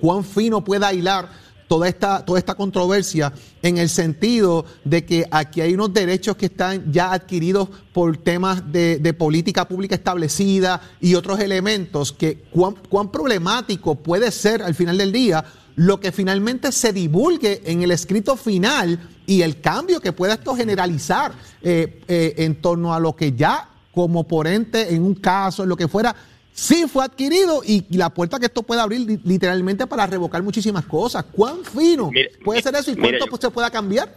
cuán 0.00 0.24
fino 0.24 0.64
pueda 0.64 0.92
hilar 0.92 1.28
toda 1.68 1.88
esta, 1.88 2.24
toda 2.24 2.38
esta 2.38 2.54
controversia 2.54 3.32
en 3.62 3.78
el 3.78 3.88
sentido 3.88 4.64
de 4.84 5.04
que 5.04 5.26
aquí 5.30 5.60
hay 5.60 5.74
unos 5.74 5.92
derechos 5.92 6.36
que 6.36 6.46
están 6.46 6.92
ya 6.92 7.12
adquiridos 7.12 7.68
por 7.92 8.16
temas 8.16 8.62
de, 8.72 9.14
política 9.18 9.66
pública 9.66 9.94
establecida 9.94 10.80
y 11.00 11.14
otros 11.14 11.40
elementos 11.40 12.12
que 12.12 12.44
cuán, 12.50 12.74
cuán 12.88 13.10
problemático 13.10 13.94
puede 13.94 14.30
ser 14.30 14.62
al 14.62 14.74
final 14.74 14.98
del 14.98 15.12
día 15.12 15.44
lo 15.76 16.00
que 16.00 16.12
finalmente 16.12 16.72
se 16.72 16.92
divulgue 16.92 17.62
en 17.64 17.82
el 17.82 17.90
escrito 17.90 18.36
final 18.36 18.98
y 19.26 19.42
el 19.42 19.60
cambio 19.60 20.00
que 20.00 20.12
pueda 20.12 20.34
esto 20.34 20.54
generalizar 20.54 21.32
eh, 21.62 22.02
eh, 22.08 22.34
en 22.38 22.60
torno 22.60 22.92
a 22.92 23.00
lo 23.00 23.16
que 23.16 23.32
ya 23.32 23.68
como 23.94 24.26
ponente 24.26 24.94
en 24.94 25.02
un 25.02 25.14
caso, 25.14 25.62
en 25.62 25.68
lo 25.68 25.76
que 25.76 25.88
fuera, 25.88 26.14
sí 26.52 26.86
fue 26.88 27.04
adquirido 27.04 27.62
y, 27.66 27.84
la 27.96 28.10
puerta 28.10 28.38
que 28.38 28.46
esto 28.46 28.62
puede 28.62 28.80
abrir 28.80 29.20
literalmente 29.24 29.86
para 29.86 30.06
revocar 30.06 30.42
muchísimas 30.42 30.84
cosas. 30.86 31.24
¿Cuán 31.24 31.64
fino 31.64 32.10
puede 32.44 32.62
ser 32.62 32.74
eso 32.74 32.92
y 32.92 32.96
cuánto 32.96 33.26
pues, 33.26 33.40
se 33.40 33.50
pueda 33.50 33.70
cambiar? 33.70 34.08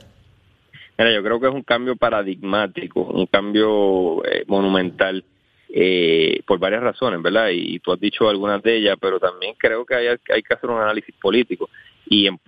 Mira, 0.98 1.13
yo 1.13 1.24
creo 1.24 1.39
que 1.39 1.48
es 1.48 1.54
un 1.54 1.63
cambio 1.63 1.95
paradigmático, 1.95 3.02
un 3.02 3.26
cambio 3.26 4.26
eh, 4.26 4.45
monumental 4.48 5.24
eh, 5.69 6.41
por 6.48 6.58
varias 6.60 6.82
razones, 6.82 7.21
¿verdad? 7.21 7.50
Y, 7.52 7.80
tú 7.80 7.91
has 7.91 8.00
dicho 8.00 8.30
algunas 8.30 8.63
de 8.63 8.78
ellas, 8.78 8.98
pero 9.00 9.19
también 9.19 9.56
creo 9.58 9.86
que 9.86 9.95
hay, 9.95 10.08
hay 10.08 10.43
que 10.43 10.54
hacer 10.54 10.69
un 10.69 10.80
análisis 10.80 11.13
político. 11.15 11.69
Y 12.08 12.28
en, 12.28 12.39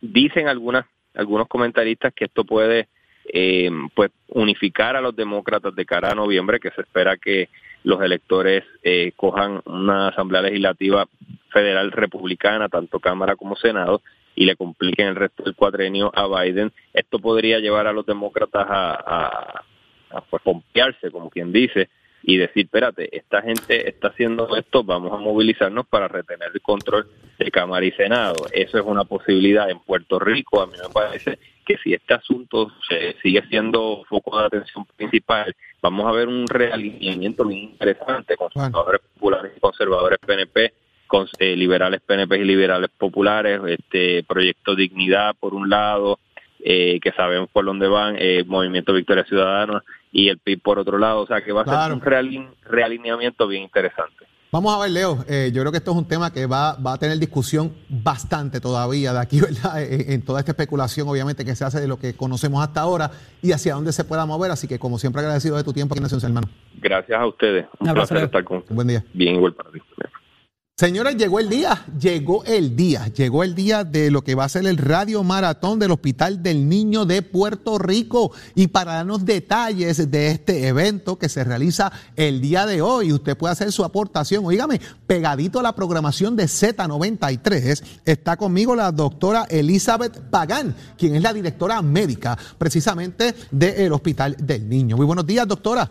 dicen 0.00 0.48
algunas, 0.48 0.86
algunos 1.14 1.46
comentaristas 1.48 2.14
que 2.14 2.24
esto 2.24 2.44
puede 2.44 2.88
eh, 3.32 3.70
pues 3.94 4.10
unificar 4.28 4.96
a 4.96 5.00
los 5.00 5.14
demócratas 5.14 5.74
de 5.74 5.84
cara 5.84 6.10
a 6.10 6.14
noviembre, 6.14 6.58
que 6.58 6.70
se 6.70 6.80
espera 6.80 7.16
que 7.16 7.48
los 7.82 8.02
electores 8.02 8.64
eh, 8.82 9.12
cojan 9.16 9.62
una 9.64 10.08
asamblea 10.08 10.42
legislativa 10.42 11.06
federal 11.50 11.92
republicana, 11.92 12.68
tanto 12.68 13.00
Cámara 13.00 13.36
como 13.36 13.56
Senado, 13.56 14.02
y 14.34 14.44
le 14.44 14.56
compliquen 14.56 15.08
el 15.08 15.16
resto 15.16 15.42
del 15.42 15.54
cuadrenio 15.54 16.10
a 16.14 16.26
Biden. 16.26 16.72
Esto 16.92 17.18
podría 17.18 17.58
llevar 17.58 17.86
a 17.86 17.92
los 17.92 18.06
demócratas 18.06 18.66
a, 18.68 18.92
a, 18.94 19.64
a 20.10 20.20
pues, 20.22 20.42
pompearse, 20.42 21.10
como 21.10 21.30
quien 21.30 21.52
dice, 21.52 21.88
y 22.22 22.36
decir, 22.36 22.66
espérate, 22.66 23.16
esta 23.16 23.42
gente 23.42 23.88
está 23.88 24.08
haciendo 24.08 24.56
esto, 24.56 24.84
vamos 24.84 25.12
a 25.12 25.16
movilizarnos 25.16 25.86
para 25.86 26.08
retener 26.08 26.50
el 26.52 26.60
control 26.60 27.08
de 27.38 27.50
Cámara 27.50 27.84
y 27.84 27.92
Senado. 27.92 28.46
Eso 28.52 28.78
es 28.78 28.84
una 28.84 29.04
posibilidad 29.04 29.70
en 29.70 29.80
Puerto 29.80 30.18
Rico. 30.18 30.60
A 30.60 30.66
mí 30.66 30.74
me 30.80 30.92
parece 30.92 31.38
que 31.64 31.78
si 31.78 31.94
este 31.94 32.14
asunto 32.14 32.70
se 32.88 33.16
sigue 33.22 33.42
siendo 33.48 34.04
foco 34.08 34.38
de 34.38 34.46
atención 34.46 34.84
principal, 34.96 35.54
vamos 35.80 36.06
a 36.06 36.12
ver 36.12 36.28
un 36.28 36.46
realineamiento 36.46 37.44
muy 37.44 37.60
interesante, 37.60 38.36
conservadores 38.36 39.00
populares 39.14 39.52
y 39.56 39.60
conservadores 39.60 40.18
PNP, 40.18 40.72
con, 41.06 41.26
eh, 41.38 41.56
liberales 41.56 42.00
PNP 42.02 42.38
y 42.38 42.44
liberales 42.44 42.90
populares, 42.96 43.60
este 43.66 44.22
proyecto 44.24 44.74
Dignidad 44.74 45.34
por 45.38 45.54
un 45.54 45.68
lado, 45.68 46.18
eh, 46.62 47.00
que 47.00 47.12
sabemos 47.12 47.48
por 47.50 47.64
dónde 47.64 47.88
van, 47.88 48.16
eh, 48.18 48.44
Movimiento 48.46 48.92
Victoria 48.92 49.24
Ciudadana 49.24 49.82
y 50.12 50.28
el 50.28 50.38
PIB 50.38 50.62
por 50.62 50.78
otro 50.78 50.98
lado, 50.98 51.20
o 51.20 51.26
sea 51.26 51.42
que 51.42 51.52
va 51.52 51.62
a 51.62 51.88
ser 51.88 51.92
un 51.92 52.00
realineamiento 52.62 53.46
bien 53.46 53.62
interesante. 53.62 54.26
Vamos 54.52 54.74
a 54.74 54.82
ver, 54.82 54.90
Leo, 54.90 55.24
eh, 55.28 55.52
yo 55.54 55.62
creo 55.62 55.70
que 55.70 55.78
esto 55.78 55.92
es 55.92 55.96
un 55.96 56.08
tema 56.08 56.32
que 56.32 56.46
va, 56.46 56.74
va 56.74 56.94
a 56.94 56.98
tener 56.98 57.16
discusión 57.18 57.72
bastante 57.88 58.60
todavía 58.60 59.12
de 59.12 59.20
aquí, 59.20 59.40
¿verdad? 59.40 59.80
En, 59.80 60.24
toda 60.24 60.40
esta 60.40 60.50
especulación, 60.50 61.06
obviamente, 61.08 61.44
que 61.44 61.54
se 61.54 61.64
hace 61.64 61.80
de 61.80 61.86
lo 61.86 62.00
que 62.00 62.16
conocemos 62.16 62.60
hasta 62.60 62.80
ahora 62.80 63.12
y 63.42 63.52
hacia 63.52 63.74
dónde 63.74 63.92
se 63.92 64.02
pueda 64.02 64.26
mover. 64.26 64.50
Así 64.50 64.66
que, 64.66 64.80
como 64.80 64.98
siempre, 64.98 65.20
agradecido 65.20 65.56
de 65.56 65.62
tu 65.62 65.72
tiempo 65.72 65.94
aquí 65.94 66.00
en 66.00 66.02
Nación 66.02 66.20
hermano. 66.24 66.48
Gracias 66.80 67.20
a 67.20 67.26
ustedes. 67.26 67.66
Un, 67.78 67.94
placer 67.94 68.16
estar 68.24 68.42
con 68.42 68.58
ustedes. 68.58 68.74
Buen 68.74 68.88
día. 68.88 69.04
Bien, 69.12 69.36
igual 69.36 69.54
para 69.54 69.70
ti. 69.70 69.78
Señores, 70.80 71.18
llegó 71.18 71.40
el 71.40 71.50
día, 71.50 71.84
llegó 72.00 72.42
el 72.46 72.74
día, 72.74 73.08
llegó 73.08 73.44
el 73.44 73.54
día 73.54 73.84
de 73.84 74.10
lo 74.10 74.24
que 74.24 74.34
va 74.34 74.44
a 74.44 74.48
ser 74.48 74.66
el 74.66 74.78
radio 74.78 75.22
maratón 75.22 75.78
del 75.78 75.90
Hospital 75.90 76.42
del 76.42 76.70
Niño 76.70 77.04
de 77.04 77.20
Puerto 77.20 77.78
Rico. 77.78 78.32
Y 78.54 78.68
para 78.68 78.94
darnos 78.94 79.26
detalles 79.26 80.10
de 80.10 80.28
este 80.28 80.68
evento 80.68 81.18
que 81.18 81.28
se 81.28 81.44
realiza 81.44 81.92
el 82.16 82.40
día 82.40 82.64
de 82.64 82.80
hoy, 82.80 83.12
usted 83.12 83.36
puede 83.36 83.52
hacer 83.52 83.72
su 83.72 83.84
aportación. 83.84 84.46
Oígame, 84.46 84.80
pegadito 85.06 85.60
a 85.60 85.62
la 85.62 85.74
programación 85.74 86.34
de 86.34 86.44
Z93, 86.44 87.82
está 88.06 88.38
conmigo 88.38 88.74
la 88.74 88.90
doctora 88.90 89.44
Elizabeth 89.50 90.30
Pagán, 90.30 90.74
quien 90.96 91.14
es 91.14 91.20
la 91.20 91.34
directora 91.34 91.82
médica 91.82 92.38
precisamente 92.56 93.34
del 93.50 93.92
Hospital 93.92 94.34
del 94.40 94.66
Niño. 94.66 94.96
Muy 94.96 95.04
buenos 95.04 95.26
días, 95.26 95.46
doctora. 95.46 95.90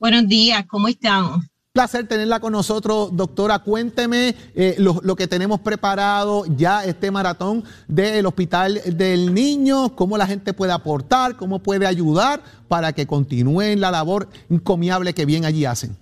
Buenos 0.00 0.26
días, 0.26 0.64
¿cómo 0.66 0.88
estamos? 0.88 1.44
Placer 1.74 2.06
tenerla 2.06 2.38
con 2.38 2.52
nosotros, 2.52 3.08
doctora. 3.16 3.58
Cuénteme 3.58 4.36
eh, 4.54 4.76
lo, 4.78 5.16
que 5.16 5.26
tenemos 5.26 5.58
preparado 5.58 6.44
ya 6.56 6.84
este 6.84 7.10
maratón 7.10 7.64
del 7.88 8.26
Hospital 8.26 8.80
del 8.86 9.34
Niño, 9.34 9.96
cómo 9.96 10.16
la 10.16 10.28
gente 10.28 10.52
puede 10.52 10.70
aportar, 10.70 11.36
cómo 11.36 11.58
puede 11.58 11.88
ayudar 11.88 12.44
para 12.68 12.92
que 12.92 13.08
continúen 13.08 13.80
la 13.80 13.90
labor 13.90 14.28
encomiable 14.48 15.14
que 15.14 15.26
bien 15.26 15.44
allí 15.44 15.64
hacen. 15.64 15.96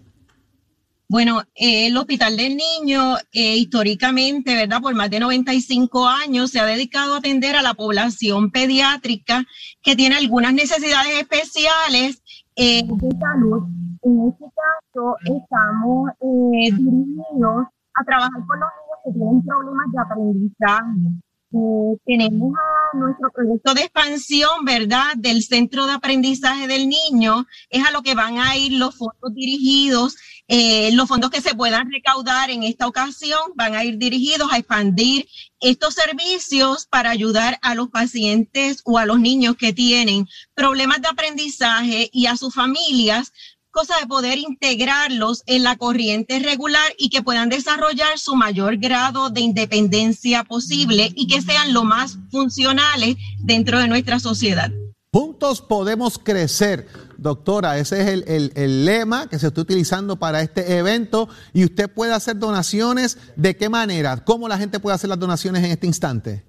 Bueno, 1.09 1.41
eh, 1.55 1.87
el 1.87 1.97
Hospital 1.97 2.37
del 2.37 2.55
Niño, 2.55 3.17
eh, 3.33 3.57
históricamente, 3.57 4.55
¿verdad? 4.55 4.83
Por 4.83 4.95
más 4.95 5.09
de 5.09 5.21
95 5.21 6.07
años 6.07 6.51
se 6.51 6.61
ha 6.61 6.67
dedicado 6.67 7.15
a 7.15 7.19
atender 7.19 7.57
a 7.57 7.63
la 7.63 7.73
población 7.73 8.51
pediátrica 8.51 9.47
que 9.83 9.97
tiene 9.97 10.17
algunas 10.17 10.53
necesidades 10.53 11.19
especiales 11.19 12.23
de 12.55 12.85
salud 13.19 13.82
en 14.03 14.29
este 14.29 14.45
caso, 14.45 15.17
estamos 15.25 16.11
eh, 16.21 16.73
dirigidos 16.73 17.67
a 17.95 18.05
trabajar 18.05 18.47
con 18.47 18.61
los 18.61 18.69
niños 18.79 18.99
que 19.05 19.13
tienen 19.13 19.43
problemas 19.45 19.93
de 19.93 20.01
aprendizaje. 20.01 21.23
Eh, 21.55 21.99
tenemos 22.07 22.55
a 22.57 22.97
nuestro 22.97 23.31
proyecto 23.31 23.75
de 23.75 23.83
expansión, 23.83 24.65
¿verdad? 24.65 25.15
Del 25.17 25.43
Centro 25.43 25.87
de 25.87 25.93
Aprendizaje 25.93 26.67
del 26.67 26.89
Niño, 26.89 27.47
es 27.69 27.87
a 27.87 27.91
lo 27.91 28.03
que 28.03 28.15
van 28.15 28.39
a 28.39 28.57
ir 28.57 28.73
los 28.73 28.97
fondos 28.97 29.35
dirigidos, 29.35 30.17
eh, 30.49 30.91
los 30.93 31.09
fondos 31.09 31.31
que 31.31 31.43
se 31.43 31.55
puedan 31.55 31.91
recaudar 31.93 32.51
en 32.51 32.63
esta 32.63 32.87
ocasión 32.87 33.41
van 33.55 33.75
a 33.75 33.85
ir 33.85 33.99
dirigidos 33.99 34.51
a 34.51 34.59
expandir 34.59 35.29
estos 35.61 35.95
servicios 35.95 36.87
para 36.87 37.11
ayudar 37.11 37.59
a 37.63 37.75
los 37.75 37.89
pacientes 37.89 38.81
o 38.85 38.99
a 38.99 39.07
los 39.07 39.21
niños 39.21 39.57
que 39.57 39.73
tienen 39.73 40.27
problemas 40.55 41.01
de 41.03 41.09
aprendizaje 41.09 42.09
y 42.13 42.27
a 42.27 42.37
sus 42.37 42.55
familias 42.55 43.33
cosa 43.73 43.95
de 43.99 44.07
poder 44.07 44.39
integrarlos 44.39 45.43
en 45.47 45.65
la 45.65 45.77
corriente 45.77 46.39
regular 46.39 46.93
y 46.99 47.09
que 47.09 47.23
puedan 47.23 47.49
desarrollar 47.49 48.19
su 48.19 48.37
mayor 48.37 48.77
grado 48.77 49.31
de 49.31 49.41
independencia 49.41 50.45
posible 50.45 51.11
y 51.17 51.27
que 51.27 51.43
sean 51.43 51.73
lo 51.73 51.83
más 51.83 52.19
funcionales 52.31 53.17
dentro 53.39 53.81
de 53.81 53.89
nuestra 53.89 54.21
sociedad. 54.21 54.71
Juntos 55.13 55.61
podemos 55.61 56.19
crecer. 56.19 56.87
Doctora, 57.19 57.79
ese 57.79 58.03
es 58.03 58.09
el, 58.09 58.53
el, 58.55 58.85
lema 58.85 59.29
que 59.29 59.39
se 59.39 59.49
está 59.49 59.61
utilizando 59.61 60.17
para 60.17 60.41
este 60.43 60.79
evento 60.79 61.29
y 61.53 61.65
usted 61.65 61.93
puede 61.93 62.13
hacer 62.13 62.39
donaciones. 62.39 63.19
¿De 63.37 63.57
qué 63.57 63.69
manera? 63.69 64.25
¿Cómo 64.25 64.49
la 64.49 64.59
gente 64.59 64.81
puede 64.81 64.95
hacer 64.95 65.09
las 65.09 65.19
donaciones 65.19 65.65
en 65.65 65.71
este 65.71 65.87
instante? 65.87 66.45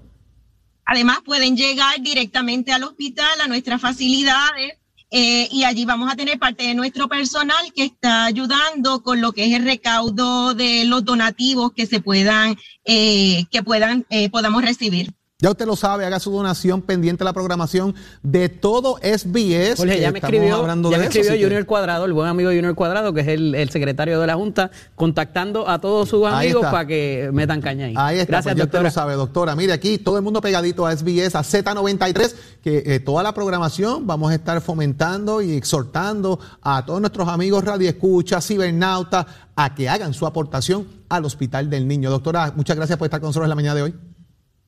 Además, 0.86 1.18
pueden 1.24 1.56
llegar 1.56 2.00
directamente 2.00 2.72
al 2.72 2.84
hospital, 2.84 3.40
a 3.40 3.48
nuestras 3.48 3.80
facilidades, 3.80 4.74
eh, 5.16 5.48
y 5.52 5.62
allí 5.62 5.84
vamos 5.84 6.12
a 6.12 6.16
tener 6.16 6.38
parte 6.40 6.64
de 6.64 6.74
nuestro 6.74 7.08
personal 7.08 7.72
que 7.72 7.84
está 7.84 8.24
ayudando 8.24 9.02
con 9.02 9.20
lo 9.20 9.32
que 9.32 9.46
es 9.46 9.52
el 9.52 9.64
recaudo 9.64 10.54
de 10.54 10.84
los 10.86 11.04
donativos 11.04 11.72
que 11.72 11.86
se 11.86 12.00
puedan, 12.00 12.56
eh, 12.84 13.44
que 13.52 13.62
puedan, 13.62 14.04
eh, 14.10 14.28
podamos 14.28 14.64
recibir. 14.64 15.14
Ya 15.44 15.50
usted 15.50 15.66
lo 15.66 15.76
sabe, 15.76 16.06
haga 16.06 16.18
su 16.20 16.30
donación 16.30 16.80
pendiente 16.80 17.18
de 17.18 17.26
la 17.26 17.34
programación 17.34 17.94
de 18.22 18.48
todo 18.48 18.96
SBS. 19.02 19.76
Jorge, 19.76 20.00
ya 20.00 20.10
me 20.10 20.18
escribió, 20.18 20.66
ya 20.66 20.96
me 20.96 21.04
escribió 21.04 21.32
Junior 21.32 21.66
Cuadrado, 21.66 22.06
el 22.06 22.14
buen 22.14 22.28
amigo 22.28 22.48
Junior 22.48 22.74
Cuadrado, 22.74 23.12
que 23.12 23.20
es 23.20 23.28
el, 23.28 23.68
secretario 23.68 24.18
de 24.18 24.26
la 24.26 24.36
Junta, 24.36 24.70
contactando 24.94 25.68
a 25.68 25.82
todos 25.82 26.08
sus 26.08 26.26
amigos 26.26 26.64
para 26.64 26.86
que 26.86 27.28
metan 27.34 27.60
caña 27.60 27.84
ahí. 27.84 27.94
Ahí 27.94 28.20
está, 28.20 28.32
Gracias, 28.32 28.54
pues 28.54 28.62
doctora. 28.62 28.84
Ya 28.84 28.88
usted 28.88 28.96
lo 28.96 29.02
sabe, 29.02 29.14
doctora. 29.16 29.54
Mire, 29.54 29.74
aquí 29.74 29.98
todo 29.98 30.16
el 30.16 30.22
mundo 30.22 30.40
pegadito 30.40 30.86
a 30.86 30.96
SBS, 30.96 31.34
a 31.34 31.42
Z93, 31.42 32.34
que 32.62 32.82
eh, 32.86 33.00
toda 33.00 33.22
la 33.22 33.34
programación 33.34 34.06
vamos 34.06 34.32
a 34.32 34.36
estar 34.36 34.58
fomentando 34.62 35.42
y 35.42 35.52
exhortando 35.52 36.40
a 36.62 36.86
todos 36.86 37.02
nuestros 37.02 37.28
amigos 37.28 37.62
radioescuchas, 37.64 38.46
cibernautas, 38.46 39.26
a 39.56 39.74
que 39.74 39.90
hagan 39.90 40.14
su 40.14 40.26
aportación 40.26 40.86
al 41.10 41.26
Hospital 41.26 41.68
del 41.68 41.86
Niño. 41.86 42.08
Doctora, 42.08 42.50
muchas 42.56 42.76
gracias 42.76 42.98
por 42.98 43.04
estar 43.04 43.20
con 43.20 43.28
nosotros 43.28 43.44
en 43.44 43.50
la 43.50 43.56
mañana 43.56 43.74
de 43.74 43.82
hoy. 43.82 43.94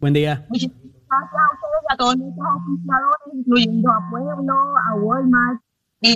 Buen 0.00 0.12
día. 0.12 0.46
Muchas 0.48 0.70
gracias 0.70 1.40
a 1.40 1.54
ustedes 1.54 1.82
y 1.88 1.92
a 1.92 1.96
todos 1.96 2.16
nuestros 2.16 2.46
oficiadores, 2.56 3.34
incluyendo 3.34 3.90
a 3.90 4.10
Pueblo, 4.10 4.54
a 4.76 4.94
Walmart. 4.96 5.60
Eh, 6.02 6.14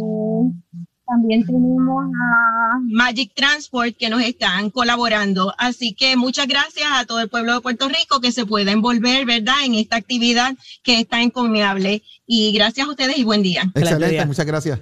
también 1.07 1.45
tenemos 1.45 2.05
a 2.05 2.78
Magic 2.83 3.33
Transport 3.35 3.97
que 3.97 4.11
nos 4.11 4.22
están 4.22 4.70
colaborando. 4.70 5.53
Así 5.59 5.95
que 5.95 6.16
muchas 6.16 6.47
gracias 6.47 6.89
a 6.93 7.05
todo 7.05 7.20
el 7.20 7.28
pueblo 7.28 7.55
de 7.55 7.61
Puerto 7.62 7.89
Rico 7.89 8.20
que 8.20 8.31
se 8.31 8.47
pueda 8.47 8.70
envolver, 8.70 9.26
¿verdad?, 9.26 9.57
en 9.64 9.74
esta 9.74 9.97
actividad 9.97 10.55
que 10.85 11.01
es 11.01 11.09
tan 11.09 11.22
encomiable. 11.22 12.03
Y 12.26 12.53
gracias 12.53 12.87
a 12.87 12.91
ustedes 12.91 13.18
y 13.18 13.24
buen 13.24 13.43
día. 13.43 13.62
Excelente, 13.74 14.24
muchas 14.26 14.47
gracias. 14.47 14.81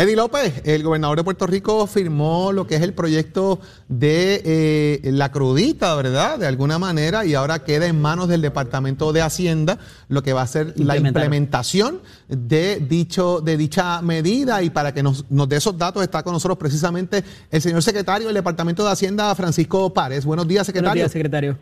Eddie 0.00 0.16
López, 0.16 0.62
el 0.64 0.82
gobernador 0.82 1.18
de 1.18 1.24
Puerto 1.24 1.46
Rico, 1.46 1.86
firmó 1.86 2.52
lo 2.52 2.66
que 2.66 2.76
es 2.76 2.80
el 2.80 2.94
proyecto 2.94 3.60
de 3.86 4.40
eh, 4.46 5.10
la 5.12 5.30
crudita, 5.30 5.94
¿verdad? 5.94 6.38
De 6.38 6.46
alguna 6.46 6.78
manera, 6.78 7.26
y 7.26 7.34
ahora 7.34 7.64
queda 7.64 7.86
en 7.86 8.00
manos 8.00 8.26
del 8.26 8.40
Departamento 8.40 9.12
de 9.12 9.20
Hacienda 9.20 9.78
lo 10.08 10.22
que 10.22 10.32
va 10.32 10.40
a 10.40 10.46
ser 10.46 10.72
la 10.78 10.96
implementación 10.96 12.00
de, 12.28 12.78
dicho, 12.80 13.42
de 13.42 13.58
dicha 13.58 14.00
medida. 14.00 14.62
Y 14.62 14.70
para 14.70 14.94
que 14.94 15.02
nos, 15.02 15.30
nos 15.30 15.46
dé 15.50 15.56
esos 15.56 15.76
datos 15.76 16.02
está 16.02 16.22
con 16.22 16.32
nosotros 16.32 16.56
precisamente 16.56 17.22
el 17.50 17.60
señor 17.60 17.82
secretario 17.82 18.28
del 18.28 18.36
Departamento 18.36 18.82
de 18.82 18.92
Hacienda, 18.92 19.34
Francisco 19.34 19.92
Párez. 19.92 20.24
Buenos 20.24 20.48
días, 20.48 20.64
secretario. 20.64 20.92
Buenos 20.92 21.02
días, 21.02 21.12
secretario. 21.12 21.58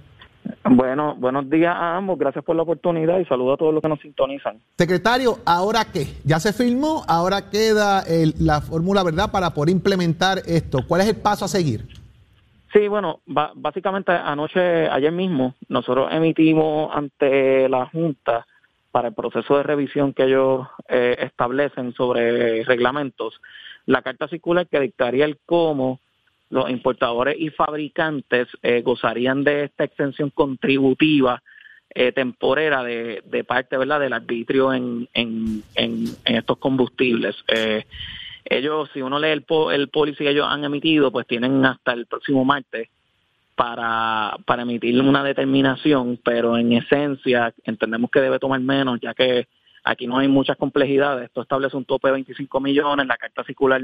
Bueno, 0.71 1.15
buenos 1.17 1.49
días 1.49 1.75
a 1.75 1.97
ambos, 1.97 2.19
gracias 2.19 2.45
por 2.45 2.57
la 2.57 2.63
oportunidad 2.63 3.19
y 3.19 3.25
saludo 3.25 3.55
a 3.55 3.57
todos 3.57 3.73
los 3.73 3.83
que 3.83 3.89
nos 3.89 4.01
sintonizan. 4.01 4.59
Secretario, 4.77 5.39
¿ahora 5.45 5.87
qué? 5.93 6.07
Ya 6.25 6.39
se 6.41 6.53
firmó, 6.53 7.05
ahora 7.09 7.51
queda 7.51 8.05
la 8.39 8.61
fórmula, 8.61 9.03
¿verdad?, 9.03 9.31
para 9.31 9.51
poder 9.51 9.71
implementar 9.71 10.39
esto. 10.47 10.81
¿Cuál 10.87 11.03
es 11.03 11.09
el 11.09 11.17
paso 11.17 11.45
a 11.45 11.49
seguir? 11.49 11.87
Sí, 12.73 12.87
bueno, 12.87 13.21
básicamente 13.27 14.13
anoche, 14.13 14.89
ayer 14.89 15.13
mismo, 15.13 15.55
nosotros 15.69 16.09
emitimos 16.13 16.95
ante 16.95 17.69
la 17.69 17.87
Junta 17.87 18.47
para 18.91 19.09
el 19.09 19.15
proceso 19.15 19.57
de 19.57 19.63
revisión 19.63 20.13
que 20.13 20.25
ellos 20.25 20.67
eh, 20.89 21.17
establecen 21.21 21.95
sobre 21.95 22.65
reglamentos, 22.65 23.41
la 23.87 24.03
carta 24.03 24.29
circular 24.29 24.67
que 24.67 24.81
dictaría 24.81 25.25
el 25.25 25.39
cómo 25.47 26.01
los 26.51 26.71
importadores 26.71 27.37
y 27.39 27.51
fabricantes 27.51 28.49
eh, 28.63 28.83
gozarían 28.83 29.45
de 29.45 29.65
esta 29.65 29.85
extensión 29.85 30.31
contributiva 30.31 31.43
eh, 31.95 32.13
temporera 32.13 32.83
de, 32.85 33.45
parte 33.47 33.77
verdad 33.77 34.01
del 34.01 34.13
arbitrio 34.13 34.73
en, 34.73 35.09
en, 35.15 35.63
en, 35.75 36.07
estos 36.25 36.59
combustibles. 36.59 37.35
Eh, 37.49 37.85
ellos, 38.45 38.91
si 38.93 39.03
uno 39.03 39.19
lee 39.19 39.31
el, 39.31 39.45
el 39.73 39.89
policy 39.89 40.25
que 40.25 40.31
ellos 40.31 40.47
han 40.49 40.65
emitido, 40.65 41.11
pues 41.11 41.27
tienen 41.27 41.65
hasta 41.65 41.93
el 41.93 42.07
próximo 42.07 42.45
martes 42.45 42.89
para, 43.55 44.37
para 44.47 44.63
emitir 44.63 45.01
una 45.01 45.25
determinación, 45.25 46.19
pero 46.23 46.57
en 46.57 46.73
esencia 46.73 47.53
entendemos 47.65 48.11
que 48.11 48.21
debe 48.21 48.39
tomar 48.39 48.61
menos, 48.61 49.01
ya 49.01 49.15
que 49.15 49.49
aquí 49.83 50.07
no 50.07 50.19
hay 50.19 50.29
muchas 50.29 50.57
complejidades. 50.57 51.25
Esto 51.25 51.43
establece 51.43 51.77
un 51.77 51.85
tope 51.85 52.09
de 52.09 52.13
25 52.13 52.61
millones, 52.61 53.07
la 53.07 53.17
carta 53.17 53.43
circular 53.45 53.83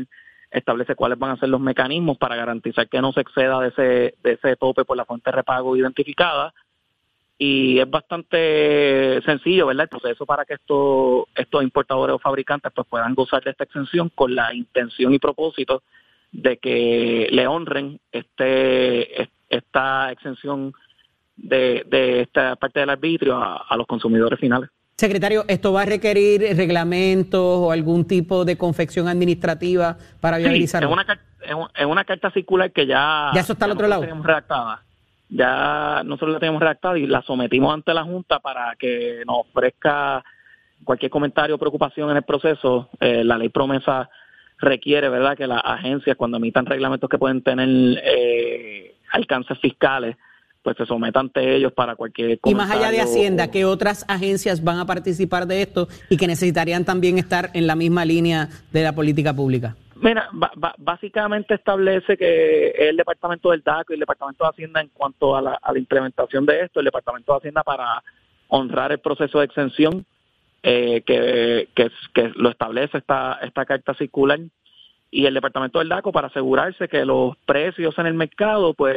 establece 0.55 0.95
cuáles 0.95 1.19
van 1.19 1.33
a 1.33 1.37
ser 1.37 1.49
los 1.49 1.61
mecanismos 1.61 2.17
para 2.17 2.37
garantizar 2.37 2.89
que 2.89 3.01
no 3.01 3.13
se 3.13 3.21
exceda 3.21 3.61
de 3.61 3.69
ese, 3.69 4.15
de 4.23 4.33
ese 4.33 4.57
tope 4.57 4.85
por 4.85 4.97
la 4.97 5.05
fuente 5.05 5.31
de 5.31 5.37
repago 5.37 5.77
identificada. 5.77 6.55
Y 7.37 7.81
es 7.81 7.91
bastante 7.91 9.21
sencillo, 9.23 9.67
¿verdad? 9.67 9.85
El 9.85 9.89
proceso 9.99 10.25
para 10.25 10.45
que 10.45 10.55
estos, 10.55 11.25
estos 11.35 11.63
importadores 11.65 12.15
o 12.15 12.19
fabricantes 12.21 12.73
pues 12.73 12.87
puedan 12.89 13.15
gozar 13.15 13.43
de 13.43 13.51
esta 13.51 13.65
exención 13.65 14.09
con 14.15 14.35
la 14.35 14.55
intención 14.55 15.13
y 15.13 15.19
propósito 15.19 15.83
de 16.31 16.59
que 16.59 17.29
le 17.31 17.47
honren 17.47 18.01
este 18.13 19.29
esta 19.49 20.11
exención 20.11 20.73
de, 21.37 21.85
de 21.87 22.23
esta 22.23 22.57
parte 22.57 22.81
del 22.81 22.91
arbitrio 22.91 23.37
a 23.37 23.77
los 23.77 23.87
consumidores 23.87 24.39
finales. 24.39 24.71
Secretario, 24.97 25.45
¿esto 25.49 25.73
va 25.73 25.83
a 25.83 25.87
requerir 25.87 26.57
reglamentos 26.57 27.41
o 27.41 27.73
algún 27.73 28.07
tipo 28.07 28.45
de 28.45 28.57
confección 28.57 29.09
administrativa 29.09 29.97
para 30.21 30.39
viabilizarlo? 30.39 30.89
Sí, 30.89 30.95
es 31.77 31.85
una, 31.87 32.05
carta 32.05 32.31
circular 32.31 32.71
que 32.71 32.87
ya... 32.87 33.31
Ya 33.35 33.41
eso 33.41 33.55
está 33.55 33.65
al 33.65 33.73
otro 33.73 33.89
lado. 33.89 34.03
Tenemos 34.03 34.25
redactada. 34.25 34.83
Ya 35.29 36.03
nosotros 36.05 36.35
la 36.35 36.39
tenemos 36.39 36.61
redactada 36.61 36.97
y 36.97 37.07
la 37.07 37.23
sometimos 37.23 37.75
ante 37.75 37.93
la 37.93 38.05
Junta 38.05 38.39
para 38.39 38.77
que 38.79 39.23
nos 39.27 39.39
ofrezca 39.39 40.25
cualquier 40.85 41.11
comentario 41.11 41.57
o 41.57 41.59
preocupación 41.59 42.11
en 42.11 42.19
el 42.19 42.23
proceso. 42.23 42.89
Eh, 43.01 43.25
la 43.25 43.37
ley 43.37 43.49
promesa 43.49 44.09
requiere, 44.59 45.09
¿verdad?, 45.09 45.37
que 45.37 45.49
las 45.49 45.61
agencias 45.65 46.17
cuando 46.17 46.37
emitan 46.37 46.67
reglamentos 46.67 47.11
que 47.11 47.19
pueden 47.19 47.43
tener 47.43 47.69
eh, 48.05 48.95
alcances 49.11 49.59
fiscales, 49.59 50.17
pues 50.65 50.79
se 50.79 50.87
sometan 50.87 51.27
ante 51.27 51.55
ellos 51.55 51.73
para 51.73 51.95
cualquier 51.95 52.41
Y 52.43 52.55
más 52.55 52.71
allá 52.71 52.91
de 52.91 53.03
Hacienda, 53.03 53.51
¿qué 53.51 53.67
otras 53.67 54.07
agencias 54.09 54.65
van 54.65 54.79
a 54.79 54.87
participar 54.87 55.47
de 55.47 55.61
esto 55.61 55.89
y 56.09 56.17
que 56.17 56.27
necesitarían 56.27 56.87
también 56.87 57.19
estar 57.19 57.51
en 57.53 57.67
la 57.67 57.77
misma 57.77 58.07
línea 58.07 58.49
de 58.73 58.83
la 58.83 58.95
política 58.95 59.35
pública? 59.35 59.77
Mira, 59.97 60.29
básicamente 60.79 61.55
establece 61.55 62.17
que 62.17 62.71
el 62.71 62.97
Departamento 62.97 63.51
del 63.51 63.63
DACO 63.63 63.93
y 63.93 63.95
el 63.95 64.01
Departamento 64.01 64.45
de 64.45 64.51
Hacienda 64.51 64.81
en 64.81 64.89
cuanto 64.89 65.37
a 65.37 65.43
la, 65.43 65.59
implementación 65.77 66.47
de 66.47 66.63
esto, 66.63 66.81
el 66.81 66.87
Departamento 66.87 67.33
de 67.33 67.39
Hacienda 67.39 67.63
para 67.63 68.03
honrar 68.49 68.91
el 68.91 68.99
proceso 68.99 69.39
de 69.39 69.45
exención 69.45 70.07
eh, 70.63 71.03
que, 71.07 71.69
que, 71.75 71.91
que, 72.15 72.33
lo 72.37 72.49
establece 72.49 72.97
esta, 72.97 73.39
esta 73.43 73.67
carta 73.67 73.93
circular 73.95 74.41
y 75.11 75.27
el 75.27 75.35
Departamento 75.35 75.79
del 75.79 75.91
DACO 75.91 76.11
para 76.11 76.29
asegurarse 76.29 76.89
que 76.89 77.05
los 77.05 77.37
precios 77.45 77.97
en 77.99 78.07
el 78.07 78.15
mercado 78.15 78.73
pues 78.73 78.97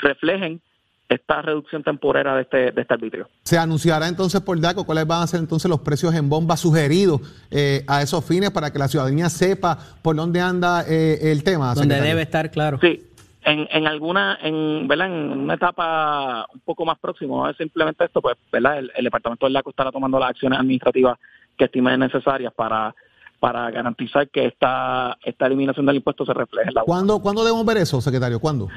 reflejen 0.00 0.60
esta 1.08 1.42
reducción 1.42 1.82
temporera 1.82 2.34
de 2.34 2.42
este, 2.42 2.72
de 2.72 2.82
este 2.82 2.94
arbitrio. 2.94 3.28
¿Se 3.44 3.58
anunciará 3.58 4.08
entonces 4.08 4.40
por 4.40 4.60
DACO 4.60 4.84
cuáles 4.84 5.06
van 5.06 5.22
a 5.22 5.26
ser 5.26 5.40
entonces 5.40 5.68
los 5.68 5.80
precios 5.80 6.14
en 6.14 6.28
bomba 6.28 6.56
sugeridos 6.56 7.20
eh, 7.50 7.84
a 7.86 8.02
esos 8.02 8.24
fines 8.24 8.50
para 8.50 8.72
que 8.72 8.78
la 8.78 8.88
ciudadanía 8.88 9.28
sepa 9.28 9.78
por 10.02 10.16
dónde 10.16 10.40
anda 10.40 10.84
eh, 10.88 11.32
el 11.32 11.44
tema? 11.44 11.74
Donde 11.74 12.00
debe 12.00 12.22
estar, 12.22 12.50
claro. 12.50 12.78
Sí, 12.80 13.06
en, 13.46 13.68
en 13.70 13.86
alguna, 13.86 14.38
en, 14.42 14.88
¿verdad? 14.88 15.06
en 15.06 15.38
una 15.38 15.54
etapa 15.54 16.46
un 16.52 16.60
poco 16.60 16.84
más 16.84 16.98
próxima 16.98 17.48
a 17.48 17.54
simplemente 17.54 18.04
esto, 18.04 18.20
pues 18.20 18.36
¿verdad? 18.50 18.78
El, 18.78 19.04
Departamento 19.04 19.46
del 19.46 19.52
DACO 19.52 19.70
estará 19.70 19.92
tomando 19.92 20.18
las 20.18 20.30
acciones 20.30 20.58
administrativas 20.58 21.16
que 21.56 21.66
estime 21.66 21.96
necesarias 21.96 22.52
para 22.52 22.92
para 23.38 23.70
garantizar 23.70 24.28
que 24.28 24.46
esta, 24.46 25.16
esta 25.24 25.46
eliminación 25.46 25.86
del 25.86 25.96
impuesto 25.96 26.24
se 26.24 26.32
refleje 26.32 26.68
en 26.68 26.74
la 26.74 26.82
¿Cuándo, 26.82 27.20
¿Cuándo 27.20 27.44
debemos 27.44 27.64
ver 27.66 27.78
eso, 27.78 28.00
secretario? 28.00 28.40
¿Cuándo? 28.40 28.68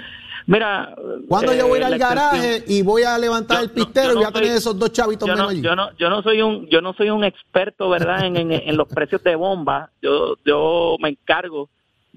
Mira, 0.47 0.95
cuando 1.27 1.53
yo 1.53 1.67
voy 1.67 1.77
a 1.77 1.81
ir 1.81 1.85
al 1.85 1.99
garaje 1.99 2.63
y 2.67 2.81
voy 2.81 3.03
a 3.03 3.17
levantar 3.17 3.61
el 3.61 3.71
pistero 3.71 4.13
y 4.13 4.15
voy 4.15 4.25
a 4.25 4.31
tener 4.31 4.51
esos 4.51 4.77
dos 4.77 4.91
chavitos 4.91 5.27
yo 5.27 5.35
menos 5.35 5.51
allí? 5.51 5.61
Yo 5.61 5.75
no, 5.75 5.91
yo 5.97 6.09
no 6.09 6.21
soy 6.23 6.41
un, 6.41 6.67
yo 6.67 6.81
no 6.81 6.93
soy 6.93 7.09
un 7.09 7.23
experto, 7.23 7.89
¿verdad? 7.89 8.25
en, 8.25 8.51
en, 8.51 8.77
los 8.77 8.87
precios 8.87 9.23
de 9.23 9.35
bomba. 9.35 9.91
Yo, 10.01 10.37
yo 10.45 10.95
me 10.99 11.09
encargo 11.09 11.69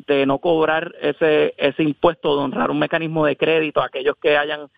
de 0.06 0.24
no 0.24 0.38
cobrar 0.38 0.94
ese, 1.00 1.54
ese 1.58 1.82
impuesto, 1.82 2.36
de 2.36 2.42
honrar 2.42 2.70
un 2.70 2.78
mecanismo 2.78 3.26
de 3.26 3.36
crédito 3.36 3.82
a 3.82 3.86
aquellos 3.86 4.16
que 4.20 4.36
hayan 4.36 4.68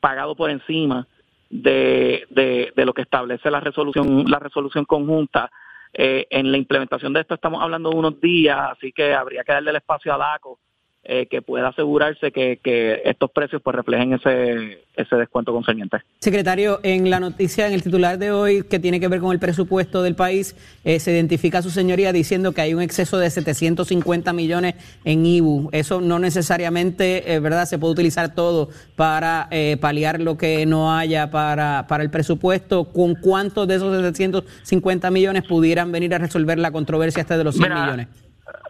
pagado 0.00 0.34
por 0.34 0.50
encima 0.50 1.06
de, 1.50 2.26
de, 2.30 2.72
de 2.74 2.84
lo 2.86 2.94
que 2.94 3.02
establece 3.02 3.50
la 3.50 3.60
resolución, 3.60 4.24
la 4.26 4.38
resolución 4.38 4.84
conjunta 4.86 5.50
en 5.94 6.50
la 6.50 6.58
implementación 6.58 7.12
de 7.12 7.20
esto 7.20 7.34
estamos 7.34 7.62
hablando 7.62 7.90
de 7.90 7.96
unos 7.96 8.20
días, 8.20 8.58
así 8.70 8.92
que 8.92 9.14
habría 9.14 9.44
que 9.44 9.52
darle 9.52 9.70
el 9.70 9.76
espacio 9.76 10.14
a 10.14 10.18
DACO 10.18 10.58
eh, 11.04 11.26
que 11.26 11.42
pueda 11.42 11.66
asegurarse 11.66 12.30
que, 12.30 13.02
estos 13.04 13.28
precios 13.32 13.60
pues 13.60 13.74
reflejen 13.74 14.12
ese, 14.12 14.84
ese 14.94 15.16
descuento 15.16 15.52
concerniente. 15.52 15.96
Secretario, 16.20 16.78
en 16.84 17.10
la 17.10 17.18
noticia, 17.18 17.66
en 17.66 17.72
el 17.72 17.82
titular 17.82 18.18
de 18.18 18.30
hoy 18.30 18.62
que 18.62 18.78
tiene 18.78 19.00
que 19.00 19.08
ver 19.08 19.18
con 19.18 19.32
el 19.32 19.40
presupuesto 19.40 20.04
del 20.04 20.14
país, 20.14 20.54
eh, 20.84 21.00
se 21.00 21.10
identifica 21.10 21.58
a 21.58 21.62
su 21.62 21.70
señoría 21.70 22.12
diciendo 22.12 22.52
que 22.52 22.60
hay 22.60 22.72
un 22.72 22.82
exceso 22.82 23.18
de 23.18 23.28
750 23.30 24.32
millones 24.32 24.76
en 25.04 25.26
IBU. 25.26 25.70
Eso 25.72 26.00
no 26.00 26.20
necesariamente, 26.20 27.34
eh, 27.34 27.40
¿verdad? 27.40 27.66
Se 27.66 27.80
puede 27.80 27.94
utilizar 27.94 28.36
todo 28.36 28.68
para 28.94 29.48
paliar 29.80 30.20
lo 30.20 30.38
que 30.38 30.64
no 30.66 30.94
haya 30.94 31.32
para, 31.32 31.86
para 31.88 32.04
el 32.04 32.10
presupuesto. 32.10 32.84
¿Con 32.92 33.16
cuántos 33.16 33.66
de 33.66 33.74
esos 33.74 33.92
750 33.92 35.10
millones 35.10 35.42
pudieran 35.48 35.90
venir 35.90 36.14
a 36.14 36.18
resolver 36.18 36.60
la 36.60 36.70
controversia 36.70 37.22
hasta 37.22 37.36
de 37.36 37.42
los 37.42 37.56
100 37.56 37.74
millones? 37.74 38.08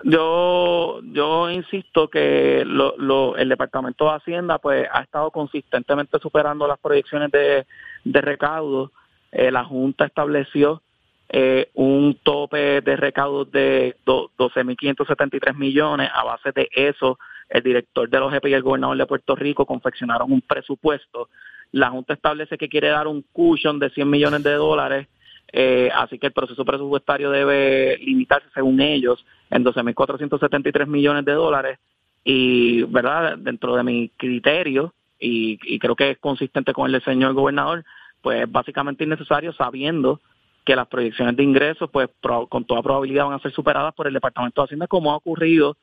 Yo, 0.04 1.00
yo 1.04 1.50
insisto 1.50 2.08
que 2.08 2.60
el 2.60 3.48
Departamento 3.48 4.04
de 4.04 4.16
Hacienda 4.16 4.58
pues 4.58 4.88
ha 4.92 5.02
estado 5.02 5.30
consistentemente 5.30 6.18
superando 6.18 6.66
las 6.66 6.78
proyecciones 6.78 7.30
de, 7.30 7.66
de 8.04 8.20
recaudo. 8.20 8.90
Eh, 9.30 9.50
la 9.50 9.64
Junta 9.64 10.04
estableció 10.06 10.82
eh, 11.28 11.70
un 11.74 12.18
tope 12.22 12.82
de 12.82 12.96
recaudos 12.96 13.50
de 13.50 13.96
12.573 14.04 15.54
millones. 15.54 16.10
A 16.12 16.24
base 16.24 16.52
de 16.52 16.68
eso, 16.72 17.18
el 17.48 17.62
director 17.62 18.08
de 18.08 18.20
los 18.20 18.32
GP 18.32 18.46
y 18.48 18.54
el 18.54 18.62
gobernador 18.62 18.96
de 18.96 19.06
Puerto 19.06 19.34
Rico 19.34 19.64
confeccionaron 19.64 20.32
un 20.32 20.42
presupuesto. 20.42 21.28
La 21.70 21.90
Junta 21.90 22.12
establece 22.12 22.58
que 22.58 22.68
quiere 22.68 22.88
dar 22.88 23.06
un 23.06 23.24
cushion 23.32 23.78
de 23.78 23.90
100 23.90 24.10
millones 24.10 24.42
de 24.42 24.52
dólares 24.52 25.08
eh, 25.52 25.90
así 25.94 26.18
que 26.18 26.28
el 26.28 26.32
proceso 26.32 26.64
presupuestario 26.64 27.30
debe 27.30 27.98
limitarse, 27.98 28.48
según 28.54 28.80
ellos, 28.80 29.24
en 29.50 29.64
12.473 29.64 30.86
millones 30.86 31.24
de 31.24 31.32
dólares. 31.32 31.78
Y, 32.24 32.82
¿verdad? 32.84 33.36
Dentro 33.36 33.76
de 33.76 33.82
mi 33.82 34.08
criterio, 34.16 34.94
y, 35.18 35.78
creo 35.78 35.94
que 35.94 36.10
es 36.10 36.18
consistente 36.18 36.72
con 36.72 36.86
el 36.86 36.92
del 36.92 37.04
señor 37.04 37.34
gobernador, 37.34 37.84
pues 38.22 38.50
básicamente 38.50 39.04
innecesario 39.04 39.52
sabiendo 39.52 40.20
que 40.64 40.76
las 40.76 40.88
proyecciones 40.88 41.36
de 41.36 41.42
ingresos, 41.42 41.90
pues 41.90 42.08
con 42.48 42.64
toda 42.64 42.82
probabilidad 42.82 43.26
van 43.26 43.34
a 43.34 43.42
ser 43.42 43.52
superadas 43.52 43.94
por 43.94 44.06
el 44.06 44.14
Departamento 44.14 44.60
de 44.60 44.66
Hacienda, 44.66 44.86
como 44.86 45.12
ha 45.12 45.16
ocurrido 45.16 45.76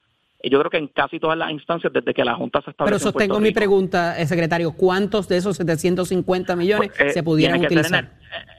yo 0.44 0.60
creo 0.60 0.72
que 0.72 0.78
en 0.78 0.88
casi 0.88 1.20
todas 1.20 1.38
las 1.38 1.52
instancias 1.52 1.92
desde 1.92 2.14
que 2.14 2.24
la 2.24 2.36
Junta 2.36 2.62
se 2.62 2.72
estableció. 2.72 2.98
Pero 2.98 3.12
sostengo 3.12 3.40
mi 3.40 3.52
pregunta, 3.52 4.18
eh, 4.18 4.26
secretario, 4.26 4.72
¿cuántos 4.72 5.28
de 5.28 5.38
esos 5.38 5.58
750 5.58 6.56
millones 6.56 6.92
pues, 6.96 7.10
eh, 7.10 7.14
se 7.14 7.24
pudieran 7.24 7.60
utilizar? 7.60 8.10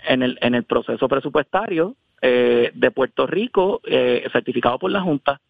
En 0.07 0.23
el, 0.23 0.39
en 0.43 0.55
el, 0.55 0.65
proceso 0.65 1.09
presupuestario 1.09 1.97
eh, 2.21 2.71
de 2.75 2.91
Puerto 2.91 3.27
Rico, 3.27 3.81
certificado 4.33 4.79
por 4.79 4.91
la 4.91 5.01
Junta, 5.01 5.41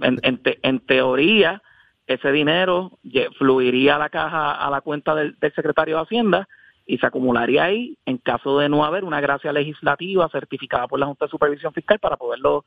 en, 0.00 0.18
en, 0.22 0.80
teoría, 0.80 1.62
ese 2.06 2.32
dinero 2.32 2.98
fluiría 3.38 3.96
a 3.96 3.98
la 3.98 4.08
caja, 4.08 4.52
a 4.52 4.70
la 4.70 4.80
cuenta 4.80 5.14
del, 5.14 5.36
del 5.38 5.54
secretario 5.54 5.96
de 5.96 6.02
Hacienda 6.02 6.48
y 6.86 6.98
se 6.98 7.06
acumularía 7.06 7.64
ahí 7.64 7.96
en 8.06 8.18
caso 8.18 8.58
de 8.58 8.68
no 8.68 8.84
haber 8.84 9.04
una 9.04 9.20
gracia 9.20 9.52
legislativa 9.52 10.28
certificada 10.30 10.88
por 10.88 10.98
la 10.98 11.06
Junta 11.06 11.26
de 11.26 11.30
Supervisión 11.30 11.72
Fiscal 11.72 12.00
para 12.00 12.16
poderlo 12.16 12.64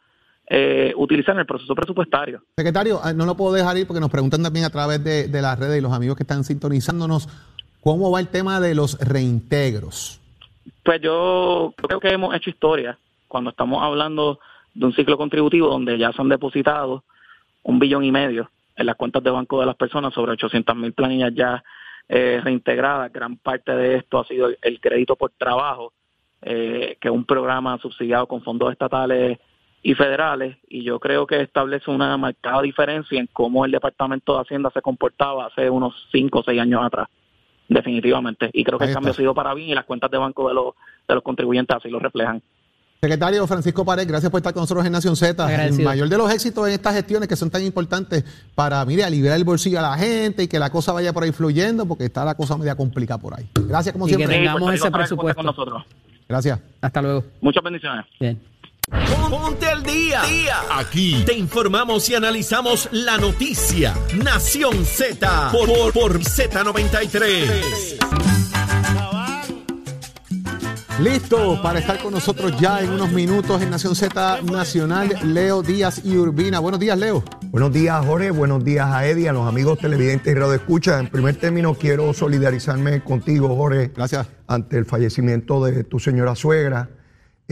eh, 0.56 0.94
utilizan 0.98 1.40
el 1.40 1.48
proceso 1.48 1.74
presupuestario. 1.74 2.44
Secretario, 2.56 3.00
ah, 3.04 3.12
no 3.12 3.26
lo 3.26 3.36
puedo 3.36 3.56
dejar 3.56 3.76
ir 3.76 3.88
porque 3.88 4.00
nos 4.00 4.12
preguntan 4.12 4.44
también 4.44 4.66
a 4.66 4.70
través 4.70 5.04
de, 5.04 5.28
las 5.42 5.58
redes 5.58 5.80
y 5.80 5.82
los 5.82 5.92
amigos 5.92 6.16
que 6.16 6.22
están 6.22 6.44
sintonizándonos, 6.44 7.28
¿cómo 7.82 8.12
va 8.12 8.20
el 8.20 8.28
tema 8.28 8.60
de 8.60 8.76
los 8.76 9.00
reintegros? 9.00 10.22
Pues 10.84 11.02
yo 11.02 11.74
creo 11.76 12.00
que 12.00 12.10
hemos 12.10 12.36
hecho 12.36 12.52
historia 12.52 13.00
cuando 13.28 13.50
estamos 13.50 13.82
hablando 13.82 14.38
de 14.76 14.86
un 14.86 14.94
ciclo 14.94 15.18
contributivo 15.18 15.70
donde 15.70 15.98
ya 15.98 16.12
se 16.12 16.22
han 16.22 16.30
depositado 16.30 17.04
un 17.64 17.80
billón 17.80 18.04
y 18.04 18.12
medio 18.12 18.52
en 18.76 18.86
las 18.86 18.96
cuentas 18.96 19.24
de 19.24 19.32
banco 19.32 19.60
de 19.60 19.66
las 19.66 19.76
personas, 19.76 20.14
sobre 20.14 20.34
800 20.34 20.76
mil 20.76 20.94
planillas 20.94 21.34
ya 21.34 21.64
eh, 22.08 22.40
reintegradas. 22.44 23.12
Gran 23.12 23.38
parte 23.38 23.72
de 23.72 23.96
esto 23.96 24.20
ha 24.20 24.28
sido 24.28 24.50
el, 24.62 24.80
crédito 24.80 25.16
por 25.16 25.32
trabajo, 25.32 25.94
eh, 26.44 26.96
que 27.02 27.08
es 27.08 27.14
un 27.14 27.26
programa 27.26 27.80
subsidiado 27.80 28.28
con 28.28 28.44
fondos 28.44 28.72
estatales 28.72 29.40
y 29.84 29.96
federales 29.96 30.58
y 30.70 30.84
yo 30.84 30.98
creo 31.00 31.28
que 31.28 31.42
establece 31.42 31.92
una 31.92 32.18
marcada 32.18 32.62
diferencia 32.62 33.20
en 33.20 33.28
cómo 33.32 33.66
el 33.66 33.72
Departamento 33.72 34.34
de 34.34 34.42
Hacienda 34.42 34.72
se 34.74 34.82
comportaba 34.82 35.48
hace 35.48 35.70
unos 35.70 35.94
5 36.14 36.40
o 36.40 36.44
6 36.44 36.60
años 36.62 36.82
atrás, 36.84 37.10
definitivamente. 37.68 38.50
Y 38.54 38.64
creo 38.64 38.80
que 38.80 38.86
el 38.86 38.94
cambio 38.94 39.12
ha 39.12 39.16
sido 39.16 39.36
para 39.36 39.54
bien 39.54 39.70
y 39.70 39.76
las 39.76 39.84
cuentas 39.84 40.10
de 40.10 40.18
banco 40.18 40.48
de 40.48 40.56
los, 40.56 40.74
de 41.06 41.16
los 41.16 41.24
contribuyentes 41.24 41.76
así 41.76 41.90
lo 41.90 42.00
reflejan. 42.00 42.42
Secretario 43.02 43.46
Francisco 43.46 43.84
Pared, 43.84 44.08
gracias 44.08 44.32
por 44.32 44.38
estar 44.38 44.54
con 44.54 44.62
nosotros 44.62 44.86
en 44.86 44.94
Nación 44.94 45.18
Z. 45.18 45.68
El 45.68 45.84
mayor 45.84 46.08
de 46.08 46.18
los 46.18 46.32
éxitos 46.32 46.66
en 46.66 46.76
estas 46.76 46.96
gestiones 46.96 47.28
que 47.28 47.36
son 47.36 47.50
tan 47.50 47.62
importantes 47.62 48.24
para, 48.56 48.86
mire, 48.86 49.04
aliviar 49.04 49.36
el 49.36 49.44
bolsillo 49.44 49.80
a 49.80 49.82
la 49.82 49.98
gente 49.98 50.44
y 50.44 50.48
que 50.48 50.58
la 50.58 50.70
cosa 50.70 50.94
vaya 50.94 51.12
por 51.12 51.24
ahí 51.24 51.34
fluyendo, 51.34 51.86
porque 51.86 52.06
está 52.06 52.24
la 52.24 52.36
cosa 52.36 52.58
media 52.58 52.76
complicada 52.76 53.20
por 53.20 53.38
ahí. 53.38 53.50
Gracias, 53.68 53.92
como 53.92 54.08
siempre. 54.08 54.28
Que 54.30 54.34
tengamos 54.34 54.74
ese 54.74 54.90
presupuesto. 54.90 55.36
Con 55.36 55.46
nosotros. 55.48 55.84
Gracias. 56.30 56.62
Hasta 56.80 57.02
luego. 57.02 57.26
Muchas 57.42 57.62
bendiciones. 57.62 58.06
Bien. 58.18 58.53
Ponte 58.90 59.68
al 59.68 59.82
día. 59.84 60.22
Aquí 60.72 61.24
te 61.26 61.34
informamos 61.34 62.10
y 62.10 62.16
analizamos 62.16 62.90
la 62.92 63.18
noticia. 63.18 63.94
Nación 64.24 64.86
Z 64.86 65.52
por, 65.52 65.94
por, 65.94 66.20
Z93. 66.20 67.98
Listo 71.00 71.60
para 71.62 71.80
estar 71.80 71.98
con 72.00 72.14
nosotros 72.14 72.60
ya 72.60 72.82
en 72.82 72.92
unos 72.92 73.12
minutos 73.12 73.62
en 73.62 73.70
Nación 73.72 73.96
Z 73.96 74.42
Nacional, 74.44 75.18
Leo 75.24 75.64
Díaz 75.64 76.02
y 76.04 76.18
Urbina. 76.18 76.60
Buenos 76.60 76.80
días, 76.80 76.98
Leo. 76.98 77.24
Buenos 77.46 77.74
días, 77.74 78.06
Jorge. 78.06 78.32
Buenos 78.32 78.64
días 78.64 78.88
a 78.88 79.08
Eddie, 79.08 79.30
a 79.30 79.34
los 79.34 79.48
amigos 79.48 79.80
televidentes 79.80 80.32
y 80.32 80.36
radio 80.38 80.54
escucha. 80.54 81.00
En 81.00 81.08
primer 81.08 81.36
término, 81.38 81.74
quiero 81.74 82.14
solidarizarme 82.14 83.04
contigo, 83.04 83.56
Jorge. 83.56 83.92
Gracias. 83.96 84.28
Ante 84.48 84.78
el 84.78 84.86
fallecimiento 84.86 85.64
de 85.64 85.84
tu 85.84 86.00
señora 86.00 86.36
suegra 86.36 86.90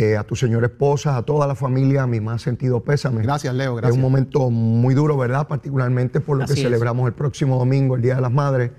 eh, 0.01 0.17
a 0.17 0.23
tu 0.23 0.35
señora 0.35 0.65
esposa, 0.65 1.15
a 1.15 1.21
toda 1.21 1.45
la 1.45 1.53
familia, 1.53 2.07
mi 2.07 2.19
más 2.19 2.41
sentido 2.41 2.83
pésame. 2.83 3.21
Gracias, 3.21 3.53
Leo, 3.53 3.75
gracias. 3.75 3.91
Es 3.91 3.95
un 3.95 4.01
momento 4.01 4.49
muy 4.49 4.95
duro, 4.95 5.15
¿verdad? 5.15 5.47
Particularmente 5.47 6.19
por 6.19 6.39
lo 6.39 6.45
que 6.47 6.55
celebramos 6.55 7.07
el 7.07 7.13
próximo 7.13 7.59
domingo, 7.59 7.95
el 7.95 8.01
Día 8.01 8.15
de 8.15 8.21
las 8.21 8.31
Madres. 8.31 8.71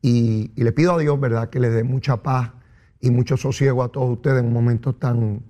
Y, 0.00 0.52
le 0.54 0.70
pido 0.70 0.94
a 0.94 0.98
Dios, 0.98 1.18
¿verdad?, 1.18 1.50
que 1.50 1.58
le 1.58 1.70
dé 1.70 1.82
mucha 1.82 2.18
paz 2.18 2.52
y 3.00 3.10
mucho 3.10 3.36
sosiego 3.36 3.82
a 3.82 3.88
todos 3.88 4.10
ustedes 4.10 4.38
en 4.38 4.46
un 4.46 4.52
momento 4.52 4.94
tan, 4.94 5.42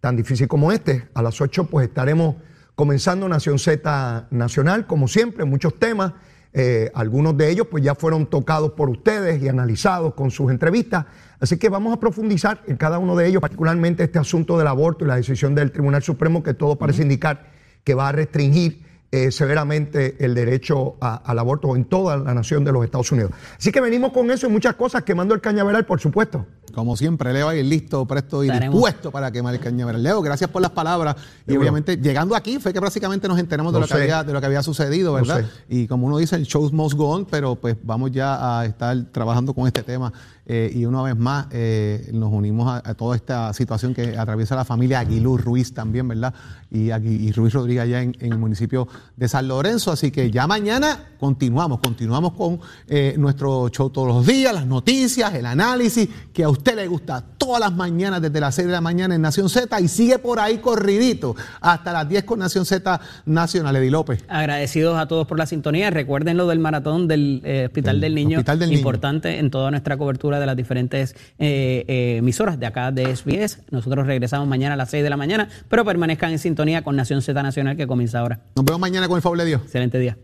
tan 0.00 0.14
difícil 0.14 0.46
como 0.46 0.70
este. 0.70 1.08
A 1.14 1.22
las 1.22 1.40
8, 1.40 1.68
pues 1.70 1.88
estaremos 1.88 2.36
comenzando 2.74 3.26
Nación 3.30 3.58
Z 3.58 4.28
Nacional, 4.30 4.86
como 4.86 5.08
siempre, 5.08 5.46
muchos 5.46 5.78
temas. 5.78 6.12
Eh, 6.52 6.90
algunos 6.94 7.36
de 7.36 7.50
ellos 7.50 7.66
pues 7.70 7.84
ya 7.84 7.94
fueron 7.94 8.26
tocados 8.26 8.72
por 8.72 8.88
ustedes 8.88 9.42
y 9.42 9.48
analizados 9.48 10.14
con 10.14 10.30
sus 10.30 10.50
entrevistas. 10.50 11.06
Así 11.38 11.58
que 11.58 11.68
vamos 11.68 11.92
a 11.92 12.00
profundizar 12.00 12.62
en 12.66 12.76
cada 12.76 12.98
uno 12.98 13.14
de 13.14 13.26
ellos, 13.26 13.42
particularmente 13.42 14.04
este 14.04 14.18
asunto 14.18 14.56
del 14.56 14.66
aborto 14.66 15.04
y 15.04 15.08
la 15.08 15.16
decisión 15.16 15.54
del 15.54 15.70
Tribunal 15.70 16.02
Supremo 16.02 16.42
que 16.42 16.54
todo 16.54 16.76
parece 16.76 17.02
indicar 17.02 17.50
que 17.84 17.94
va 17.94 18.08
a 18.08 18.12
restringir 18.12 18.85
eh, 19.12 19.30
severamente 19.30 20.16
el 20.24 20.34
derecho 20.34 20.96
al 21.00 21.38
aborto 21.38 21.76
en 21.76 21.84
toda 21.84 22.16
la 22.16 22.34
nación 22.34 22.64
de 22.64 22.72
los 22.72 22.84
Estados 22.84 23.12
Unidos. 23.12 23.30
Así 23.56 23.70
que 23.70 23.80
venimos 23.80 24.12
con 24.12 24.30
eso 24.30 24.46
y 24.46 24.50
muchas 24.50 24.74
cosas, 24.74 25.04
quemando 25.04 25.34
el 25.34 25.40
cañaveral, 25.40 25.86
por 25.86 26.00
supuesto. 26.00 26.44
Como 26.74 26.96
siempre, 26.96 27.32
Leo 27.32 27.48
ahí 27.48 27.62
listo, 27.62 28.04
presto 28.04 28.44
y 28.44 28.50
dispuesto 28.50 29.10
para 29.10 29.30
quemar 29.30 29.54
el 29.54 29.60
cañaveral. 29.60 30.02
Leo, 30.02 30.20
gracias 30.20 30.50
por 30.50 30.60
las 30.60 30.72
palabras. 30.72 31.16
y 31.46 31.56
obviamente, 31.56 31.96
llegando 31.96 32.34
aquí, 32.34 32.58
fue 32.58 32.72
que 32.72 32.80
prácticamente 32.80 33.28
nos 33.28 33.38
enteramos 33.38 33.72
de, 33.72 33.80
lo 33.80 33.86
que 33.86 33.94
había, 33.94 34.24
de 34.24 34.32
lo 34.32 34.40
que 34.40 34.46
había 34.46 34.62
sucedido, 34.62 35.14
¿verdad? 35.14 35.44
y 35.68 35.86
como 35.86 36.06
uno 36.08 36.18
dice, 36.18 36.36
el 36.36 36.44
show 36.44 36.68
must 36.72 36.96
go 36.96 37.10
on, 37.10 37.24
pero 37.24 37.54
pues 37.54 37.76
vamos 37.82 38.10
ya 38.10 38.58
a 38.58 38.66
estar 38.66 38.96
trabajando 39.12 39.54
con 39.54 39.66
este 39.66 39.82
tema 39.82 40.12
eh, 40.48 40.70
y 40.72 40.84
una 40.84 41.02
vez 41.02 41.16
más 41.16 41.48
eh, 41.50 42.08
nos 42.12 42.32
unimos 42.32 42.80
a, 42.84 42.94
toda 42.94 43.16
esta 43.16 43.52
situación 43.52 43.92
que 43.92 44.16
atraviesa 44.16 44.54
la 44.54 44.64
familia 44.64 45.00
Aguilú 45.00 45.36
Ruiz 45.36 45.74
también, 45.74 46.06
¿verdad? 46.06 46.32
Y, 46.70 46.92
y 46.92 47.32
Ruiz 47.32 47.52
Rodríguez 47.52 47.82
allá 47.82 48.02
en, 48.02 48.16
el 48.20 48.38
municipio 48.38 48.86
de 49.16 49.28
San 49.28 49.48
Lorenzo. 49.48 49.90
Así 49.90 50.12
que 50.12 50.30
ya 50.30 50.46
mañana 50.46 51.16
continuamos, 51.18 51.80
continuamos 51.80 52.32
con 52.34 52.60
eh, 52.86 53.16
nuestro 53.18 53.68
show 53.70 53.90
todos 53.90 54.06
los 54.06 54.26
días, 54.26 54.54
las 54.54 54.66
noticias, 54.66 55.34
el 55.34 55.46
análisis 55.46 56.08
que 56.32 56.44
a 56.44 56.48
usted 56.48 56.76
le 56.76 56.86
gusta 56.86 57.24
todas 57.46 57.60
las 57.60 57.72
mañanas 57.72 58.20
desde 58.20 58.40
las 58.40 58.56
6 58.56 58.66
de 58.66 58.72
la 58.72 58.80
mañana 58.80 59.14
en 59.14 59.22
Nación 59.22 59.48
Z 59.48 59.80
y 59.80 59.86
sigue 59.86 60.18
por 60.18 60.40
ahí 60.40 60.58
corridito 60.58 61.36
hasta 61.60 61.92
las 61.92 62.08
10 62.08 62.24
con 62.24 62.40
Nación 62.40 62.66
Z 62.66 63.00
Nacional. 63.24 63.76
Edi 63.76 63.88
López. 63.88 64.24
Agradecidos 64.26 64.98
a 64.98 65.06
todos 65.06 65.28
por 65.28 65.38
la 65.38 65.46
sintonía. 65.46 65.90
Recuerden 65.90 66.36
lo 66.38 66.48
del 66.48 66.58
maratón 66.58 67.06
del 67.06 67.42
Hospital 67.66 68.00
del 68.00 68.16
Niño, 68.16 68.38
Hospital 68.38 68.58
del 68.58 68.72
importante 68.72 69.38
en 69.38 69.50
toda 69.50 69.70
nuestra 69.70 69.96
cobertura 69.96 70.40
de 70.40 70.46
las 70.46 70.56
diferentes 70.56 71.14
eh, 71.38 71.84
eh, 71.86 72.16
emisoras 72.16 72.58
de 72.58 72.66
acá 72.66 72.90
de 72.90 73.14
SBS. 73.14 73.60
Nosotros 73.70 74.08
regresamos 74.08 74.48
mañana 74.48 74.74
a 74.74 74.76
las 74.76 74.90
6 74.90 75.04
de 75.04 75.10
la 75.10 75.16
mañana, 75.16 75.48
pero 75.68 75.84
permanezcan 75.84 76.32
en 76.32 76.40
sintonía 76.40 76.82
con 76.82 76.96
Nación 76.96 77.22
Z 77.22 77.40
Nacional 77.40 77.76
que 77.76 77.86
comienza 77.86 78.18
ahora. 78.18 78.40
Nos 78.56 78.64
vemos 78.64 78.80
mañana 78.80 79.06
con 79.06 79.16
el 79.16 79.22
favor 79.22 79.38
de 79.38 79.44
Dios. 79.44 79.62
Excelente 79.62 80.00
día. 80.00 80.16